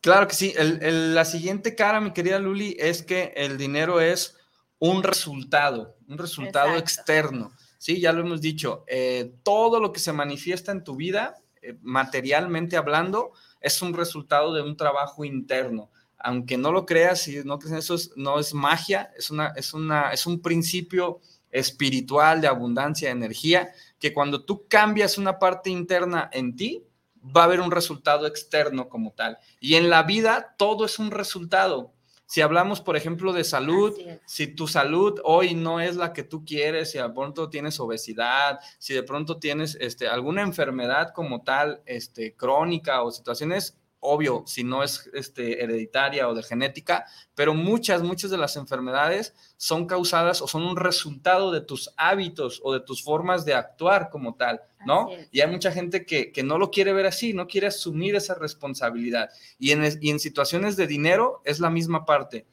Claro 0.01 0.27
que 0.27 0.35
sí. 0.35 0.55
la 0.57 1.27
siguiente 1.27 1.75
cara, 1.75 2.01
mi 2.01 2.15
querida 2.15 2.39
Luli, 2.39 2.79
es 2.81 3.03
que 3.03 3.35
el 3.37 3.59
dinero 3.59 4.01
es 4.01 4.39
un 4.79 5.03
resultado, 5.03 5.99
un 6.09 6.17
resultado 6.17 6.79
externo. 6.79 7.53
Sí, 7.77 8.01
ya 8.01 8.15
lo 8.15 8.23
hemos 8.23 8.41
dicho. 8.41 8.85
Eh, 8.87 9.35
todo 9.43 9.81
lo 9.81 9.93
que 9.93 10.01
se 10.01 10.15
manifiesta 10.15 10.73
en 10.73 10.83
tu 10.83 10.97
vida, 10.97 11.37
materialmente 11.83 12.77
hablando, 12.77 13.33
es 13.61 13.83
un 13.83 13.95
resultado 13.95 14.55
de 14.55 14.63
un 14.63 14.77
trabajo 14.77 15.25
interno 15.25 15.91
aunque 16.19 16.57
no 16.57 16.73
lo 16.73 16.87
creas 16.87 17.29
y 17.29 17.45
no 17.45 17.59
crees 17.59 17.73
en 17.73 17.79
eso, 17.79 17.97
no 18.17 18.39
es 18.39 18.55
magia, 18.55 19.13
es, 19.17 19.31
una, 19.31 19.53
es, 19.55 19.73
una, 19.75 20.11
es 20.13 20.27
un 20.27 20.41
principio 20.41 21.21
espiritual 21.51 22.41
de 22.41 22.49
abundancia 22.49 23.09
de 23.09 23.13
energía, 23.13 23.73
que 23.99 24.13
cuando 24.13 24.45
tú 24.45 24.67
cambias 24.69 25.19
una 25.19 25.39
parte 25.39 25.71
interna 25.71 26.29
en 26.33 26.57
ti, 26.57 26.85
va 27.25 27.43
a 27.43 27.45
haber 27.45 27.61
un 27.61 27.71
resultado 27.71 28.27
externo 28.27 28.89
como 28.89 29.13
tal. 29.13 29.39
Y 29.61 29.75
en 29.75 29.89
la 29.91 30.03
vida 30.03 30.55
todo 30.59 30.87
es 30.87 30.99
un 30.99 31.11
resultado. 31.11 31.93
Si 32.27 32.41
hablamos, 32.41 32.81
por 32.81 32.97
ejemplo, 32.97 33.33
de 33.33 33.45
salud, 33.45 33.97
si 34.27 34.49
tu 34.49 34.67
salud 34.67 35.21
hoy 35.23 35.55
no 35.55 35.81
es 35.81 35.95
la 35.95 36.13
que 36.13 36.25
tú 36.25 36.45
quieres, 36.45 36.91
si 36.91 36.99
de 36.99 37.09
pronto 37.09 37.49
tienes 37.49 37.79
obesidad, 37.79 38.59
si 38.79 38.95
de 38.95 39.05
pronto 39.05 39.39
tienes 39.39 39.77
este, 39.81 40.09
alguna 40.09 40.43
enfermedad 40.43 41.13
como 41.15 41.45
tal, 41.45 41.83
este, 41.87 42.35
crónica 42.35 43.03
o 43.03 43.13
situaciones 43.13 43.79
obvio, 44.01 44.45
si 44.47 44.65
no 44.65 44.83
es 44.83 45.11
este, 45.15 45.63
hereditaria 45.63 46.29
o 46.29 46.35
de 46.35 46.43
genética, 46.43 47.07
pero 47.35 47.55
muchas, 47.55 48.03
muchas 48.03 48.31
de 48.31 48.39
las 48.39 48.57
enfermedades 48.57 49.35
son 49.57 49.87
causadas 49.87 50.43
o 50.43 50.49
son 50.49 50.63
un 50.63 50.77
resultado 50.77 51.51
de 51.51 51.61
tus 51.61 51.93
hábitos 51.97 52.61
o 52.65 52.73
de 52.73 52.81
tus 52.81 53.03
formas 53.03 53.45
de 53.45 53.55
actuar 53.55 54.11
como 54.11 54.35
tal, 54.35 54.61
¿no? 54.87 55.09
Y 55.31 55.41
hay 55.41 55.51
mucha 55.51 55.73
gente 55.73 56.05
que, 56.05 56.33
no 56.45 56.59
lo 56.59 56.71
quiere 56.71 56.93
ver 56.93 57.07
así, 57.07 57.33
no 57.33 57.47
quiere 57.47 57.67
asumir 57.67 58.15
esa 58.15 58.35
responsabilidad. 58.35 59.31
Y 59.59 59.73
en, 59.73 59.83
y 60.01 60.11
en 60.11 60.21
situaciones 60.21 60.77
de 60.77 60.87
dinero 60.87 61.43
es 61.45 61.61
la 61.61 61.71
misma 61.71 62.05
parte. 62.05 62.47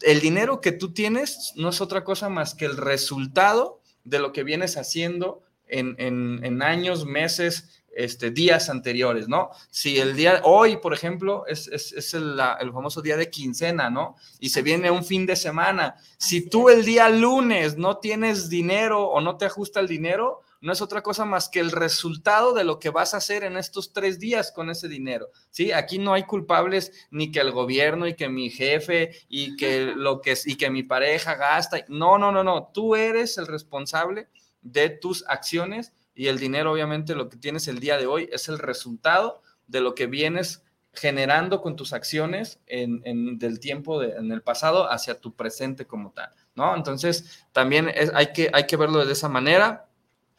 El 0.00 0.20
dinero 0.20 0.60
que 0.60 0.72
tú 0.72 0.92
tienes 0.92 1.52
no 1.56 1.68
es 1.68 1.80
otra 1.80 2.04
cosa 2.04 2.28
más 2.28 2.54
que 2.54 2.66
el 2.66 2.76
resultado 2.76 3.80
de 4.04 4.18
lo 4.18 4.32
que 4.32 4.44
vienes 4.44 4.76
haciendo 4.76 5.42
en, 5.68 5.96
en 5.98 6.62
años, 6.62 7.06
meses, 7.06 7.82
este, 7.96 8.30
días 8.30 8.68
anteriores, 8.68 9.26
¿no? 9.26 9.48
Si 9.70 9.98
el 9.98 10.14
día, 10.14 10.42
hoy, 10.44 10.76
por 10.76 10.92
ejemplo, 10.92 11.46
es, 11.46 11.66
el, 12.12 12.36
famoso 12.70 13.00
día 13.00 13.16
de 13.16 13.30
quincena, 13.30 13.88
¿no? 13.88 14.16
Y 14.38 14.50
se 14.50 14.60
viene 14.60 14.90
un 14.90 15.02
fin 15.02 15.24
de 15.24 15.34
semana. 15.34 15.96
Si 16.18 16.46
tú 16.46 16.68
el 16.68 16.84
día 16.84 17.08
lunes 17.08 17.78
no 17.78 17.96
tienes 17.96 18.50
dinero 18.50 19.08
o 19.08 19.22
no 19.22 19.38
te 19.38 19.46
ajusta 19.46 19.80
el 19.80 19.88
dinero, 19.88 20.42
no 20.60 20.74
es 20.74 20.82
otra 20.82 21.02
cosa 21.02 21.24
más 21.24 21.48
que 21.48 21.60
el 21.60 21.70
resultado 21.70 22.52
de 22.52 22.64
lo 22.64 22.78
que 22.78 22.90
vas 22.90 23.14
a 23.14 23.16
hacer 23.16 23.44
en 23.44 23.56
estos 23.56 23.94
tres 23.94 24.18
días 24.18 24.52
con 24.52 24.68
ese 24.68 24.88
dinero. 24.88 25.30
Sí, 25.50 25.72
aquí 25.72 25.98
no 25.98 26.12
hay 26.12 26.24
culpables 26.24 26.92
ni 27.10 27.32
que 27.32 27.40
el 27.40 27.50
gobierno 27.50 28.06
y 28.06 28.14
que 28.14 28.28
mi 28.28 28.50
jefe 28.50 29.12
y 29.28 29.56
que 29.56 29.94
lo 29.96 30.20
que 30.20 30.36
y 30.44 30.56
que 30.56 30.68
mi 30.68 30.82
pareja 30.82 31.34
gasta. 31.34 31.82
No, 31.88 32.18
no, 32.18 32.30
no, 32.30 32.44
no. 32.44 32.70
Tú 32.74 32.94
eres 32.94 33.38
el 33.38 33.46
responsable 33.46 34.28
de 34.60 34.90
tus 34.90 35.24
acciones 35.28 35.94
y 36.16 36.28
el 36.28 36.38
dinero, 36.38 36.72
obviamente, 36.72 37.14
lo 37.14 37.28
que 37.28 37.36
tienes 37.36 37.68
el 37.68 37.78
día 37.78 37.98
de 37.98 38.06
hoy 38.06 38.28
es 38.32 38.48
el 38.48 38.58
resultado 38.58 39.42
de 39.66 39.82
lo 39.82 39.94
que 39.94 40.06
vienes 40.06 40.64
generando 40.94 41.60
con 41.60 41.76
tus 41.76 41.92
acciones 41.92 42.58
en, 42.66 43.38
del 43.38 43.60
tiempo 43.60 44.00
de, 44.00 44.12
en 44.12 44.32
el 44.32 44.40
pasado 44.40 44.90
hacia 44.90 45.20
tu 45.20 45.36
presente 45.36 45.86
como 45.86 46.12
tal, 46.12 46.30
¿no? 46.54 46.74
Entonces, 46.74 47.44
también 47.52 47.92
hay, 48.14 48.32
que, 48.32 48.50
hay 48.54 48.66
que 48.66 48.78
verlo 48.78 49.04
de 49.04 49.12
esa 49.12 49.28
manera 49.28 49.90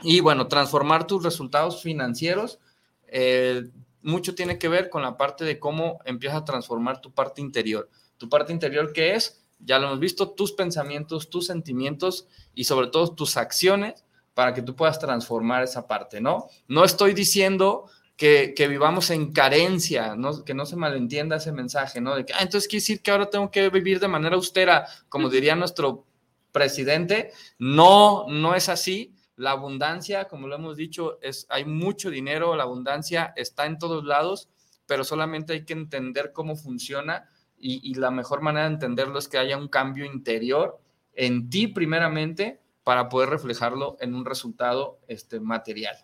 y, 0.02 0.20
bueno, 0.20 0.48
transformar 0.48 1.06
tus 1.06 1.24
resultados 1.24 1.84
financieros, 1.84 2.60
eh, 3.08 3.70
mucho 4.02 4.34
tiene 4.34 4.58
que 4.58 4.70
ver 4.70 4.90
con 4.90 5.04
la 5.04 5.16
parte 5.16 5.46
de 5.46 5.60
cómo 5.60 6.00
empiezas 6.06 6.42
a 6.42 6.46
transformar 6.46 7.02
tu 7.02 7.14
parte 7.14 7.40
interior. 7.40 7.88
Tu 8.18 8.28
parte 8.30 8.52
interior, 8.52 8.94
¿qué 8.94 9.14
es? 9.14 9.44
Ya 9.60 9.78
lo 9.78 9.88
hemos 9.88 10.00
visto, 10.00 10.32
tus 10.32 10.54
pensamientos, 10.54 11.30
tus 11.30 11.46
sentimientos 11.46 12.28
y 12.56 12.64
sobre 12.64 12.88
todo 12.88 13.14
tus 13.14 13.38
acciones 13.38 14.07
para 14.38 14.54
que 14.54 14.62
tú 14.62 14.76
puedas 14.76 15.00
transformar 15.00 15.64
esa 15.64 15.88
parte, 15.88 16.22
¿no? 16.22 16.48
No 16.68 16.84
estoy 16.84 17.16
diciendo 17.16 17.90
que, 18.16 18.54
vivamos 18.70 19.10
en 19.10 19.32
carencia, 19.32 20.16
¿no? 20.16 20.46
que 20.46 20.54
no 20.54 20.68
se 20.68 20.76
malentienda 20.76 21.38
ese 21.38 21.52
mensaje, 21.52 22.02
¿no? 22.02 22.16
De 22.16 22.24
que, 22.24 22.34
ah, 22.34 22.42
entonces 22.42 22.68
quiere 22.68 22.82
decir 22.82 23.02
que 23.02 23.10
ahora 23.10 23.32
tengo 23.32 23.50
que 23.50 23.68
vivir 23.72 24.00
de 24.00 24.08
manera 24.08 24.36
austera, 24.36 24.86
como 25.10 25.30
diría 25.30 25.56
nuestro 25.56 26.06
presidente. 26.52 27.32
No, 27.58 28.28
no 28.30 28.54
es 28.54 28.70
así. 28.70 29.16
La 29.38 29.54
abundancia, 29.54 30.26
como 30.26 30.48
lo 30.48 30.54
hemos 30.54 30.78
dicho, 30.78 31.18
es, 31.24 31.48
hay 31.50 31.66
mucho 31.66 32.12
dinero, 32.12 32.56
la 32.56 32.62
abundancia 32.62 33.34
está 33.36 33.66
en 33.66 33.80
todos 33.80 34.06
lados, 34.06 34.50
pero 34.86 35.04
solamente 35.04 35.54
hay 35.54 35.66
que 35.66 35.74
entender 35.74 36.32
cómo 36.32 36.56
funciona 36.56 37.28
y, 37.58 37.90
y 37.90 37.96
la 37.96 38.12
mejor 38.12 38.42
manera 38.42 38.68
de 38.68 38.76
entenderlo 38.76 39.18
es 39.18 39.28
que 39.28 39.40
haya 39.40 39.58
un 39.58 39.68
cambio 39.68 40.06
interior 40.06 40.80
en 41.16 41.50
ti 41.50 41.66
primeramente 41.66 42.62
para 42.88 43.10
poder 43.10 43.28
reflejarlo 43.28 43.98
en 44.00 44.16
un 44.16 44.24
resultado 44.24 44.98
este, 45.10 45.42
material. 45.42 45.98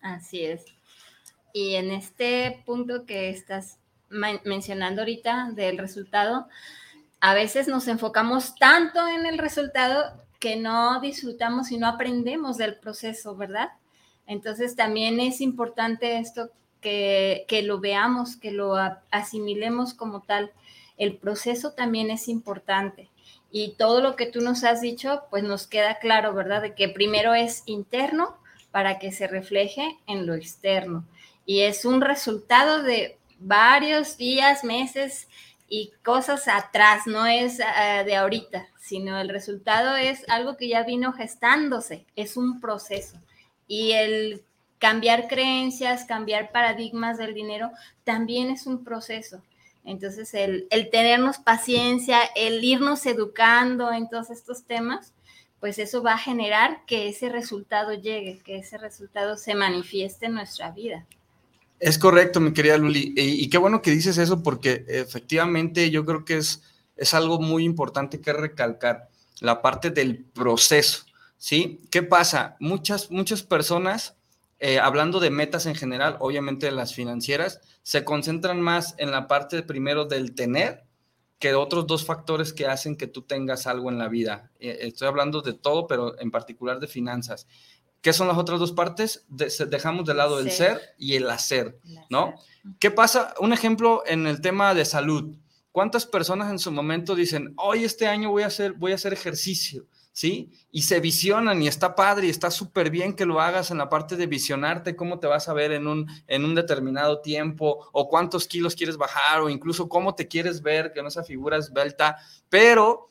Así 0.00 0.44
es. 0.44 0.64
Y 1.52 1.76
en 1.76 1.92
este 1.92 2.60
punto 2.66 3.06
que 3.06 3.30
estás 3.30 3.78
mencionando 4.42 5.02
ahorita 5.02 5.50
del 5.52 5.78
resultado, 5.78 6.48
a 7.20 7.34
veces 7.34 7.68
nos 7.68 7.86
enfocamos 7.86 8.56
tanto 8.56 9.06
en 9.06 9.26
el 9.26 9.38
resultado 9.38 10.24
que 10.40 10.56
no 10.56 11.00
disfrutamos 11.00 11.70
y 11.70 11.78
no 11.78 11.86
aprendemos 11.86 12.56
del 12.56 12.80
proceso, 12.80 13.36
¿verdad? 13.36 13.68
Entonces 14.26 14.74
también 14.74 15.20
es 15.20 15.40
importante 15.40 16.18
esto 16.18 16.50
que, 16.80 17.44
que 17.46 17.62
lo 17.62 17.78
veamos, 17.78 18.34
que 18.34 18.50
lo 18.50 18.74
asimilemos 19.12 19.94
como 19.94 20.22
tal. 20.22 20.50
El 20.96 21.16
proceso 21.16 21.74
también 21.74 22.10
es 22.10 22.26
importante 22.26 23.08
y 23.50 23.72
todo 23.72 24.00
lo 24.00 24.16
que 24.16 24.26
tú 24.26 24.40
nos 24.40 24.64
has 24.64 24.80
dicho, 24.80 25.22
pues 25.30 25.42
nos 25.42 25.66
queda 25.66 25.98
claro, 25.98 26.34
¿verdad? 26.34 26.62
De 26.62 26.74
que 26.74 26.88
primero 26.88 27.34
es 27.34 27.62
interno 27.66 28.36
para 28.70 28.98
que 28.98 29.12
se 29.12 29.26
refleje 29.26 29.98
en 30.06 30.26
lo 30.26 30.34
externo. 30.34 31.04
Y 31.46 31.60
es 31.60 31.84
un 31.84 32.00
resultado 32.00 32.82
de 32.82 33.16
varios 33.38 34.16
días, 34.16 34.64
meses 34.64 35.28
y 35.68 35.92
cosas 36.02 36.48
atrás, 36.48 37.06
no 37.06 37.26
es 37.26 37.60
ah, 37.60 38.02
de 38.04 38.16
ahorita, 38.16 38.68
sino 38.78 39.18
el 39.18 39.28
resultado 39.28 39.96
es 39.96 40.28
algo 40.28 40.56
que 40.56 40.68
ya 40.68 40.82
vino 40.82 41.12
gestándose, 41.12 42.04
es 42.16 42.36
un 42.36 42.60
proceso. 42.60 43.18
Y 43.66 43.92
el 43.92 44.42
cambiar 44.78 45.28
creencias, 45.28 46.04
cambiar 46.04 46.52
paradigmas 46.52 47.18
del 47.18 47.34
dinero, 47.34 47.70
también 48.04 48.50
es 48.50 48.66
un 48.66 48.84
proceso. 48.84 49.42
Entonces, 49.88 50.34
el, 50.34 50.68
tenernos 50.92 51.38
paciencia, 51.38 52.20
el 52.36 52.62
irnos 52.62 53.06
educando 53.06 53.90
en 53.90 54.06
todos 54.10 54.28
estos 54.28 54.64
temas, 54.64 55.14
pues 55.60 55.78
eso 55.78 56.02
va 56.02 56.12
a 56.12 56.18
generar 56.18 56.84
que 56.86 57.08
ese 57.08 57.30
resultado 57.30 57.94
llegue, 57.94 58.38
que 58.44 58.58
ese 58.58 58.76
resultado 58.76 59.38
se 59.38 59.54
manifieste 59.54 60.26
en 60.26 60.34
nuestra 60.34 60.72
vida. 60.72 61.06
Es 61.80 61.98
correcto, 61.98 62.38
mi 62.38 62.52
querida 62.52 62.76
Luli. 62.76 63.14
Y, 63.16 63.48
qué 63.48 63.56
bueno 63.56 63.80
que 63.80 63.90
dices 63.90 64.18
eso 64.18 64.42
porque 64.42 64.84
efectivamente 64.88 65.90
yo 65.90 66.04
creo 66.04 66.22
que 66.26 66.36
es, 66.36 66.62
es 66.94 67.14
algo 67.14 67.40
muy 67.40 67.64
importante 67.64 68.20
que 68.20 68.34
recalcar, 68.34 69.08
la 69.40 69.62
parte 69.62 69.88
del 69.88 70.22
proceso, 70.22 71.06
¿sí? 71.38 71.80
¿Qué 71.90 72.02
pasa? 72.02 72.56
Muchas, 72.60 73.10
muchas 73.10 73.42
personas 73.42 74.17
eh, 74.60 74.80
hablando 74.80 75.20
de 75.20 75.30
metas 75.30 75.66
en 75.66 75.74
general, 75.74 76.16
obviamente 76.20 76.70
las 76.70 76.94
financieras, 76.94 77.60
se 77.82 78.04
concentran 78.04 78.60
más 78.60 78.94
en 78.98 79.10
la 79.10 79.28
parte 79.28 79.62
primero 79.62 80.04
del 80.04 80.34
tener 80.34 80.84
que 81.38 81.54
otros 81.54 81.86
dos 81.86 82.04
factores 82.04 82.52
que 82.52 82.66
hacen 82.66 82.96
que 82.96 83.06
tú 83.06 83.22
tengas 83.22 83.66
algo 83.68 83.90
en 83.90 83.98
la 83.98 84.08
vida. 84.08 84.50
Eh, 84.58 84.78
estoy 84.82 85.06
hablando 85.06 85.40
de 85.40 85.52
todo, 85.52 85.86
pero 85.86 86.18
en 86.20 86.32
particular 86.32 86.80
de 86.80 86.88
finanzas. 86.88 87.46
¿Qué 88.00 88.12
son 88.12 88.28
las 88.28 88.38
otras 88.38 88.60
dos 88.60 88.72
partes? 88.72 89.24
dejamos 89.28 90.04
de 90.06 90.14
lado 90.14 90.38
el 90.38 90.50
ser 90.50 90.80
y 90.98 91.16
el 91.16 91.28
hacer, 91.30 91.80
¿no? 92.10 92.34
¿Qué 92.78 92.92
pasa? 92.92 93.34
Un 93.40 93.52
ejemplo 93.52 94.02
en 94.06 94.26
el 94.26 94.40
tema 94.40 94.72
de 94.74 94.84
salud. 94.84 95.34
¿Cuántas 95.72 96.06
personas 96.06 96.50
en 96.50 96.58
su 96.58 96.70
momento 96.70 97.14
dicen, 97.14 97.54
hoy 97.56 97.84
este 97.84 98.06
año 98.06 98.30
voy 98.30 98.44
a 98.44 98.46
hacer, 98.46 98.72
voy 98.72 98.92
a 98.92 98.96
hacer 98.96 99.12
ejercicio? 99.12 99.86
¿Sí? 100.18 100.50
Y 100.72 100.82
se 100.82 100.98
visionan 100.98 101.62
y 101.62 101.68
está 101.68 101.94
padre 101.94 102.26
y 102.26 102.30
está 102.30 102.50
súper 102.50 102.90
bien 102.90 103.14
que 103.14 103.24
lo 103.24 103.40
hagas 103.40 103.70
en 103.70 103.78
la 103.78 103.88
parte 103.88 104.16
de 104.16 104.26
visionarte 104.26 104.96
cómo 104.96 105.20
te 105.20 105.28
vas 105.28 105.48
a 105.48 105.52
ver 105.52 105.70
en 105.70 105.86
un, 105.86 106.10
en 106.26 106.44
un 106.44 106.56
determinado 106.56 107.20
tiempo 107.20 107.88
o 107.92 108.08
cuántos 108.08 108.48
kilos 108.48 108.74
quieres 108.74 108.96
bajar 108.96 109.42
o 109.42 109.48
incluso 109.48 109.88
cómo 109.88 110.16
te 110.16 110.26
quieres 110.26 110.60
ver, 110.60 110.92
que 110.92 111.02
no 111.02 111.06
esa 111.06 111.22
figura 111.22 111.56
esbelta, 111.56 112.16
pero 112.48 113.06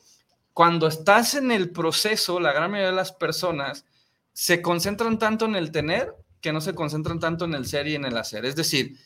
cuando 0.52 0.86
estás 0.86 1.34
en 1.34 1.50
el 1.50 1.70
proceso, 1.70 2.40
la 2.40 2.52
gran 2.52 2.70
mayoría 2.70 2.90
de 2.90 2.96
las 2.96 3.12
personas 3.12 3.86
se 4.34 4.60
concentran 4.60 5.18
tanto 5.18 5.46
en 5.46 5.56
el 5.56 5.72
tener 5.72 6.14
que 6.42 6.52
no 6.52 6.60
se 6.60 6.74
concentran 6.74 7.18
tanto 7.18 7.46
en 7.46 7.54
el 7.54 7.64
ser 7.64 7.88
y 7.88 7.94
en 7.94 8.04
el 8.04 8.18
hacer. 8.18 8.44
Es 8.44 8.54
decir, 8.54 8.98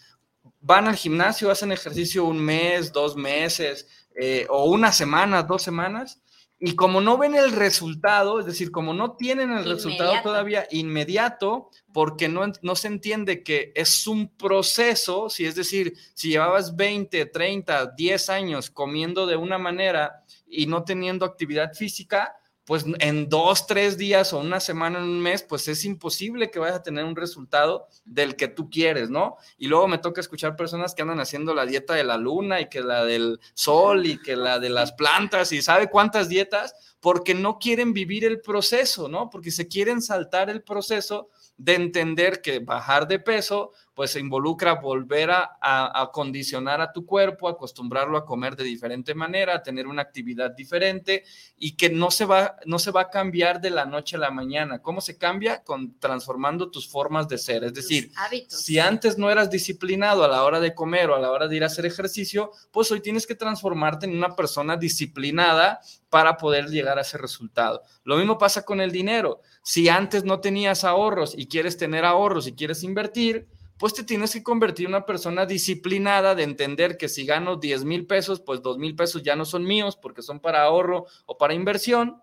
van 0.60 0.88
al 0.88 0.96
gimnasio, 0.96 1.52
hacen 1.52 1.70
ejercicio 1.70 2.24
un 2.24 2.40
mes, 2.40 2.92
dos 2.92 3.14
meses 3.14 3.86
eh, 4.16 4.44
o 4.50 4.64
una 4.64 4.90
semana, 4.90 5.44
dos 5.44 5.62
semanas 5.62 6.20
y 6.64 6.76
como 6.76 7.00
no 7.00 7.18
ven 7.18 7.34
el 7.34 7.50
resultado, 7.50 8.38
es 8.38 8.46
decir, 8.46 8.70
como 8.70 8.94
no 8.94 9.16
tienen 9.16 9.50
el 9.50 9.64
resultado 9.64 10.14
todavía 10.22 10.68
inmediato, 10.70 11.70
porque 11.92 12.28
no, 12.28 12.52
no 12.62 12.76
se 12.76 12.86
entiende 12.86 13.42
que 13.42 13.72
es 13.74 14.06
un 14.06 14.28
proceso, 14.28 15.28
si 15.28 15.44
es 15.44 15.56
decir, 15.56 15.94
si 16.14 16.28
llevabas 16.28 16.76
20, 16.76 17.26
30, 17.26 17.86
10 17.96 18.30
años 18.30 18.70
comiendo 18.70 19.26
de 19.26 19.34
una 19.34 19.58
manera 19.58 20.22
y 20.46 20.66
no 20.66 20.84
teniendo 20.84 21.26
actividad 21.26 21.74
física, 21.74 22.36
pues 22.64 22.84
en 23.00 23.28
dos, 23.28 23.66
tres 23.66 23.98
días 23.98 24.32
o 24.32 24.38
una 24.38 24.60
semana, 24.60 24.98
en 24.98 25.04
un 25.04 25.20
mes, 25.20 25.42
pues 25.42 25.66
es 25.66 25.84
imposible 25.84 26.50
que 26.50 26.60
vayas 26.60 26.76
a 26.76 26.82
tener 26.82 27.04
un 27.04 27.16
resultado 27.16 27.88
del 28.04 28.36
que 28.36 28.48
tú 28.48 28.70
quieres, 28.70 29.10
¿no? 29.10 29.36
Y 29.58 29.66
luego 29.66 29.88
me 29.88 29.98
toca 29.98 30.20
escuchar 30.20 30.54
personas 30.54 30.94
que 30.94 31.02
andan 31.02 31.20
haciendo 31.20 31.54
la 31.54 31.66
dieta 31.66 31.94
de 31.94 32.04
la 32.04 32.16
luna 32.16 32.60
y 32.60 32.68
que 32.68 32.80
la 32.80 33.04
del 33.04 33.40
sol 33.54 34.06
y 34.06 34.18
que 34.18 34.36
la 34.36 34.60
de 34.60 34.70
las 34.70 34.92
plantas 34.92 35.50
y 35.50 35.60
sabe 35.60 35.90
cuántas 35.90 36.28
dietas, 36.28 36.74
porque 37.00 37.34
no 37.34 37.58
quieren 37.58 37.92
vivir 37.92 38.24
el 38.24 38.40
proceso, 38.40 39.08
¿no? 39.08 39.28
Porque 39.28 39.50
se 39.50 39.66
quieren 39.66 40.00
saltar 40.00 40.48
el 40.48 40.62
proceso 40.62 41.30
de 41.56 41.74
entender 41.74 42.40
que 42.42 42.60
bajar 42.60 43.08
de 43.08 43.18
peso 43.18 43.72
pues 43.94 44.16
involucra 44.16 44.74
volver 44.74 45.30
a, 45.30 45.58
a, 45.60 46.10
condicionar 46.12 46.80
a 46.80 46.92
tu 46.92 47.04
cuerpo, 47.04 47.48
acostumbrarlo 47.48 48.16
a 48.16 48.24
comer 48.24 48.56
de 48.56 48.64
diferente 48.64 49.14
manera, 49.14 49.56
a 49.56 49.62
tener 49.62 49.86
una 49.86 50.02
actividad 50.02 50.50
diferente 50.50 51.24
y 51.58 51.76
que 51.76 51.90
no 51.90 52.10
se 52.10 52.24
va, 52.24 52.56
no 52.64 52.78
se 52.78 52.90
va 52.90 53.02
a 53.02 53.10
cambiar 53.10 53.60
de 53.60 53.70
la 53.70 53.84
noche 53.84 54.16
a 54.16 54.20
la 54.20 54.30
mañana. 54.30 54.80
¿Cómo 54.80 55.00
se 55.00 55.18
cambia? 55.18 55.62
Con 55.62 55.98
transformando 55.98 56.70
tus 56.70 56.88
formas 56.88 57.28
de 57.28 57.36
ser. 57.36 57.64
Es 57.64 57.74
decir, 57.74 58.10
si 58.48 58.78
antes 58.78 59.18
no 59.18 59.30
eras 59.30 59.50
disciplinado 59.50 60.24
a 60.24 60.28
la 60.28 60.44
hora 60.44 60.60
de 60.60 60.74
comer 60.74 61.10
o 61.10 61.14
a 61.14 61.20
la 61.20 61.30
hora 61.30 61.46
de 61.46 61.56
ir 61.56 61.62
a 61.62 61.66
hacer 61.66 61.84
ejercicio, 61.84 62.50
pues 62.70 62.90
hoy 62.90 63.00
tienes 63.00 63.26
que 63.26 63.34
transformarte 63.34 64.06
en 64.06 64.16
una 64.16 64.34
persona 64.34 64.76
disciplinada 64.76 65.80
para 66.08 66.36
poder 66.36 66.68
llegar 66.68 66.98
a 66.98 67.02
ese 67.02 67.18
resultado. 67.18 67.82
Lo 68.04 68.16
mismo 68.16 68.38
pasa 68.38 68.64
con 68.64 68.80
el 68.80 68.90
dinero. 68.90 69.40
Si 69.62 69.88
antes 69.88 70.24
no 70.24 70.40
tenías 70.40 70.84
ahorros 70.84 71.34
y 71.36 71.46
quieres 71.46 71.76
tener 71.76 72.04
ahorros 72.04 72.46
y 72.46 72.54
quieres 72.54 72.82
invertir, 72.82 73.48
pues 73.82 73.94
te 73.94 74.04
tienes 74.04 74.32
que 74.32 74.44
convertir 74.44 74.86
en 74.86 74.92
una 74.92 75.04
persona 75.04 75.44
disciplinada 75.44 76.36
de 76.36 76.44
entender 76.44 76.96
que 76.96 77.08
si 77.08 77.26
gano 77.26 77.56
10 77.56 77.84
mil 77.84 78.06
pesos, 78.06 78.38
pues 78.38 78.62
2 78.62 78.78
mil 78.78 78.94
pesos 78.94 79.24
ya 79.24 79.34
no 79.34 79.44
son 79.44 79.64
míos 79.64 79.98
porque 80.00 80.22
son 80.22 80.38
para 80.38 80.62
ahorro 80.62 81.06
o 81.26 81.36
para 81.36 81.52
inversión. 81.52 82.22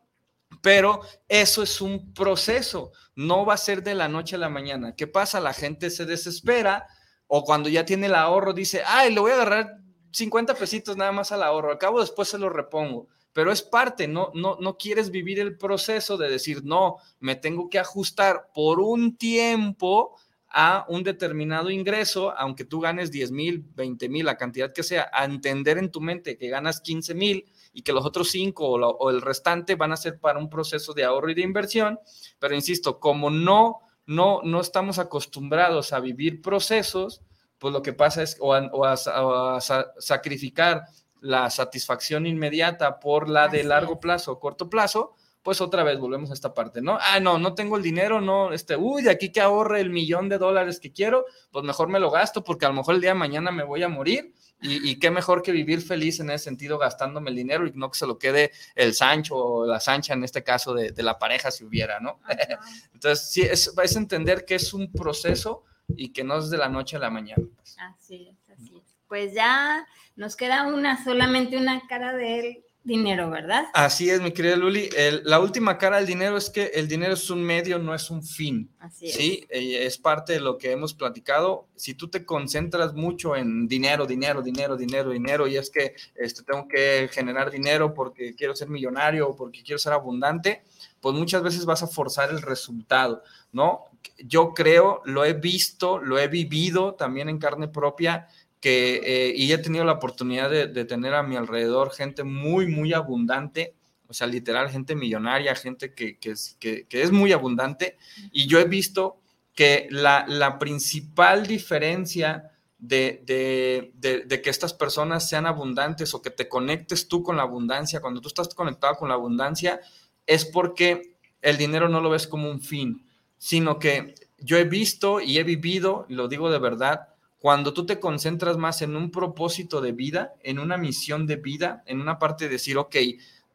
Pero 0.62 1.02
eso 1.28 1.62
es 1.62 1.82
un 1.82 2.14
proceso, 2.14 2.94
no 3.14 3.46
va 3.46 3.56
a 3.56 3.58
ser 3.58 3.84
de 3.84 3.94
la 3.94 4.08
noche 4.08 4.38
a 4.38 4.40
la 4.40 4.48
mañana. 4.48 4.96
¿Qué 4.96 5.06
pasa? 5.06 5.42
La 5.42 5.52
gente 5.52 5.90
se 5.90 6.06
desespera 6.06 6.88
o 7.28 7.44
cuando 7.44 7.68
ya 7.68 7.84
tiene 7.84 8.06
el 8.06 8.16
ahorro 8.16 8.54
dice, 8.54 8.82
ay, 8.86 9.14
le 9.14 9.20
voy 9.20 9.32
a 9.32 9.34
agarrar 9.34 9.80
50 10.14 10.54
pesitos 10.54 10.96
nada 10.96 11.12
más 11.12 11.34
al 11.34 11.44
ahorro, 11.44 11.72
al 11.72 11.78
cabo 11.78 12.00
después 12.00 12.30
se 12.30 12.38
lo 12.38 12.48
repongo. 12.48 13.10
Pero 13.34 13.52
es 13.52 13.62
parte, 13.64 14.08
no, 14.08 14.32
no, 14.34 14.56
no 14.62 14.78
quieres 14.78 15.12
vivir 15.12 15.42
el 15.42 15.58
proceso 15.58 16.16
de 16.16 16.30
decir, 16.30 16.64
no, 16.64 16.96
me 17.20 17.36
tengo 17.36 17.70
que 17.70 17.80
ajustar 17.80 18.50
por 18.54 18.80
un 18.80 19.18
tiempo 19.18 20.16
a 20.50 20.86
un 20.90 21.04
determinado 21.04 21.70
ingreso, 21.70 22.36
aunque 22.36 22.66
tú 22.66 22.80
ganes 22.80 23.12
10 23.12 23.32
mil, 23.32 23.66
20 23.76 24.10
mil, 24.10 24.26
la 24.26 24.38
cantidad 24.38 24.74
que 24.74 24.84
sea, 24.84 25.10
a 25.14 25.26
entender 25.26 25.78
en 25.78 25.92
tu 25.92 26.02
mente 26.02 26.38
que 26.38 26.50
ganas 26.50 26.82
15 26.82 27.14
mil 27.14 27.46
y 27.72 27.84
que 27.84 27.94
los 27.94 28.06
otros 28.06 28.30
5 28.32 28.66
o, 28.66 29.10
el 29.12 29.22
restante 29.22 29.76
van 29.76 29.92
a 29.92 29.98
ser 29.98 30.20
para 30.20 30.40
un 30.40 30.50
proceso 30.50 30.94
de 30.94 31.04
ahorro 31.04 31.30
y 31.30 31.36
de 31.36 31.42
inversión. 31.42 32.00
Pero 32.40 32.56
insisto, 32.56 33.00
como 33.00 33.30
no, 33.30 33.82
no, 34.08 34.42
no 34.44 34.60
estamos 34.60 34.98
acostumbrados 34.98 35.94
a 35.94 36.00
vivir 36.00 36.42
procesos, 36.42 37.22
pues 37.60 37.74
lo 37.74 37.84
que 37.84 37.94
pasa 37.94 38.24
es 38.24 38.38
o 38.40 38.56
a, 38.56 39.60
sacrificar 40.00 40.86
la 41.22 41.50
satisfacción 41.50 42.26
inmediata 42.26 43.00
por 43.00 43.30
la 43.30 43.50
de 43.50 43.64
largo 43.64 44.00
plazo 44.00 44.32
o 44.32 44.40
corto 44.40 44.70
plazo, 44.70 45.16
pues 45.50 45.62
otra 45.62 45.84
vez 45.84 45.98
volvemos 45.98 46.30
a 46.30 46.36
esta 46.36 46.54
parte, 46.54 46.80
¿no? 46.80 47.00
Ah, 47.02 47.20
no, 47.20 47.40
no 47.40 47.56
tengo 47.56 47.76
el 47.76 47.82
dinero, 47.82 48.22
no, 48.22 48.54
este, 48.54 48.76
uy, 48.76 49.02
de 49.02 49.10
aquí 49.10 49.32
que 49.32 49.42
ahorre 49.42 49.82
el 49.82 49.90
millón 49.90 50.30
de 50.30 50.38
dólares 50.38 50.80
que 50.80 50.94
quiero, 50.94 51.26
pues 51.50 51.66
mejor 51.66 51.90
me 51.90 52.00
lo 52.00 52.12
gasto 52.12 52.44
porque 52.44 52.68
a 52.68 52.70
lo 52.70 52.76
mejor 52.76 52.94
el 52.94 53.02
día 53.02 53.14
de 53.14 53.16
mañana 53.16 53.52
me 53.52 53.64
voy 53.64 53.82
a 53.82 53.90
morir 53.90 54.36
y, 54.62 55.00
qué 55.00 55.10
mejor 55.10 55.42
que 55.42 55.52
vivir 55.52 55.82
feliz 55.82 56.20
en 56.20 56.30
ese 56.30 56.44
sentido 56.44 56.78
gastándome 56.78 57.32
el 57.32 57.36
dinero 57.36 57.66
y 57.66 57.72
no 57.72 57.90
que 57.90 57.98
se 57.98 58.06
lo 58.06 58.20
quede 58.20 58.52
el 58.76 58.94
Sancho 58.94 59.38
o 59.38 59.66
la 59.66 59.80
Sancha 59.80 60.14
en 60.14 60.24
este 60.24 60.44
caso 60.44 60.76
de, 60.76 60.94
la 61.02 61.18
pareja 61.18 61.50
si 61.50 61.64
hubiera, 61.64 62.00
¿no? 62.00 62.20
Entonces, 62.94 63.28
sí, 63.28 63.42
es, 63.42 63.74
es 63.76 63.96
entender 63.96 64.46
que 64.46 64.54
es 64.54 64.72
un 64.72 64.92
proceso 64.92 65.64
y 65.88 66.14
que 66.14 66.24
no 66.24 66.38
es 66.38 66.52
de 66.52 66.60
la 66.60 66.70
noche 66.70 66.98
a 66.98 67.00
la 67.00 67.10
mañana. 67.10 67.42
Pues. 67.56 67.76
Así 67.80 68.28
es, 68.30 68.52
así 68.52 68.78
es. 68.78 69.00
Pues 69.08 69.34
ya 69.34 69.88
nos 70.16 70.36
queda 70.36 70.68
una, 70.68 71.04
solamente 71.04 71.58
una 71.58 71.88
cara 71.88 72.14
de 72.14 72.40
él 72.40 72.66
dinero, 72.84 73.30
¿verdad? 73.30 73.66
Así 73.74 74.10
es, 74.10 74.22
mi 74.22 74.32
querida 74.32 74.56
Luli. 74.56 74.90
la 75.24 75.40
última 75.40 75.78
cara 75.78 75.98
del 75.98 76.06
dinero 76.06 76.38
es 76.38 76.50
que 76.50 76.66
el 76.74 76.88
dinero 76.88 77.14
es 77.14 77.30
un 77.30 77.44
medio, 77.44 77.78
no 77.80 77.94
es 77.94 78.10
un 78.10 78.24
fin. 78.24 78.70
Así 78.80 79.08
es. 79.08 79.16
Sí, 79.16 79.46
eh, 79.50 79.86
es 79.86 79.98
parte 79.98 80.34
de 80.34 80.40
lo 80.40 80.58
que 80.58 80.72
hemos 80.72 80.94
platicado. 80.94 81.68
Si 81.76 81.94
tú 81.94 82.10
te 82.10 82.26
concentras 82.26 82.94
mucho 82.94 83.36
en 83.36 83.68
dinero, 83.68 84.06
dinero, 84.06 84.42
dinero, 84.42 84.78
dinero, 84.78 85.12
dinero, 85.12 85.48
y 85.48 85.58
es 85.58 85.70
que 85.70 85.96
este, 86.16 86.44
tengo 86.44 86.68
que 86.68 87.10
generar 87.12 87.52
dinero 87.52 87.94
porque 87.94 88.34
quiero 88.36 88.56
ser 88.56 88.70
millonario 88.70 89.30
o 89.30 89.36
porque 89.36 89.64
quiero 89.64 89.78
ser 89.78 89.94
abundante, 89.94 90.64
pues 91.02 91.16
muchas 91.16 91.44
veces 91.44 91.66
vas 91.66 91.84
a 91.84 91.88
forzar 91.88 92.30
el 92.30 92.42
resultado, 92.42 93.24
¿no? 93.52 93.86
Yo 94.18 94.54
creo, 94.54 95.02
lo 95.06 95.26
he 95.26 95.34
visto, 95.34 96.00
lo 96.00 96.20
he 96.20 96.28
vivido 96.28 96.96
también 96.96 97.30
en 97.30 97.40
carne 97.40 97.68
propia 97.68 98.28
eh, 98.64 99.34
y 99.36 99.52
he 99.52 99.58
tenido 99.58 99.86
la 99.86 99.94
oportunidad 99.94 100.50
de, 100.50 100.86
tener 100.86 101.14
a 101.14 101.24
mi 101.24 101.36
alrededor 101.36 101.92
gente 101.92 102.24
muy, 102.24 102.68
muy 102.68 102.94
abundante, 102.94 103.76
o 104.08 104.14
sea, 104.14 104.28
literal, 104.28 104.70
gente 104.70 104.96
millonaria, 104.96 105.56
gente 105.56 105.94
que, 105.94 106.18
que, 106.18 106.34
que 106.60 107.02
es 107.02 107.12
muy 107.12 107.32
abundante, 107.32 107.98
y 108.32 108.48
yo 108.48 108.60
he 108.60 108.66
visto 108.66 109.20
que 109.60 109.88
la, 109.92 110.26
la 110.28 110.58
principal 110.58 111.46
diferencia 111.46 112.52
de, 112.78 113.22
de, 113.26 114.24
de, 114.26 114.42
que 114.42 114.50
estas 114.50 114.74
personas 114.74 115.28
sean 115.28 115.46
abundantes 115.46 116.14
o 116.14 116.22
que 116.22 116.30
te 116.30 116.48
conectes 116.48 117.10
tú 117.10 117.22
con 117.24 117.36
la 117.36 117.44
abundancia, 117.44 118.00
cuando 118.00 118.22
tú 118.22 118.30
estás 118.30 118.54
conectado 118.56 118.96
con 118.96 119.10
la 119.10 119.16
abundancia, 119.16 119.82
es 120.26 120.46
porque 120.46 121.18
el 121.42 121.58
dinero 121.58 121.90
no 121.90 122.00
lo 122.00 122.10
ves 122.10 122.26
como 122.26 122.50
un 122.50 122.62
fin, 122.62 123.06
sino 123.38 123.80
que 123.80 124.16
yo 124.38 124.58
he 124.58 124.64
visto 124.64 125.20
y 125.20 125.38
he 125.38 125.44
vivido, 125.44 126.06
lo 126.08 126.30
digo 126.30 126.50
de 126.50 126.60
verdad, 126.60 127.10
cuando 127.40 127.74
tú 127.74 127.86
te 127.86 128.00
concentras 128.00 128.58
más 128.58 128.82
en 128.82 128.96
un 128.96 129.12
propósito 129.12 129.80
de 129.80 129.94
vida, 129.94 130.36
en 130.44 130.60
una 130.60 130.78
misión 130.78 131.26
de 131.26 131.38
vida, 131.38 131.84
en 131.86 132.02
una 132.02 132.20
parte 132.20 132.46
de 132.46 132.52
decir, 132.52 132.78
ok, 132.78 132.96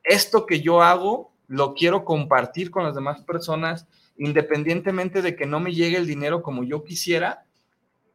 esto 0.03 0.47
que 0.47 0.61
yo 0.61 0.83
hago 0.83 1.33
lo 1.49 1.75
quiero 1.75 2.05
compartir 2.05 2.71
con 2.71 2.85
las 2.85 2.95
demás 2.95 3.21
personas, 3.23 3.87
independientemente 4.17 5.21
de 5.21 5.37
que 5.37 5.45
no 5.45 5.61
me 5.61 5.75
llegue 5.75 5.99
el 5.99 6.07
dinero 6.07 6.43
como 6.43 6.65
yo 6.65 6.83
quisiera, 6.83 7.45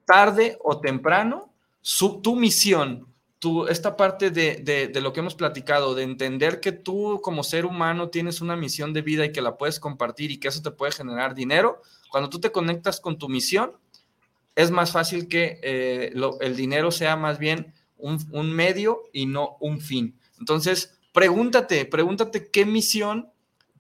tarde 0.06 0.58
o 0.64 0.80
temprano, 0.80 1.54
su, 1.82 2.20
tu 2.22 2.36
misión, 2.36 3.08
tu, 3.38 3.68
esta 3.68 3.96
parte 3.96 4.32
de, 4.32 4.56
de, 4.56 4.88
de, 4.88 5.02
lo 5.02 5.14
que 5.14 5.20
hemos 5.20 5.36
platicado, 5.36 5.94
de 5.94 6.04
entender 6.04 6.60
que 6.60 6.72
tú 6.72 7.22
como 7.24 7.44
ser 7.44 7.68
humano 7.68 8.10
tienes 8.10 8.42
una 8.42 8.56
misión 8.56 8.92
de 8.92 9.04
vida 9.04 9.26
y 9.26 9.32
que 9.32 9.42
la 9.42 9.56
puedes 9.56 9.80
compartir 9.80 10.32
y 10.32 10.40
que 10.40 10.48
eso 10.48 10.64
te 10.64 10.72
puede 10.72 10.92
generar 10.92 11.36
dinero, 11.36 11.82
cuando 12.10 12.28
tú 12.28 12.40
te 12.40 12.52
conectas 12.52 13.00
con 13.00 13.20
tu 13.20 13.30
misión, 13.30 13.74
es 14.60 14.72
más 14.72 14.92
fácil 14.92 15.30
que 15.30 15.58
eh, 15.64 16.12
el 16.42 16.56
dinero 16.58 16.92
sea 16.92 17.16
más 17.16 17.40
bien 17.40 17.74
un, 17.96 18.52
medio 18.52 19.04
y 19.14 19.26
no 19.26 19.56
un 19.62 19.80
fin. 19.80 20.20
Entonces, 20.38 21.00
pregúntate, 21.14 21.86
pregúntate 21.86 22.50
qué 22.52 22.66
misión 22.66 23.32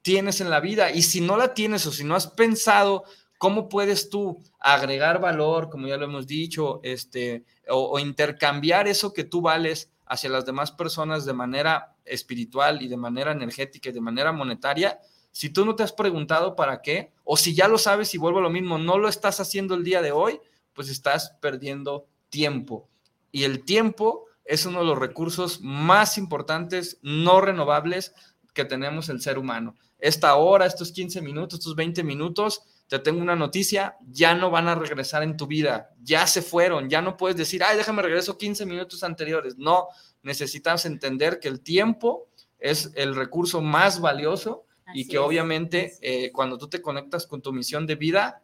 tienes 0.02 0.40
en 0.40 0.50
la 0.50 0.62
vida 0.62 0.90
y 0.90 1.02
si 1.02 1.20
no 1.20 1.36
la 1.36 1.54
tienes 1.54 1.86
o 1.86 1.92
si 1.92 2.06
no 2.06 2.16
has 2.16 2.28
pensado 2.28 3.04
cómo 3.38 3.68
puedes 3.68 4.10
tú 4.10 4.42
agregar 4.58 5.20
valor, 5.20 5.70
como 5.70 5.86
ya 5.86 5.98
lo 5.98 6.06
hemos 6.06 6.26
dicho, 6.28 6.80
este, 6.82 7.44
o, 7.68 8.00
intercambiar 8.00 8.88
eso 8.88 9.12
que 9.12 9.26
tú 9.26 9.42
vales 9.42 9.92
hacia 10.06 10.30
las 10.30 10.46
demás 10.46 10.72
personas 10.72 11.26
de 11.26 11.34
manera 11.34 11.94
espiritual 12.06 12.82
y 12.82 12.88
de 12.88 12.96
manera 12.96 13.34
energética 13.34 13.90
y 13.90 13.94
de 13.94 14.00
manera 14.00 14.32
monetaria, 14.32 14.98
si 15.34 15.50
tú 15.50 15.66
no 15.66 15.76
te 15.76 15.84
has 15.84 15.92
preguntado 15.92 16.56
para 16.56 16.82
qué, 16.82 17.12
o 17.26 17.36
si 17.36 17.54
ya 17.54 17.68
lo 17.68 17.78
sabes 17.78 18.14
y 18.14 18.18
vuelvo 18.18 18.40
a 18.40 18.44
lo 18.44 18.50
mismo, 18.50 18.78
no 18.78 18.98
lo 18.98 19.10
estás 19.10 19.42
haciendo 19.42 19.76
el 19.76 19.84
día 19.84 20.02
de 20.02 20.14
hoy, 20.14 20.40
pues 20.80 20.88
estás 20.88 21.36
perdiendo 21.42 22.08
tiempo. 22.30 22.88
Y 23.34 23.44
el 23.44 23.66
tiempo 23.66 24.28
es 24.46 24.66
uno 24.66 24.80
de 24.80 24.86
los 24.86 24.98
recursos 24.98 25.60
más 25.60 26.18
importantes, 26.18 27.00
no 27.02 27.42
renovables 27.42 28.14
que 28.54 28.64
tenemos 28.64 29.10
el 29.10 29.20
ser 29.20 29.38
humano. 29.38 29.76
Esta 29.98 30.36
hora, 30.36 30.66
estos 30.66 30.94
15 30.94 31.22
minutos, 31.22 31.60
estos 31.60 31.76
20 31.76 32.02
minutos, 32.06 32.62
te 32.88 32.98
tengo 32.98 33.22
una 33.22 33.36
noticia, 33.36 33.98
ya 34.08 34.34
no 34.36 34.52
van 34.52 34.70
a 34.70 34.76
regresar 34.76 35.22
en 35.22 35.36
tu 35.36 35.48
vida, 35.48 35.90
ya 36.02 36.26
se 36.28 36.42
fueron, 36.42 36.90
ya 36.90 37.02
no 37.02 37.18
puedes 37.18 37.36
decir, 37.36 37.62
ay, 37.62 37.76
déjame 37.76 38.02
regreso 38.02 38.38
15 38.38 38.66
minutos 38.66 39.04
anteriores. 39.04 39.58
No, 39.58 39.90
necesitas 40.24 40.86
entender 40.86 41.42
que 41.42 41.50
el 41.50 41.60
tiempo 41.60 42.30
es 42.58 42.94
el 42.96 43.18
recurso 43.18 43.60
más 43.60 44.00
valioso 44.00 44.64
y 44.94 45.10
que 45.10 45.18
obviamente 45.18 45.98
eh, 46.02 46.32
cuando 46.32 46.58
tú 46.58 46.70
te 46.70 46.82
conectas 46.82 47.28
con 47.28 47.42
tu 47.42 47.52
misión 47.52 47.86
de 47.86 47.96
vida, 47.96 48.44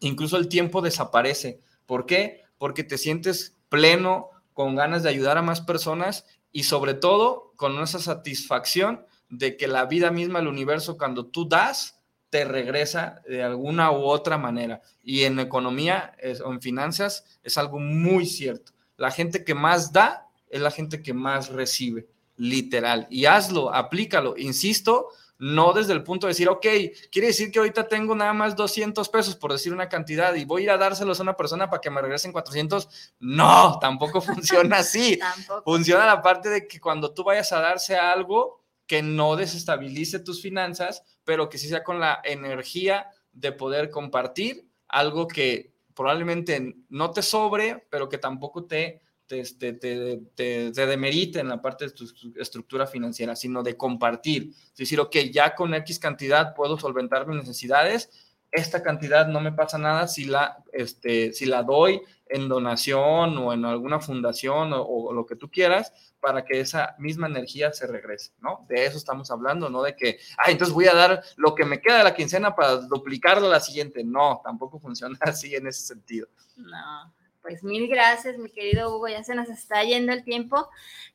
incluso 0.00 0.36
el 0.36 0.48
tiempo 0.48 0.80
desaparece. 0.80 1.60
¿Por 1.86 2.06
qué? 2.06 2.44
Porque 2.58 2.84
te 2.84 2.98
sientes 2.98 3.56
pleno, 3.68 4.30
con 4.52 4.74
ganas 4.74 5.04
de 5.04 5.08
ayudar 5.08 5.38
a 5.38 5.42
más 5.42 5.60
personas 5.60 6.26
y 6.50 6.64
sobre 6.64 6.94
todo 6.94 7.52
con 7.56 7.80
esa 7.80 8.00
satisfacción 8.00 9.06
de 9.28 9.56
que 9.56 9.68
la 9.68 9.84
vida 9.84 10.10
misma, 10.10 10.40
el 10.40 10.48
universo, 10.48 10.98
cuando 10.98 11.26
tú 11.26 11.48
das, 11.48 12.00
te 12.30 12.44
regresa 12.44 13.22
de 13.28 13.42
alguna 13.42 13.90
u 13.92 14.04
otra 14.04 14.36
manera. 14.36 14.82
Y 15.02 15.24
en 15.24 15.38
economía 15.38 16.14
o 16.44 16.52
en 16.52 16.60
finanzas 16.60 17.24
es 17.42 17.56
algo 17.56 17.78
muy 17.78 18.26
cierto. 18.26 18.72
La 18.96 19.10
gente 19.10 19.44
que 19.44 19.54
más 19.54 19.92
da 19.92 20.26
es 20.50 20.60
la 20.60 20.70
gente 20.70 21.02
que 21.02 21.14
más 21.14 21.50
recibe, 21.50 22.08
literal. 22.36 23.06
Y 23.10 23.26
hazlo, 23.26 23.72
aplícalo. 23.72 24.36
Insisto, 24.36 25.08
no 25.38 25.72
desde 25.72 25.92
el 25.92 26.02
punto 26.02 26.26
de 26.26 26.32
decir, 26.32 26.48
ok, 26.48 26.66
quiere 27.10 27.28
decir 27.28 27.50
que 27.50 27.60
ahorita 27.60 27.86
tengo 27.86 28.14
nada 28.14 28.32
más 28.32 28.56
200 28.56 29.08
pesos, 29.08 29.36
por 29.36 29.52
decir 29.52 29.72
una 29.72 29.88
cantidad, 29.88 30.34
y 30.34 30.44
voy 30.44 30.62
a 30.62 30.64
ir 30.64 30.70
a 30.70 30.78
dárselos 30.78 31.20
a 31.20 31.22
una 31.22 31.36
persona 31.36 31.70
para 31.70 31.80
que 31.80 31.90
me 31.90 32.02
regresen 32.02 32.32
400. 32.32 33.12
No, 33.20 33.78
tampoco 33.80 34.20
funciona 34.20 34.78
así. 34.78 35.18
Funciona 35.64 36.06
la 36.06 36.22
parte 36.22 36.48
de 36.48 36.66
que 36.66 36.80
cuando 36.80 37.14
tú 37.14 37.24
vayas 37.24 37.52
a 37.52 37.60
darse 37.60 37.96
algo, 37.96 38.64
que 38.86 39.02
no 39.02 39.36
desestabilice 39.36 40.18
tus 40.18 40.42
finanzas, 40.42 41.02
pero 41.24 41.48
que 41.48 41.58
sí 41.58 41.68
sea 41.68 41.84
con 41.84 42.00
la 42.00 42.20
energía 42.24 43.08
de 43.32 43.52
poder 43.52 43.90
compartir 43.90 44.66
algo 44.88 45.28
que 45.28 45.72
probablemente 45.94 46.76
no 46.88 47.10
te 47.10 47.22
sobre, 47.22 47.86
pero 47.90 48.08
que 48.08 48.18
tampoco 48.18 48.64
te, 48.64 49.02
te, 49.28 49.42
te, 49.44 49.72
te, 49.74 50.72
te 50.72 50.86
demerite 50.86 51.40
en 51.40 51.48
la 51.48 51.62
parte 51.62 51.86
de 51.86 51.90
tu 51.92 52.04
estructura 52.36 52.86
financiera, 52.86 53.36
sino 53.36 53.62
de 53.62 53.76
compartir. 53.76 54.50
Es 54.50 54.76
decir, 54.76 54.98
ok, 54.98 55.16
ya 55.32 55.54
con 55.54 55.74
X 55.74 55.98
cantidad 55.98 56.54
puedo 56.54 56.78
solventar 56.78 57.26
mis 57.26 57.36
necesidades, 57.36 58.10
esta 58.50 58.82
cantidad 58.82 59.26
no 59.26 59.40
me 59.40 59.52
pasa 59.52 59.78
nada 59.78 60.08
si 60.08 60.24
la, 60.24 60.64
este, 60.72 61.32
si 61.32 61.44
la 61.46 61.62
doy 61.62 62.00
en 62.26 62.48
donación 62.48 63.36
o 63.38 63.52
en 63.52 63.64
alguna 63.64 64.00
fundación 64.00 64.72
o, 64.74 65.12
lo 65.12 65.26
que 65.26 65.36
tú 65.36 65.50
quieras 65.50 65.92
para 66.20 66.44
que 66.44 66.60
esa 66.60 66.94
misma 66.98 67.26
energía 67.26 67.72
se 67.72 67.86
regrese, 67.86 68.32
¿no? 68.40 68.66
De 68.68 68.86
eso 68.86 68.96
estamos 68.96 69.30
hablando, 69.30 69.68
no 69.68 69.82
de 69.82 69.94
que, 69.94 70.18
ah, 70.38 70.50
entonces 70.50 70.74
voy 70.74 70.86
a 70.86 70.94
dar 70.94 71.22
lo 71.36 71.54
que 71.54 71.64
me 71.64 71.80
queda 71.80 71.98
de 71.98 72.04
la 72.04 72.14
quincena 72.14 72.54
para 72.54 72.76
duplicarlo 72.76 73.46
a 73.46 73.50
la 73.50 73.60
siguiente. 73.60 74.02
No, 74.02 74.40
tampoco 74.42 74.78
funciona 74.78 75.18
así 75.20 75.54
en 75.54 75.66
ese 75.66 75.82
sentido. 75.82 76.28
No, 76.56 77.14
pues 77.42 77.62
mil 77.62 77.88
gracias, 77.88 78.38
mi 78.38 78.50
querido 78.50 78.94
Hugo, 78.94 79.08
ya 79.08 79.24
se 79.24 79.34
nos 79.34 79.48
está 79.48 79.82
yendo 79.84 80.12
el 80.12 80.24
tiempo. 80.24 80.68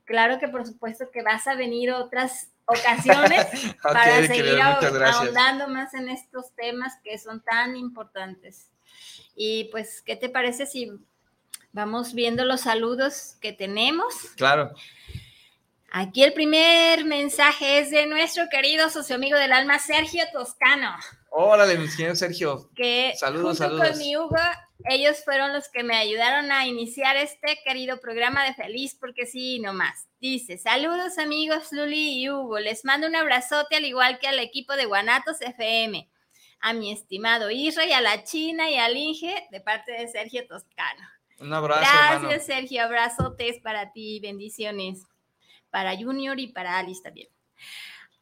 Claro 0.06 0.40
que 0.40 0.48
por 0.48 0.66
supuesto 0.66 1.10
que 1.12 1.22
vas 1.22 1.48
a 1.48 1.56
venir 1.56 1.92
otras 1.92 2.50
ocasiones 2.66 3.46
para 3.84 4.26
seguir 4.26 4.62
ahondando 4.62 5.68
más 5.68 5.94
en 5.94 6.10
estos 6.10 6.52
temas 6.56 6.94
que 7.04 7.18
son 7.18 7.42
tan 7.42 7.76
importantes. 7.76 8.70
Y 9.36 9.66
pues, 9.66 10.02
¿qué 10.02 10.16
te 10.16 10.30
parece 10.30 10.66
si 10.66 10.92
vamos 11.72 12.14
viendo 12.14 12.46
los 12.46 12.62
saludos 12.62 13.38
que 13.42 13.54
tenemos? 13.54 14.14
Claro. 14.36 14.74
Aquí 15.96 16.24
el 16.24 16.34
primer 16.34 17.06
mensaje 17.06 17.80
es 17.80 17.92
de 17.92 18.08
nuestro 18.08 18.50
querido 18.50 18.90
socio 18.90 19.16
amigo 19.16 19.38
del 19.38 19.54
alma, 19.54 19.78
Sergio 19.78 20.24
Toscano. 20.32 20.96
Órale, 21.30 21.78
mi 21.78 21.88
señor 21.88 22.16
Sergio. 22.16 22.70
Que 22.76 23.14
saludos, 23.16 23.60
junto 23.60 23.64
saludos. 23.64 23.90
con 23.90 23.98
mi 24.00 24.18
Hugo, 24.18 24.38
ellos 24.86 25.24
fueron 25.24 25.54
los 25.54 25.70
que 25.70 25.84
me 25.84 25.96
ayudaron 25.96 26.52
a 26.52 26.66
iniciar 26.68 27.16
este 27.18 27.60
querido 27.64 28.00
programa 28.00 28.44
de 28.46 28.54
Feliz 28.54 28.96
porque 29.00 29.26
sí, 29.26 29.60
nomás. 29.60 30.08
Dice, 30.20 30.58
saludos 30.58 31.18
amigos 31.18 31.72
Luli 31.72 32.22
y 32.22 32.30
Hugo, 32.30 32.60
les 32.60 32.86
mando 32.86 33.08
un 33.08 33.16
abrazote 33.16 33.76
al 33.76 33.86
igual 33.86 34.20
que 34.20 34.28
al 34.28 34.40
equipo 34.40 34.74
de 34.74 34.86
Guanatos 34.86 35.42
FM 35.42 36.10
a 36.60 36.72
mi 36.72 36.94
estimado 36.94 37.52
Isra 37.52 37.86
y 37.86 37.92
a 37.92 38.00
la 38.00 38.24
China 38.24 38.70
y 38.70 38.76
al 38.76 38.96
Inge 38.96 39.48
de 39.52 39.60
parte 39.60 39.92
de 39.92 40.08
Sergio 40.08 40.48
Toscano. 40.48 41.08
Un 41.40 41.54
abrazo. 41.54 41.82
Gracias, 41.82 42.46
Sergio. 42.46 42.84
Abrazotes 42.84 43.60
para 43.60 43.92
ti. 43.92 44.22
Bendiciones 44.22 45.06
para 45.70 45.98
Junior 45.98 46.40
y 46.40 46.48
para 46.48 46.78
Alice 46.78 47.02
también. 47.04 47.28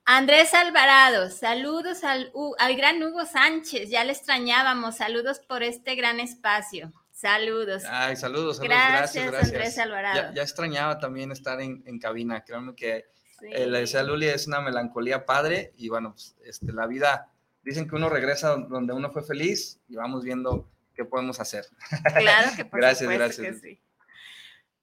Andrés 0.06 0.54
Alvarado, 0.54 1.30
saludos 1.30 2.04
al, 2.04 2.32
al 2.58 2.76
gran 2.76 3.02
Hugo 3.02 3.26
Sánchez. 3.26 3.90
Ya 3.90 4.04
le 4.04 4.12
extrañábamos. 4.12 4.98
Saludos 4.98 5.40
por 5.40 5.64
este 5.64 5.96
gran 5.96 6.20
espacio. 6.20 6.92
Saludos. 7.12 7.84
Ay, 7.88 8.16
saludos, 8.16 8.60
Gracias, 8.60 9.28
gracias, 9.28 9.54
Andrés 9.54 9.78
Alvarado. 9.78 10.34
Ya, 10.34 10.42
extrañaba 10.42 10.98
también 10.98 11.32
estar 11.32 11.62
en, 11.62 11.84
en 11.86 12.00
cabina. 12.00 12.44
Créanme 12.44 12.76
que 12.76 13.06
eh, 13.42 13.68
la 13.68 13.80
decía 13.80 14.04
Luli 14.04 14.28
es 14.28 14.48
una 14.48 14.62
melancolía 14.62 15.26
padre 15.26 15.74
y 15.78 15.90
bueno, 15.90 16.14
pues, 16.14 16.36
este, 16.44 16.72
la 16.74 16.88
vida 16.88 17.32
dicen 17.64 17.88
que 17.88 17.96
uno 17.96 18.10
regresa 18.10 18.56
donde 18.56 18.94
uno 18.94 19.12
fue 19.12 19.24
feliz 19.24 19.80
y 19.88 19.96
vamos 19.96 20.24
viendo 20.24 20.68
qué 20.96 21.06
podemos 21.06 21.40
hacer. 21.40 21.66
Claro 22.18 22.50
que 22.56 22.66
por 22.66 22.80
gracias, 22.82 23.10
gracias. 23.10 23.48
Que 23.48 23.60
sí. 23.60 23.82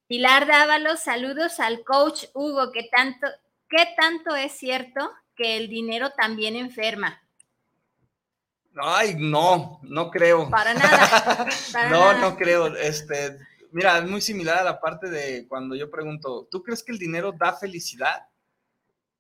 Pilar 0.07 0.47
Dávalos, 0.47 1.01
saludos 1.01 1.61
al 1.61 1.85
coach 1.85 2.27
Hugo, 2.35 2.73
que 2.73 2.89
tanto, 2.91 3.27
¿qué 3.69 3.89
tanto 3.97 4.35
es 4.35 4.53
cierto 4.53 5.11
que 5.37 5.57
el 5.57 5.69
dinero 5.69 6.11
también 6.11 6.57
enferma? 6.57 7.21
Ay, 8.81 9.17
no, 9.19 9.81
no 9.83 10.11
creo. 10.11 10.49
Para 10.51 10.75
nada. 10.75 11.47
no, 11.91 12.19
no 12.19 12.37
creo. 12.37 12.75
Este, 12.77 13.39
mira, 13.73 13.99
es 13.99 14.05
muy 14.05 14.21
similar 14.21 14.59
a 14.59 14.65
la 14.65 14.81
parte 14.81 15.09
de 15.09 15.47
cuando 15.49 15.75
yo 15.75 15.91
pregunto, 15.91 16.49
¿tú 16.51 16.63
crees 16.63 16.83
que 16.83 16.93
el 16.93 16.99
dinero 16.99 17.33
da 17.33 17.53
felicidad? 17.55 18.27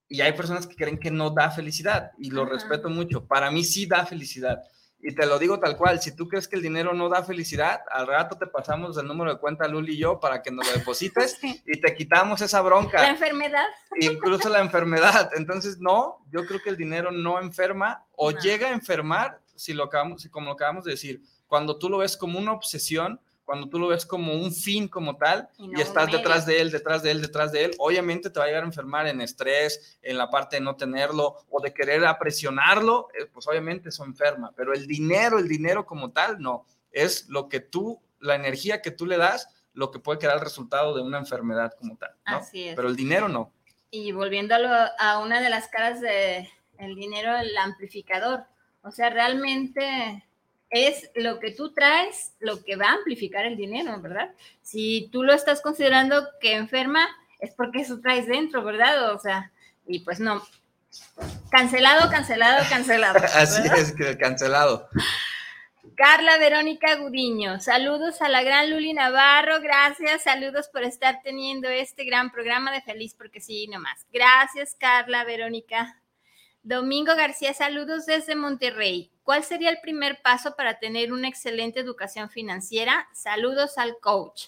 Y 0.08 0.20
hay 0.20 0.32
personas 0.32 0.66
que 0.66 0.76
creen 0.76 0.98
que 0.98 1.10
no 1.10 1.30
da 1.30 1.50
felicidad 1.50 2.12
y 2.18 2.30
lo 2.30 2.46
respeto 2.46 2.88
mucho. 2.88 3.26
Para 3.26 3.50
mí 3.50 3.62
sí 3.62 3.86
da 3.86 4.06
felicidad. 4.06 4.62
Y 5.00 5.14
te 5.14 5.26
lo 5.26 5.38
digo 5.38 5.60
tal 5.60 5.76
cual, 5.76 6.00
si 6.02 6.14
tú 6.14 6.26
crees 6.26 6.48
que 6.48 6.56
el 6.56 6.62
dinero 6.62 6.92
no 6.92 7.08
da 7.08 7.22
felicidad, 7.22 7.82
al 7.90 8.06
rato 8.08 8.36
te 8.36 8.48
pasamos 8.48 8.98
el 8.98 9.06
número 9.06 9.32
de 9.32 9.38
cuenta 9.38 9.68
Luli 9.68 9.94
y 9.94 9.98
yo 9.98 10.18
para 10.18 10.42
que 10.42 10.50
nos 10.50 10.66
lo 10.66 10.72
deposites 10.72 11.38
y 11.42 11.80
te 11.80 11.94
quitamos 11.94 12.40
esa 12.40 12.60
bronca. 12.62 13.00
La 13.00 13.10
enfermedad. 13.10 13.66
Incluso 14.00 14.48
la 14.48 14.60
enfermedad. 14.60 15.30
Entonces, 15.36 15.78
no, 15.78 16.24
yo 16.32 16.44
creo 16.46 16.60
que 16.60 16.70
el 16.70 16.76
dinero 16.76 17.12
no 17.12 17.40
enferma 17.40 18.04
o 18.16 18.32
llega 18.32 18.68
a 18.68 18.72
enfermar, 18.72 19.40
si 19.54 19.72
lo 19.72 19.84
acabamos, 19.84 20.26
como 20.30 20.46
lo 20.46 20.52
acabamos 20.52 20.84
de 20.84 20.92
decir, 20.92 21.22
cuando 21.46 21.78
tú 21.78 21.88
lo 21.88 21.98
ves 21.98 22.16
como 22.16 22.38
una 22.38 22.52
obsesión 22.52 23.20
cuando 23.48 23.66
tú 23.66 23.78
lo 23.78 23.88
ves 23.88 24.04
como 24.04 24.34
un 24.34 24.52
fin 24.52 24.88
como 24.88 25.16
tal 25.16 25.48
y, 25.56 25.80
estás 25.80 26.12
detrás 26.12 26.44
de 26.44 26.60
él, 26.60 26.70
detrás 26.70 27.02
de 27.02 27.12
él, 27.12 27.22
detrás 27.22 27.50
de 27.50 27.64
él, 27.64 27.70
obviamente 27.78 28.28
te 28.28 28.38
va 28.38 28.44
a 28.44 28.48
llegar 28.48 28.62
a 28.62 28.66
enfermar 28.66 29.06
en 29.06 29.22
estrés, 29.22 29.98
en 30.02 30.18
la 30.18 30.28
parte 30.28 30.56
de 30.56 30.60
no 30.60 30.76
tenerlo 30.76 31.34
o 31.48 31.58
de 31.62 31.72
querer 31.72 32.04
apresionarlo, 32.04 33.08
eh, 33.18 33.24
pues 33.24 33.48
obviamente 33.48 33.88
eso 33.88 34.04
enferma, 34.04 34.52
pero 34.54 34.74
el 34.74 34.86
dinero, 34.86 35.38
el 35.38 35.48
dinero 35.48 35.86
como 35.86 36.10
tal, 36.10 36.38
no, 36.38 36.66
es 36.92 37.26
lo 37.30 37.48
que 37.48 37.60
tú, 37.60 38.02
la 38.20 38.34
energía 38.34 38.82
que 38.82 38.90
tú 38.90 39.06
le 39.06 39.16
das, 39.16 39.48
lo 39.72 39.90
que 39.90 39.98
puede 39.98 40.18
crear 40.18 40.34
el 40.34 40.44
resultado 40.44 40.94
de 40.94 41.00
una 41.00 41.16
enfermedad 41.16 41.72
como 41.78 41.96
tal, 41.96 42.10
¿no? 42.26 42.36
Así 42.36 42.68
es. 42.68 42.76
Pero 42.76 42.88
el 42.88 42.96
dinero 42.96 43.30
no. 43.30 43.54
Y 43.90 44.12
volviéndolo 44.12 44.68
a 44.98 45.20
una 45.20 45.40
de 45.40 45.48
las 45.48 45.68
caras 45.68 46.02
del 46.02 46.46
el 46.76 46.94
dinero, 46.96 47.34
el 47.34 47.56
amplificador, 47.56 48.44
o 48.82 48.90
sea, 48.90 49.08
realmente 49.08 50.27
es 50.70 51.10
lo 51.14 51.38
que 51.38 51.52
tú 51.52 51.72
traes 51.72 52.34
lo 52.40 52.62
que 52.62 52.76
va 52.76 52.86
a 52.86 52.94
amplificar 52.94 53.46
el 53.46 53.56
dinero, 53.56 54.00
¿verdad? 54.00 54.30
Si 54.62 55.08
tú 55.10 55.22
lo 55.22 55.32
estás 55.32 55.60
considerando 55.60 56.28
que 56.40 56.54
enferma, 56.54 57.08
es 57.38 57.54
porque 57.54 57.80
eso 57.80 58.00
traes 58.00 58.26
dentro, 58.26 58.62
¿verdad? 58.62 59.14
O 59.14 59.18
sea, 59.18 59.50
y 59.86 60.00
pues 60.00 60.20
no. 60.20 60.42
Cancelado, 61.50 62.10
cancelado, 62.10 62.64
cancelado. 62.68 63.18
Así 63.34 63.62
es, 63.76 63.92
que 63.92 64.16
cancelado. 64.18 64.88
Carla 65.96 66.38
Verónica 66.38 66.96
Gudiño, 66.96 67.60
saludos 67.60 68.22
a 68.22 68.28
la 68.28 68.42
gran 68.42 68.70
Luli 68.70 68.92
Navarro, 68.92 69.60
gracias, 69.60 70.22
saludos 70.22 70.68
por 70.68 70.84
estar 70.84 71.22
teniendo 71.24 71.68
este 71.68 72.04
gran 72.04 72.30
programa 72.30 72.70
de 72.70 72.82
Feliz, 72.82 73.14
porque 73.14 73.40
sí, 73.40 73.66
nomás. 73.66 74.06
Gracias, 74.12 74.76
Carla 74.78 75.24
Verónica. 75.24 76.00
Domingo 76.62 77.16
García, 77.16 77.54
saludos 77.54 78.06
desde 78.06 78.36
Monterrey. 78.36 79.10
¿Cuál 79.28 79.44
sería 79.44 79.68
el 79.68 79.80
primer 79.82 80.22
paso 80.22 80.56
para 80.56 80.78
tener 80.78 81.12
una 81.12 81.28
excelente 81.28 81.80
educación 81.80 82.30
financiera? 82.30 83.06
Saludos 83.12 83.76
al 83.76 83.98
coach. 84.00 84.44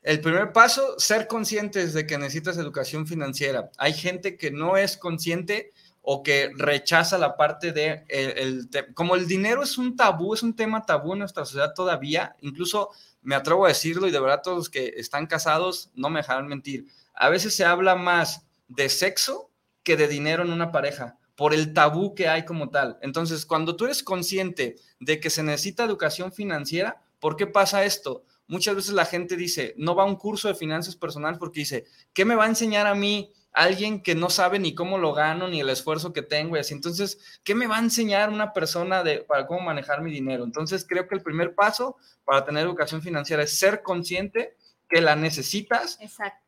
El 0.00 0.20
primer 0.20 0.52
paso, 0.52 0.96
ser 1.00 1.26
conscientes 1.26 1.92
de 1.92 2.06
que 2.06 2.16
necesitas 2.16 2.56
educación 2.56 3.04
financiera. 3.04 3.72
Hay 3.76 3.92
gente 3.92 4.36
que 4.36 4.52
no 4.52 4.76
es 4.76 4.96
consciente 4.96 5.72
o 6.02 6.22
que 6.22 6.52
rechaza 6.54 7.18
la 7.18 7.36
parte 7.36 7.72
de, 7.72 8.04
el, 8.06 8.70
como 8.94 9.16
el 9.16 9.26
dinero 9.26 9.64
es 9.64 9.76
un 9.76 9.96
tabú, 9.96 10.34
es 10.34 10.44
un 10.44 10.54
tema 10.54 10.86
tabú 10.86 11.14
en 11.14 11.18
nuestra 11.18 11.44
sociedad 11.44 11.74
todavía, 11.74 12.36
incluso 12.42 12.90
me 13.22 13.34
atrevo 13.34 13.64
a 13.64 13.70
decirlo 13.70 14.06
y 14.06 14.12
de 14.12 14.20
verdad 14.20 14.42
todos 14.44 14.56
los 14.56 14.70
que 14.70 14.94
están 14.98 15.26
casados 15.26 15.90
no 15.96 16.10
me 16.10 16.20
dejarán 16.20 16.46
mentir. 16.46 16.86
A 17.12 17.28
veces 17.28 17.56
se 17.56 17.64
habla 17.64 17.96
más 17.96 18.46
de 18.68 18.88
sexo 18.88 19.50
que 19.82 19.96
de 19.96 20.06
dinero 20.06 20.44
en 20.44 20.52
una 20.52 20.70
pareja, 20.70 21.18
por 21.36 21.54
el 21.54 21.72
tabú 21.72 22.14
que 22.14 22.28
hay 22.28 22.44
como 22.44 22.70
tal. 22.70 22.98
Entonces, 23.02 23.44
cuando 23.44 23.76
tú 23.76 23.86
eres 23.86 24.02
consciente 24.02 24.76
de 25.00 25.20
que 25.20 25.30
se 25.30 25.42
necesita 25.42 25.84
educación 25.84 26.32
financiera, 26.32 27.02
¿por 27.18 27.36
qué 27.36 27.46
pasa 27.46 27.84
esto? 27.84 28.24
Muchas 28.46 28.76
veces 28.76 28.92
la 28.92 29.06
gente 29.06 29.36
dice, 29.36 29.74
no 29.76 29.94
va 29.94 30.04
a 30.04 30.06
un 30.06 30.16
curso 30.16 30.48
de 30.48 30.54
finanzas 30.54 30.96
personales 30.96 31.38
porque 31.38 31.60
dice, 31.60 31.86
¿qué 32.12 32.24
me 32.24 32.34
va 32.34 32.44
a 32.44 32.48
enseñar 32.48 32.86
a 32.86 32.94
mí 32.94 33.32
alguien 33.52 34.02
que 34.02 34.14
no 34.14 34.30
sabe 34.30 34.58
ni 34.58 34.74
cómo 34.74 34.98
lo 34.98 35.12
gano, 35.12 35.48
ni 35.48 35.60
el 35.60 35.70
esfuerzo 35.70 36.12
que 36.12 36.22
tengo 36.22 36.56
y 36.56 36.60
así? 36.60 36.74
Entonces, 36.74 37.18
¿qué 37.42 37.54
me 37.54 37.66
va 37.66 37.76
a 37.76 37.80
enseñar 37.80 38.28
una 38.28 38.52
persona 38.52 39.02
de, 39.02 39.20
para 39.20 39.46
cómo 39.46 39.60
manejar 39.60 40.02
mi 40.02 40.12
dinero? 40.12 40.44
Entonces, 40.44 40.84
creo 40.86 41.08
que 41.08 41.14
el 41.14 41.22
primer 41.22 41.54
paso 41.54 41.96
para 42.24 42.44
tener 42.44 42.64
educación 42.64 43.02
financiera 43.02 43.42
es 43.42 43.58
ser 43.58 43.82
consciente 43.82 44.56
que 44.88 45.00
la 45.00 45.16
necesitas 45.16 45.98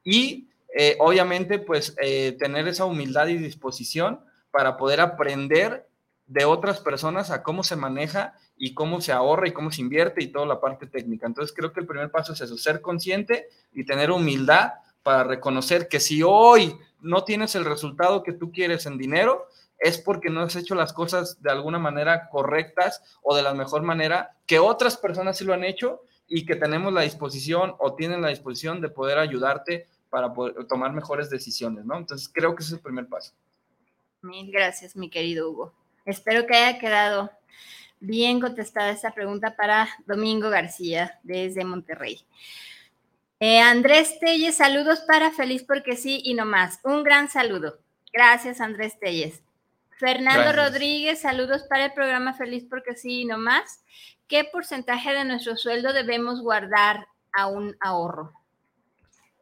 y 0.05 0.49
eh, 0.79 0.97
obviamente, 1.01 1.59
pues 1.59 1.97
eh, 2.03 2.37
tener 2.39 2.69
esa 2.69 2.85
humildad 2.85 3.29
y 3.29 3.39
disposición 3.39 4.21
para 4.57 4.79
poder 4.79 5.03
aprender 5.03 5.87
de 6.27 6.47
otras 6.47 6.81
personas 6.81 7.31
a 7.31 7.43
cómo 7.43 7.63
se 7.63 7.77
maneja 7.77 8.33
y 8.57 8.73
cómo 8.73 9.03
se 9.03 9.13
ahorra 9.13 9.49
y 9.49 9.53
cómo 9.53 9.71
se 9.71 9.83
invierte 9.83 10.23
y 10.25 10.29
toda 10.29 10.47
la 10.47 10.63
parte 10.63 10.87
técnica. 10.87 11.27
Entonces 11.27 11.55
creo 11.55 11.75
que 11.75 11.81
el 11.81 11.87
primer 11.87 12.11
paso 12.11 12.33
es 12.33 12.41
eso, 12.41 12.57
ser 12.57 12.81
consciente 12.81 13.49
y 13.75 13.85
tener 13.85 14.11
humildad 14.11 14.73
para 15.03 15.25
reconocer 15.25 15.89
que 15.89 16.01
si 16.01 16.23
hoy 16.23 16.75
no 17.03 17.23
tienes 17.25 17.55
el 17.55 17.67
resultado 17.67 18.23
que 18.23 18.33
tú 18.33 18.51
quieres 18.51 18.87
en 18.87 18.97
dinero, 18.97 19.47
es 19.79 19.99
porque 19.99 20.31
no 20.31 20.41
has 20.41 20.57
hecho 20.57 20.75
las 20.75 20.95
cosas 20.95 21.43
de 21.43 21.51
alguna 21.51 21.79
manera 21.79 22.31
correctas 22.31 23.03
o 23.21 23.37
de 23.37 23.43
la 23.43 23.53
mejor 23.53 23.83
manera 23.83 24.39
que 24.47 24.59
otras 24.59 24.97
personas 24.97 25.37
sí 25.37 25.45
lo 25.45 25.53
han 25.53 25.65
hecho 25.65 26.01
y 26.27 26.47
que 26.47 26.57
tenemos 26.57 26.95
la 26.95 27.03
disposición 27.03 27.75
o 27.79 27.95
tienen 27.95 28.23
la 28.23 28.29
disposición 28.29 28.81
de 28.81 28.89
poder 28.89 29.19
ayudarte 29.19 29.87
para 30.09 30.33
tomar 30.67 30.95
mejores 30.95 31.29
decisiones, 31.29 31.85
¿no? 31.85 31.99
Entonces 31.99 32.31
creo 32.33 32.57
que 32.57 32.63
ese 32.63 32.71
es 32.71 32.79
el 32.79 32.83
primer 32.83 33.07
paso. 33.07 33.35
Mil 34.27 34.51
gracias, 34.51 34.97
mi 34.97 35.09
querido 35.09 35.51
Hugo. 35.51 35.73
Espero 36.05 36.47
que 36.47 36.55
haya 36.55 36.79
quedado 36.79 37.31
Bien 38.01 38.41
contestada 38.41 38.91
esta 38.91 39.13
pregunta 39.13 39.57
para 39.57 39.89
Domingo 40.07 40.51
García 40.51 41.19
desde 41.23 41.65
Monterrey. 41.65 42.21
Eh, 43.41 43.59
Andrés 43.59 44.21
Telles, 44.21 44.57
saludos 44.57 45.01
para 45.01 45.33
Feliz 45.33 45.65
porque 45.65 45.97
sí 45.97 46.21
y 46.23 46.35
no 46.35 46.45
más. 46.45 46.79
Un 46.85 47.03
gran 47.05 47.31
saludo. 47.31 47.79
Gracias, 48.13 48.61
Andrés 48.61 48.99
Telles. 49.01 49.43
Fernando 49.99 50.53
Rodríguez, 50.53 51.21
saludos 51.21 51.63
para 51.63 51.87
el 51.87 51.93
programa 51.95 52.35
Feliz 52.35 52.67
porque 52.69 52.97
sí 52.97 53.23
y 53.23 53.25
no 53.25 53.39
más. 53.39 53.83
¿Qué 54.29 54.45
porcentaje 54.45 55.15
de 55.15 55.25
nuestro 55.25 55.57
sueldo 55.57 55.95
debemos 55.95 56.43
guardar 56.43 57.09
a 57.33 57.47
un 57.47 57.77
ahorro? 57.81 58.35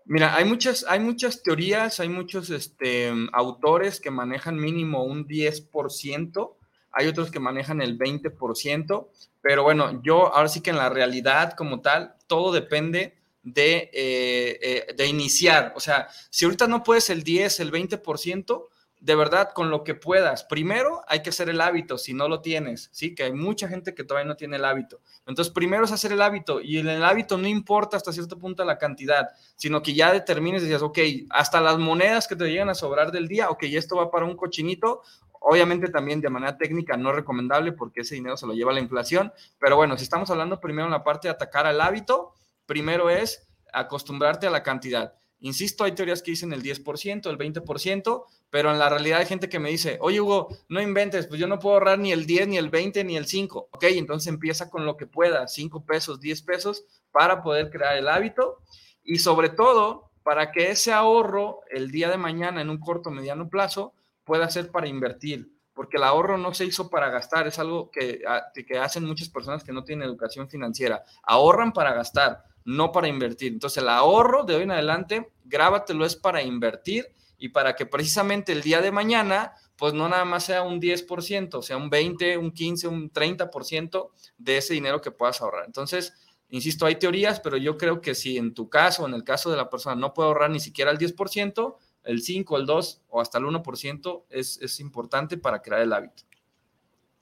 Mira, 0.07 0.37
hay 0.37 0.45
muchas, 0.45 0.85
hay 0.87 1.01
muchas 1.01 1.43
teorías, 1.43 1.99
hay 1.99 2.11
muchos 2.11 2.51
este, 2.51 3.11
autores 3.33 4.01
que 4.01 4.11
manejan 4.11 4.57
mínimo 4.57 5.05
un 5.05 5.27
10%, 5.27 6.55
hay 6.93 7.07
otros 7.07 7.31
que 7.31 7.41
manejan 7.41 7.81
el 7.81 7.99
20%, 7.99 9.09
pero 9.41 9.63
bueno, 9.63 10.03
yo 10.03 10.35
ahora 10.35 10.49
sí 10.49 10.61
que 10.61 10.71
en 10.71 10.77
la 10.77 10.91
realidad 10.91 11.55
como 11.55 11.81
tal, 11.81 12.17
todo 12.27 12.53
depende 12.53 13.15
de, 13.43 13.91
eh, 13.93 14.59
eh, 14.63 14.95
de 14.95 15.07
iniciar. 15.07 15.73
O 15.77 15.81
sea, 15.81 16.09
si 16.31 16.45
ahorita 16.45 16.67
no 16.67 16.83
puedes 16.83 17.09
el 17.11 17.23
10, 17.23 17.61
el 17.61 17.73
20%, 17.73 18.69
de 19.05 19.15
verdad, 19.17 19.51
con 19.53 19.69
lo 19.69 19.85
que 19.85 19.95
puedas. 19.95 20.45
Primero 20.45 21.03
hay 21.07 21.23
que 21.23 21.29
hacer 21.29 21.51
el 21.51 21.61
hábito, 21.61 21.99
si 21.99 22.15
no 22.15 22.27
lo 22.27 22.41
tienes, 22.41 22.89
¿sí? 22.91 23.15
Que 23.15 23.25
hay 23.25 23.35
mucha 23.35 23.69
gente 23.69 23.95
que 23.95 24.03
todavía 24.03 24.27
no 24.27 24.35
tiene 24.35 24.57
el 24.57 24.65
hábito. 24.65 25.03
Entonces, 25.27 25.53
primero 25.53 25.85
es 25.85 25.93
hacer 25.93 26.13
el 26.13 26.23
hábito 26.23 26.63
y 26.63 26.79
en 26.79 26.89
el 26.89 27.05
hábito 27.05 27.37
no 27.37 27.47
importa 27.47 27.99
hasta 27.99 28.15
cierto 28.15 28.39
punto 28.39 28.65
la 28.65 28.79
cantidad, 28.79 29.29
sino 29.57 29.83
que 29.83 29.93
ya 29.93 30.11
determines 30.11 30.63
dices, 30.63 30.81
ok, 30.81 30.99
hasta 31.29 31.61
las 31.61 31.77
monedas 31.77 32.27
que 32.27 32.35
te 32.35 32.47
llegan 32.47 32.71
a 32.71 32.75
sobrar 32.75 33.13
del 33.13 33.29
día, 33.29 33.51
ok, 33.51 33.65
esto 33.65 33.97
va 33.97 34.11
para 34.11 34.25
un 34.25 34.37
cochinito. 34.37 35.03
Obviamente 35.39 35.91
también 35.91 36.23
de 36.23 36.31
manera 36.31 36.57
técnica 36.57 36.97
no 36.97 37.13
recomendable 37.13 37.73
porque 37.73 38.01
ese 38.01 38.15
dinero 38.15 38.39
se 38.39 38.47
lo 38.47 38.55
lleva 38.55 38.73
la 38.73 38.81
inflación, 38.81 39.35
pero 39.59 39.77
bueno, 39.77 39.99
si 39.99 40.05
estamos 40.05 40.31
hablando 40.31 40.61
primero 40.61 40.87
en 40.87 40.93
la 40.93 41.05
parte 41.05 41.29
de 41.29 41.33
atacar 41.33 41.67
al 41.67 41.83
hábito, 41.83 42.33
primero 42.65 43.11
es 43.11 43.47
acostumbrarte 43.71 44.47
a 44.47 44.51
la 44.51 44.63
cantidad. 44.63 45.13
Insisto, 45.41 45.85
hay 45.85 45.93
teorías 45.93 46.23
que 46.23 46.31
dicen 46.31 46.53
el 46.53 46.63
10%, 46.63 47.29
el 47.29 47.39
20%, 47.39 48.25
pero 48.51 48.71
en 48.71 48.79
la 48.79 48.89
realidad 48.89 49.21
hay 49.21 49.27
gente 49.27 49.49
que 49.49 49.59
me 49.59 49.69
dice, 49.69 49.99
oye 50.01 50.21
Hugo, 50.21 50.49
no 50.69 50.81
inventes, 50.81 51.27
pues 51.27 51.39
yo 51.39 51.47
no 51.47 51.59
puedo 51.59 51.75
ahorrar 51.75 51.99
ni 51.99 52.13
el 52.13 52.25
10, 52.25 52.49
ni 52.49 52.57
el 52.57 52.71
20, 52.71 53.05
ni 53.05 53.17
el 53.17 53.27
5. 53.27 53.69
Ok, 53.73 53.85
entonces 53.85 54.29
empieza 54.29 54.71
con 54.71 54.87
lo 54.87 54.97
que 54.97 55.07
pueda, 55.07 55.47
5 55.47 55.85
pesos, 55.85 56.21
10 56.21 56.43
pesos, 56.43 56.85
para 57.13 57.43
poder 57.43 57.71
crear 57.71 57.97
el 57.97 58.09
hábito 58.09 58.63
y 59.03 59.19
sobre 59.19 59.51
todo 59.51 60.11
para 60.23 60.51
que 60.51 60.71
ese 60.71 60.93
ahorro 60.93 61.61
el 61.71 61.91
día 61.91 62.09
de 62.11 62.17
mañana 62.17 62.63
en 62.63 62.71
un 62.71 62.79
corto 62.79 63.11
mediano 63.11 63.49
plazo 63.49 63.93
pueda 64.25 64.49
ser 64.49 64.71
para 64.71 64.89
invertir, 64.89 65.53
porque 65.75 65.99
el 65.99 66.05
ahorro 66.05 66.39
no 66.39 66.55
se 66.55 66.65
hizo 66.65 66.89
para 66.89 67.11
gastar, 67.11 67.47
es 67.47 67.59
algo 67.59 67.91
que, 67.91 68.23
ah, 68.27 68.45
que 68.67 68.79
hacen 68.79 69.05
muchas 69.05 69.29
personas 69.29 69.63
que 69.63 69.73
no 69.73 69.85
tienen 69.85 70.09
educación 70.09 70.49
financiera, 70.49 71.05
ahorran 71.23 71.73
para 71.73 71.93
gastar 71.93 72.43
no 72.65 72.93
para 72.93 73.09
invertir. 73.09 73.53
Entonces 73.53 73.83
el 73.83 73.89
ahorro 73.89 74.45
de 74.45 74.57
hoy 74.57 74.63
en 74.63 74.71
adelante, 74.71 75.31
grábatelo, 75.45 76.05
es 76.05 76.17
para 76.17 76.43
invertir 76.43 77.07
y 77.39 77.51
para 77.51 77.77
que 77.77 77.87
precisamente 77.87 78.53
el 78.53 78.63
día 78.63 78.81
de 78.81 78.91
mañana, 78.91 79.53
pues 79.77 79.93
no 79.93 80.09
nada 80.09 80.25
más 80.25 80.45
sea 80.45 80.63
un 80.63 80.81
10%, 80.81 81.63
sea 81.63 81.77
un 81.77 81.91
20, 81.91 82.39
un 82.39 82.53
15, 82.53 82.89
un 82.89 83.13
30% 83.13 84.11
de 84.39 84.57
ese 84.57 84.75
dinero 84.75 85.01
que 85.01 85.11
puedas 85.11 85.41
ahorrar. 85.41 85.65
Entonces, 85.67 86.15
insisto, 86.51 86.87
hay 86.87 86.97
teorías, 86.97 87.41
pero 87.41 87.57
yo 87.57 87.77
creo 87.77 88.01
que 88.01 88.15
si 88.15 88.39
en 88.39 88.55
tu 88.55 88.71
caso, 88.71 89.07
en 89.07 89.15
el 89.15 89.25
caso 89.25 89.51
de 89.51 89.57
la 89.57 89.69
persona, 89.69 89.97
no 89.97 90.15
puede 90.15 90.29
ahorrar 90.29 90.51
ni 90.51 90.61
siquiera 90.61 90.91
el 90.91 90.99
10%, 90.99 91.77
el 92.05 92.23
5, 92.23 92.57
el 92.57 92.67
2 92.67 93.03
o 93.09 93.21
hasta 93.21 93.39
el 93.39 93.45
1% 93.45 94.25
es, 94.31 94.61
es 94.61 94.81
importante 94.81 95.37
para 95.37 95.61
crear 95.61 95.83
el 95.83 95.93
hábito. 95.93 96.23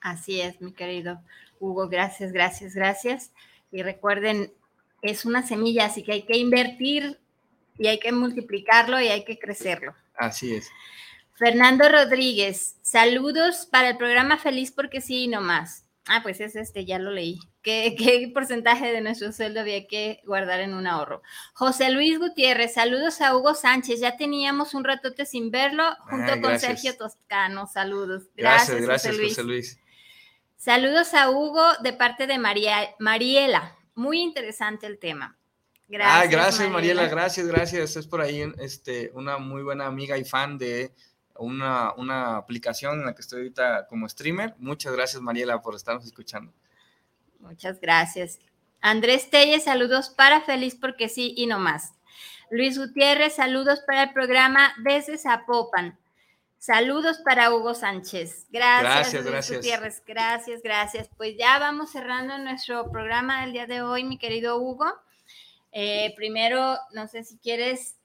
Así 0.00 0.40
es, 0.40 0.60
mi 0.60 0.72
querido 0.72 1.20
Hugo. 1.60 1.88
Gracias, 1.88 2.32
gracias, 2.32 2.74
gracias. 2.74 3.32
Y 3.70 3.82
recuerden, 3.82 4.52
es 5.02 5.24
una 5.24 5.46
semilla, 5.46 5.86
así 5.86 6.02
que 6.02 6.12
hay 6.12 6.22
que 6.22 6.38
invertir 6.38 7.20
y 7.76 7.88
hay 7.88 7.98
que 7.98 8.12
multiplicarlo 8.12 9.00
y 9.00 9.08
hay 9.08 9.24
que 9.24 9.38
crecerlo. 9.38 9.94
Así 10.14 10.54
es. 10.54 10.70
Fernando 11.34 11.88
Rodríguez, 11.88 12.76
saludos 12.82 13.66
para 13.70 13.90
el 13.90 13.96
programa 13.96 14.38
Feliz 14.38 14.70
porque 14.70 15.00
sí 15.00 15.24
y 15.24 15.28
no 15.28 15.40
más. 15.40 15.84
Ah, 16.06 16.20
pues 16.22 16.40
es 16.40 16.56
este, 16.56 16.84
ya 16.84 16.98
lo 16.98 17.12
leí. 17.12 17.38
¿Qué, 17.62 17.94
¿Qué, 17.96 18.30
porcentaje 18.34 18.92
de 18.92 19.00
nuestro 19.00 19.32
sueldo 19.32 19.60
había 19.60 19.86
que 19.86 20.20
guardar 20.24 20.60
en 20.60 20.74
un 20.74 20.86
ahorro? 20.86 21.22
José 21.54 21.90
Luis 21.90 22.18
Gutiérrez, 22.18 22.74
saludos 22.74 23.20
a 23.20 23.36
Hugo 23.36 23.54
Sánchez. 23.54 24.00
Ya 24.00 24.16
teníamos 24.16 24.74
un 24.74 24.84
ratote 24.84 25.26
sin 25.26 25.50
verlo 25.50 25.84
junto 26.10 26.32
ah, 26.32 26.40
con 26.40 26.58
Sergio 26.58 26.96
Toscano. 26.96 27.66
Saludos. 27.68 28.24
Gracias, 28.36 28.82
gracias, 28.82 29.16
José 29.16 29.44
Luis. 29.44 29.78
Saludos 30.56 31.14
a 31.14 31.30
Hugo 31.30 31.64
de 31.82 31.92
parte 31.92 32.26
de 32.26 32.38
María, 32.38 32.94
Mariela. 32.98 33.76
Muy 33.94 34.20
interesante 34.20 34.86
el 34.86 34.98
tema. 34.98 35.36
Gracias. 35.88 36.24
Ah, 36.24 36.26
gracias, 36.26 36.70
Mariela. 36.70 37.06
gracias, 37.08 37.46
gracias. 37.46 37.96
Es 37.96 38.06
por 38.06 38.20
ahí 38.20 38.42
este, 38.58 39.10
una 39.14 39.38
muy 39.38 39.62
buena 39.62 39.86
amiga 39.86 40.16
y 40.16 40.24
fan 40.24 40.56
de 40.56 40.94
una, 41.36 41.92
una 41.94 42.36
aplicación 42.36 43.00
en 43.00 43.06
la 43.06 43.14
que 43.14 43.20
estoy 43.20 43.40
ahorita 43.40 43.86
como 43.88 44.08
streamer. 44.08 44.54
Muchas 44.58 44.92
gracias, 44.94 45.20
Mariela, 45.20 45.60
por 45.60 45.74
estarnos 45.74 46.06
escuchando. 46.06 46.52
Muchas 47.40 47.80
gracias. 47.80 48.38
Andrés 48.80 49.30
Telles, 49.30 49.64
saludos 49.64 50.10
para 50.10 50.40
Feliz 50.40 50.74
porque 50.74 51.08
sí 51.08 51.34
y 51.36 51.46
no 51.46 51.58
más. 51.58 51.92
Luis 52.50 52.78
Gutiérrez, 52.78 53.34
saludos 53.34 53.80
para 53.86 54.04
el 54.04 54.12
programa 54.12 54.74
desde 54.82 55.18
Zapopan. 55.18 55.98
Saludos 56.62 57.18
para 57.24 57.52
Hugo 57.52 57.74
Sánchez. 57.74 58.46
Gracias, 58.48 59.24
gracias, 59.24 59.56
Gutiérrez. 59.56 60.00
Gracias, 60.06 60.62
gracias. 60.62 61.10
Pues 61.16 61.36
ya 61.36 61.58
vamos 61.58 61.90
cerrando 61.90 62.38
nuestro 62.38 62.88
programa 62.88 63.42
del 63.42 63.52
día 63.52 63.66
de 63.66 63.82
hoy, 63.82 64.04
mi 64.04 64.16
querido 64.16 64.58
Hugo. 64.58 64.86
Eh, 65.72 66.14
primero, 66.14 66.78
no 66.94 67.08
sé 67.08 67.24
si 67.24 67.36
quieres 67.38 67.96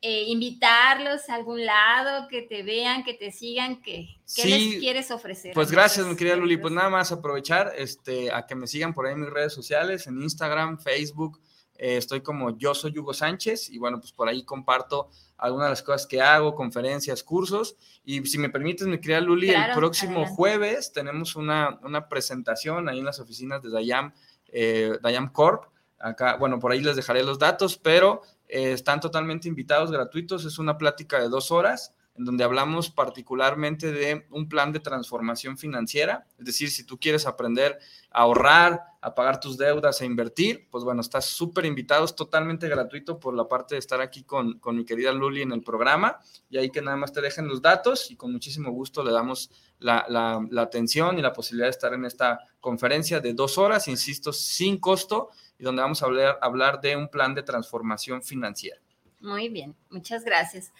eh, 0.00 0.26
invitarlos 0.28 1.28
a 1.28 1.34
algún 1.34 1.66
lado, 1.66 2.28
que 2.28 2.42
te 2.42 2.62
vean, 2.62 3.02
que 3.02 3.14
te 3.14 3.32
sigan, 3.32 3.82
que, 3.82 4.06
¿qué 4.36 4.46
les 4.46 4.78
quieres 4.78 5.10
ofrecer? 5.10 5.52
Pues 5.52 5.72
gracias, 5.72 6.06
mi 6.06 6.14
querida 6.14 6.36
Luli. 6.36 6.56
Pues 6.56 6.72
nada 6.72 6.90
más 6.90 7.10
aprovechar 7.10 7.72
este, 7.76 8.30
a 8.30 8.46
que 8.46 8.54
me 8.54 8.68
sigan 8.68 8.94
por 8.94 9.08
ahí 9.08 9.14
en 9.14 9.22
mis 9.22 9.30
redes 9.30 9.52
sociales, 9.52 10.06
en 10.06 10.22
Instagram, 10.22 10.78
Facebook. 10.78 11.40
Eh, 11.76 11.96
estoy 11.96 12.20
como 12.20 12.56
yo 12.56 12.74
soy 12.74 12.96
Hugo 12.98 13.12
Sánchez 13.12 13.70
y 13.70 13.78
bueno, 13.78 13.98
pues 13.98 14.12
por 14.12 14.28
ahí 14.28 14.44
comparto 14.44 15.10
algunas 15.36 15.66
de 15.66 15.70
las 15.70 15.82
cosas 15.82 16.06
que 16.06 16.20
hago, 16.20 16.54
conferencias, 16.54 17.22
cursos. 17.22 17.76
Y 18.04 18.24
si 18.26 18.38
me 18.38 18.48
permites, 18.48 18.86
mi 18.86 18.98
querida 18.98 19.20
Luli, 19.20 19.50
el 19.50 19.72
próximo 19.74 20.26
jueves 20.26 20.92
tenemos 20.92 21.36
una, 21.36 21.78
una, 21.82 22.08
presentación 22.08 22.88
ahí 22.88 23.00
en 23.00 23.04
las 23.04 23.18
oficinas 23.18 23.62
de 23.62 23.70
Dayam, 23.70 24.12
eh, 24.48 24.98
Dayam 25.02 25.32
Corp. 25.32 25.64
Acá, 25.98 26.36
bueno, 26.36 26.58
por 26.58 26.72
ahí 26.72 26.80
les 26.80 26.96
dejaré 26.96 27.24
los 27.24 27.38
datos, 27.38 27.78
pero 27.78 28.22
eh, 28.48 28.72
están 28.72 29.00
totalmente 29.00 29.48
invitados, 29.48 29.90
gratuitos. 29.90 30.44
Es 30.44 30.58
una 30.58 30.78
plática 30.78 31.18
de 31.18 31.28
dos 31.28 31.50
horas 31.50 31.94
en 32.16 32.24
donde 32.24 32.44
hablamos 32.44 32.90
particularmente 32.90 33.90
de 33.90 34.26
un 34.30 34.48
plan 34.48 34.72
de 34.72 34.80
transformación 34.80 35.58
financiera, 35.58 36.26
es 36.38 36.44
decir, 36.44 36.70
si 36.70 36.84
tú 36.84 36.98
quieres 36.98 37.26
aprender 37.26 37.78
a 38.10 38.20
ahorrar, 38.20 38.82
a 39.00 39.14
pagar 39.14 39.40
tus 39.40 39.58
deudas, 39.58 40.00
a 40.00 40.04
invertir, 40.04 40.68
pues 40.70 40.84
bueno, 40.84 41.00
estás 41.00 41.24
súper 41.24 41.64
invitado, 41.64 42.04
es 42.04 42.14
totalmente 42.14 42.68
gratuito 42.68 43.18
por 43.18 43.34
la 43.34 43.48
parte 43.48 43.74
de 43.74 43.80
estar 43.80 44.00
aquí 44.00 44.22
con, 44.22 44.60
mi 44.64 44.84
querida 44.84 45.12
Luli 45.12 45.42
en 45.42 45.52
el 45.52 45.62
programa, 45.62 46.20
y 46.48 46.56
ahí 46.56 46.70
que 46.70 46.82
nada 46.82 46.96
más 46.96 47.12
te 47.12 47.20
dejen 47.20 47.48
los 47.48 47.60
datos 47.60 48.10
y 48.10 48.16
con 48.16 48.32
muchísimo 48.32 48.70
gusto 48.70 49.02
le 49.02 49.12
damos 49.12 49.50
la, 49.80 50.06
la 50.08 50.62
atención 50.62 51.18
y 51.18 51.22
la 51.22 51.32
posibilidad 51.32 51.66
de 51.66 51.72
estar 51.72 51.92
en 51.94 52.04
esta 52.04 52.38
conferencia 52.60 53.20
de 53.20 53.34
dos 53.34 53.58
horas, 53.58 53.88
insisto, 53.88 54.32
sin 54.32 54.78
costo, 54.78 55.30
y 55.58 55.64
donde 55.64 55.82
vamos 55.82 56.02
a 56.02 56.06
hablar, 56.06 56.38
hablar 56.40 56.80
de 56.80 56.96
un 56.96 57.08
plan 57.08 57.34
de 57.34 57.42
transformación 57.42 58.22
financiera. 58.22 58.83
Muy 59.24 59.48
bien, 59.48 59.74
muchas 59.88 60.22
gracias. 60.22 60.70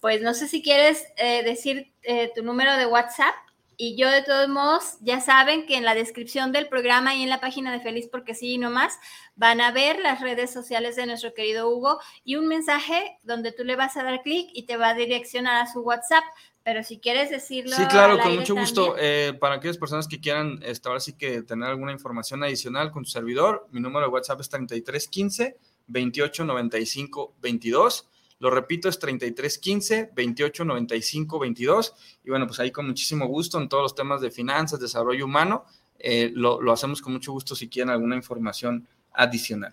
Pues 0.00 0.20
no 0.22 0.34
sé 0.34 0.48
si 0.48 0.60
quieres 0.60 1.06
eh, 1.16 1.44
decir 1.44 1.92
eh, 2.02 2.32
tu 2.34 2.42
número 2.42 2.76
de 2.76 2.86
WhatsApp 2.86 3.32
y 3.76 3.96
yo 3.96 4.10
de 4.10 4.22
todos 4.22 4.48
modos 4.48 4.96
ya 5.02 5.20
saben 5.20 5.66
que 5.66 5.76
en 5.76 5.84
la 5.84 5.94
descripción 5.94 6.50
del 6.50 6.68
programa 6.68 7.14
y 7.14 7.22
en 7.22 7.28
la 7.28 7.40
página 7.40 7.70
de 7.70 7.78
Feliz 7.78 8.08
porque 8.10 8.34
sí 8.34 8.54
y 8.54 8.58
no 8.58 8.70
más 8.70 8.98
van 9.36 9.60
a 9.60 9.70
ver 9.70 10.00
las 10.00 10.20
redes 10.20 10.52
sociales 10.52 10.96
de 10.96 11.06
nuestro 11.06 11.32
querido 11.32 11.70
Hugo 11.70 12.00
y 12.24 12.34
un 12.34 12.48
mensaje 12.48 13.18
donde 13.22 13.52
tú 13.52 13.62
le 13.62 13.76
vas 13.76 13.96
a 13.96 14.02
dar 14.02 14.20
clic 14.22 14.50
y 14.52 14.66
te 14.66 14.76
va 14.76 14.88
a 14.88 14.94
direccionar 14.94 15.62
a 15.62 15.72
su 15.72 15.80
WhatsApp. 15.82 16.24
Pero 16.64 16.82
si 16.82 16.98
quieres 16.98 17.30
decirlo. 17.30 17.74
Sí, 17.74 17.86
claro, 17.86 18.18
con 18.20 18.36
mucho 18.36 18.54
gusto. 18.54 18.96
Eh, 18.98 19.32
para 19.40 19.56
aquellas 19.56 19.78
personas 19.78 20.06
que 20.06 20.20
quieran, 20.20 20.60
este, 20.62 20.88
ahora 20.88 21.00
sí 21.00 21.12
que 21.12 21.42
tener 21.42 21.68
alguna 21.68 21.90
información 21.90 22.42
adicional 22.42 22.90
con 22.90 23.02
tu 23.04 23.10
servidor, 23.10 23.66
mi 23.70 23.80
número 23.80 24.06
de 24.06 24.12
WhatsApp 24.12 24.40
es 24.40 24.48
3315 24.48 25.56
28 25.86 26.44
95 26.44 27.34
22. 27.40 28.08
Lo 28.38 28.50
repito, 28.50 28.88
es 28.88 28.98
33 28.98 29.58
15 29.58 30.10
28 30.14 30.64
95 30.64 31.38
22. 31.38 31.94
Y 32.24 32.30
bueno, 32.30 32.46
pues 32.46 32.58
ahí 32.60 32.70
con 32.70 32.86
muchísimo 32.86 33.26
gusto 33.26 33.60
en 33.60 33.68
todos 33.68 33.82
los 33.82 33.94
temas 33.94 34.20
de 34.20 34.30
finanzas, 34.30 34.80
desarrollo 34.80 35.24
humano, 35.24 35.64
eh, 35.98 36.32
lo, 36.34 36.60
lo 36.60 36.72
hacemos 36.72 37.00
con 37.00 37.12
mucho 37.12 37.32
gusto 37.32 37.54
si 37.54 37.68
quieren 37.68 37.90
alguna 37.90 38.16
información 38.16 38.88
adicional. 39.12 39.72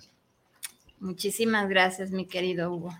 Muchísimas 0.99 1.67
gracias, 1.69 2.11
mi 2.11 2.25
querido 2.25 2.71
Hugo. 2.71 2.93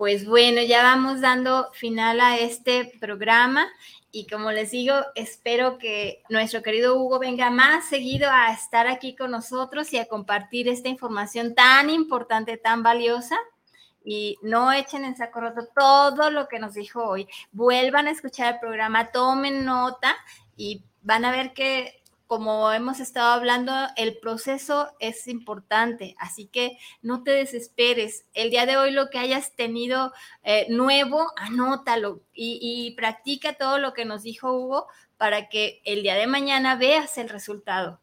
Pues 0.00 0.24
bueno, 0.24 0.62
ya 0.62 0.82
vamos 0.82 1.20
dando 1.20 1.70
final 1.74 2.22
a 2.22 2.38
este 2.38 2.90
programa 3.00 3.68
y 4.10 4.26
como 4.26 4.50
les 4.50 4.70
digo, 4.70 4.94
espero 5.14 5.76
que 5.76 6.22
nuestro 6.30 6.62
querido 6.62 6.96
Hugo 6.96 7.18
venga 7.18 7.50
más 7.50 7.86
seguido 7.90 8.30
a 8.30 8.50
estar 8.50 8.86
aquí 8.86 9.14
con 9.14 9.30
nosotros 9.30 9.92
y 9.92 9.98
a 9.98 10.06
compartir 10.06 10.68
esta 10.68 10.88
información 10.88 11.54
tan 11.54 11.90
importante, 11.90 12.56
tan 12.56 12.82
valiosa. 12.82 13.36
Y 14.02 14.38
no 14.40 14.72
echen 14.72 15.04
en 15.04 15.18
saco 15.18 15.42
roto 15.42 15.68
todo 15.78 16.30
lo 16.30 16.48
que 16.48 16.58
nos 16.58 16.72
dijo 16.72 17.04
hoy. 17.04 17.28
Vuelvan 17.52 18.06
a 18.06 18.12
escuchar 18.12 18.54
el 18.54 18.58
programa, 18.58 19.12
tomen 19.12 19.66
nota 19.66 20.16
y 20.56 20.82
van 21.02 21.26
a 21.26 21.30
ver 21.30 21.52
que 21.52 21.99
como 22.30 22.70
hemos 22.70 23.00
estado 23.00 23.32
hablando, 23.32 23.72
el 23.96 24.16
proceso 24.18 24.94
es 25.00 25.26
importante, 25.26 26.14
así 26.16 26.46
que 26.46 26.78
no 27.02 27.24
te 27.24 27.32
desesperes. 27.32 28.24
El 28.34 28.50
día 28.50 28.66
de 28.66 28.76
hoy 28.76 28.92
lo 28.92 29.10
que 29.10 29.18
hayas 29.18 29.56
tenido 29.56 30.12
eh, 30.44 30.66
nuevo, 30.68 31.26
anótalo 31.34 32.22
y, 32.32 32.60
y 32.62 32.94
practica 32.94 33.54
todo 33.54 33.78
lo 33.80 33.94
que 33.94 34.04
nos 34.04 34.22
dijo 34.22 34.52
Hugo 34.52 34.86
para 35.16 35.48
que 35.48 35.82
el 35.84 36.04
día 36.04 36.14
de 36.14 36.28
mañana 36.28 36.76
veas 36.76 37.18
el 37.18 37.30
resultado. 37.30 38.00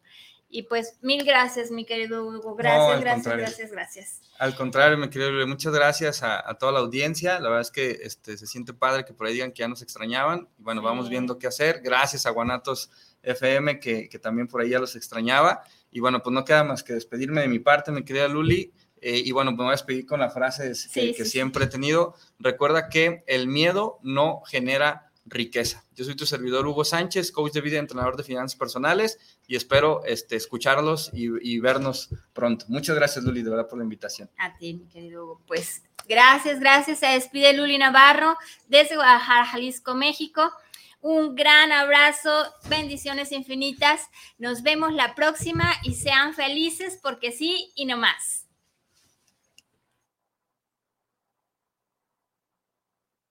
Y 0.50 0.64
pues 0.64 0.98
mil 1.02 1.24
gracias, 1.24 1.72
mi 1.72 1.86
querido 1.86 2.26
Hugo. 2.26 2.56
Gracias, 2.56 3.00
gracias, 3.00 3.38
gracias, 3.38 3.72
gracias. 3.72 4.22
Al 4.40 4.56
contrario, 4.56 4.98
mi 4.98 5.10
querido 5.10 5.48
muchas 5.48 5.74
gracias 5.74 6.22
a, 6.22 6.54
toda 6.56 6.74
la 6.74 6.80
audiencia. 6.80 7.40
La 7.40 7.48
verdad 7.48 7.62
es 7.62 7.72
que 7.72 7.92
este, 8.04 8.38
se 8.38 8.46
siente 8.46 8.74
padre 8.74 9.06
que 9.06 9.14
por 9.14 9.28
ahí 9.28 9.34
digan 9.36 9.54
que 9.54 9.60
ya 9.60 9.70
nos 9.70 9.82
extrañaban. 9.82 10.50
Bueno, 10.58 10.82
vamos 10.82 11.08
viendo 11.08 11.38
qué 11.38 11.48
hacer. 11.48 11.80
Gracias 11.82 12.26
a 12.26 12.32
Guanatos 12.32 12.92
FM, 13.32 13.80
que, 13.80 14.20
también 14.22 14.48
por 14.48 14.62
ahí 14.62 14.70
ya 14.70 14.80
los 14.80 14.96
extrañaba. 14.96 15.62
Y 15.92 16.00
bueno, 16.00 16.22
pues 16.22 16.34
no 16.34 16.46
queda 16.46 16.64
más 16.64 16.84
que 16.84 16.94
despedirme 16.94 17.42
de 17.42 17.48
mi 17.48 17.60
parte, 17.60 17.92
mi 17.92 18.04
querida 18.04 18.28
Luli. 18.28 18.72
Eh, 19.00 19.22
y 19.24 19.32
bueno, 19.32 19.52
pues 19.52 19.58
me 19.60 19.64
voy 19.66 19.72
a 19.72 19.78
despedir 19.78 20.06
con 20.06 20.20
la 20.20 20.30
frase 20.30 20.72
que 20.94 21.26
siempre 21.26 21.66
he 21.66 21.68
tenido. 21.68 22.16
Recuerda 22.40 22.90
que 22.90 23.24
el 23.28 23.48
miedo 23.48 24.00
no 24.02 24.42
genera 24.48 25.08
riqueza. 25.28 25.84
Yo 25.96 26.06
soy 26.06 26.16
tu 26.16 26.26
servidor 26.26 26.66
Hugo 26.66 26.86
Sánchez, 26.86 27.32
coach 27.32 27.54
de 27.54 27.62
vida 27.62 27.76
y 27.76 27.80
entrenador 27.80 28.16
de 28.18 28.24
finanzas 28.24 28.58
personales 28.58 29.20
y 29.48 29.56
espero 29.56 30.04
este, 30.06 30.36
escucharlos 30.36 31.12
y, 31.14 31.60
vernos 31.60 32.10
pronto. 32.34 32.66
Muchas 32.70 32.96
gracias, 32.96 33.24
Luli, 33.26 33.44
de 33.44 33.50
verdad 33.50 33.68
por 33.68 33.78
la 33.78 33.84
invitación. 33.84 34.30
A 34.38 34.56
ti, 34.58 34.74
mi 34.76 34.88
querido 34.88 35.26
Hugo. 35.26 35.42
Pues 35.46 35.84
gracias, 36.08 36.60
gracias. 36.60 37.00
Se 37.00 37.08
despide 37.08 37.54
Luli 37.54 37.78
Navarro 37.78 38.38
desde 38.68 38.96
Guadalajara, 38.96 39.46
Jalisco, 39.46 39.96
México. 39.96 40.52
Un 41.02 41.36
gran 41.36 41.72
abrazo, 41.72 42.54
bendiciones 42.70 43.32
infinitas. 43.32 44.10
Nos 44.38 44.64
vemos 44.64 44.94
la 44.94 45.14
próxima 45.16 45.72
y 45.84 45.94
sean 45.94 46.34
felices 46.34 47.00
porque 47.02 47.32
sí 47.32 47.72
y 47.76 47.86
no 47.86 47.98
más. 47.98 48.47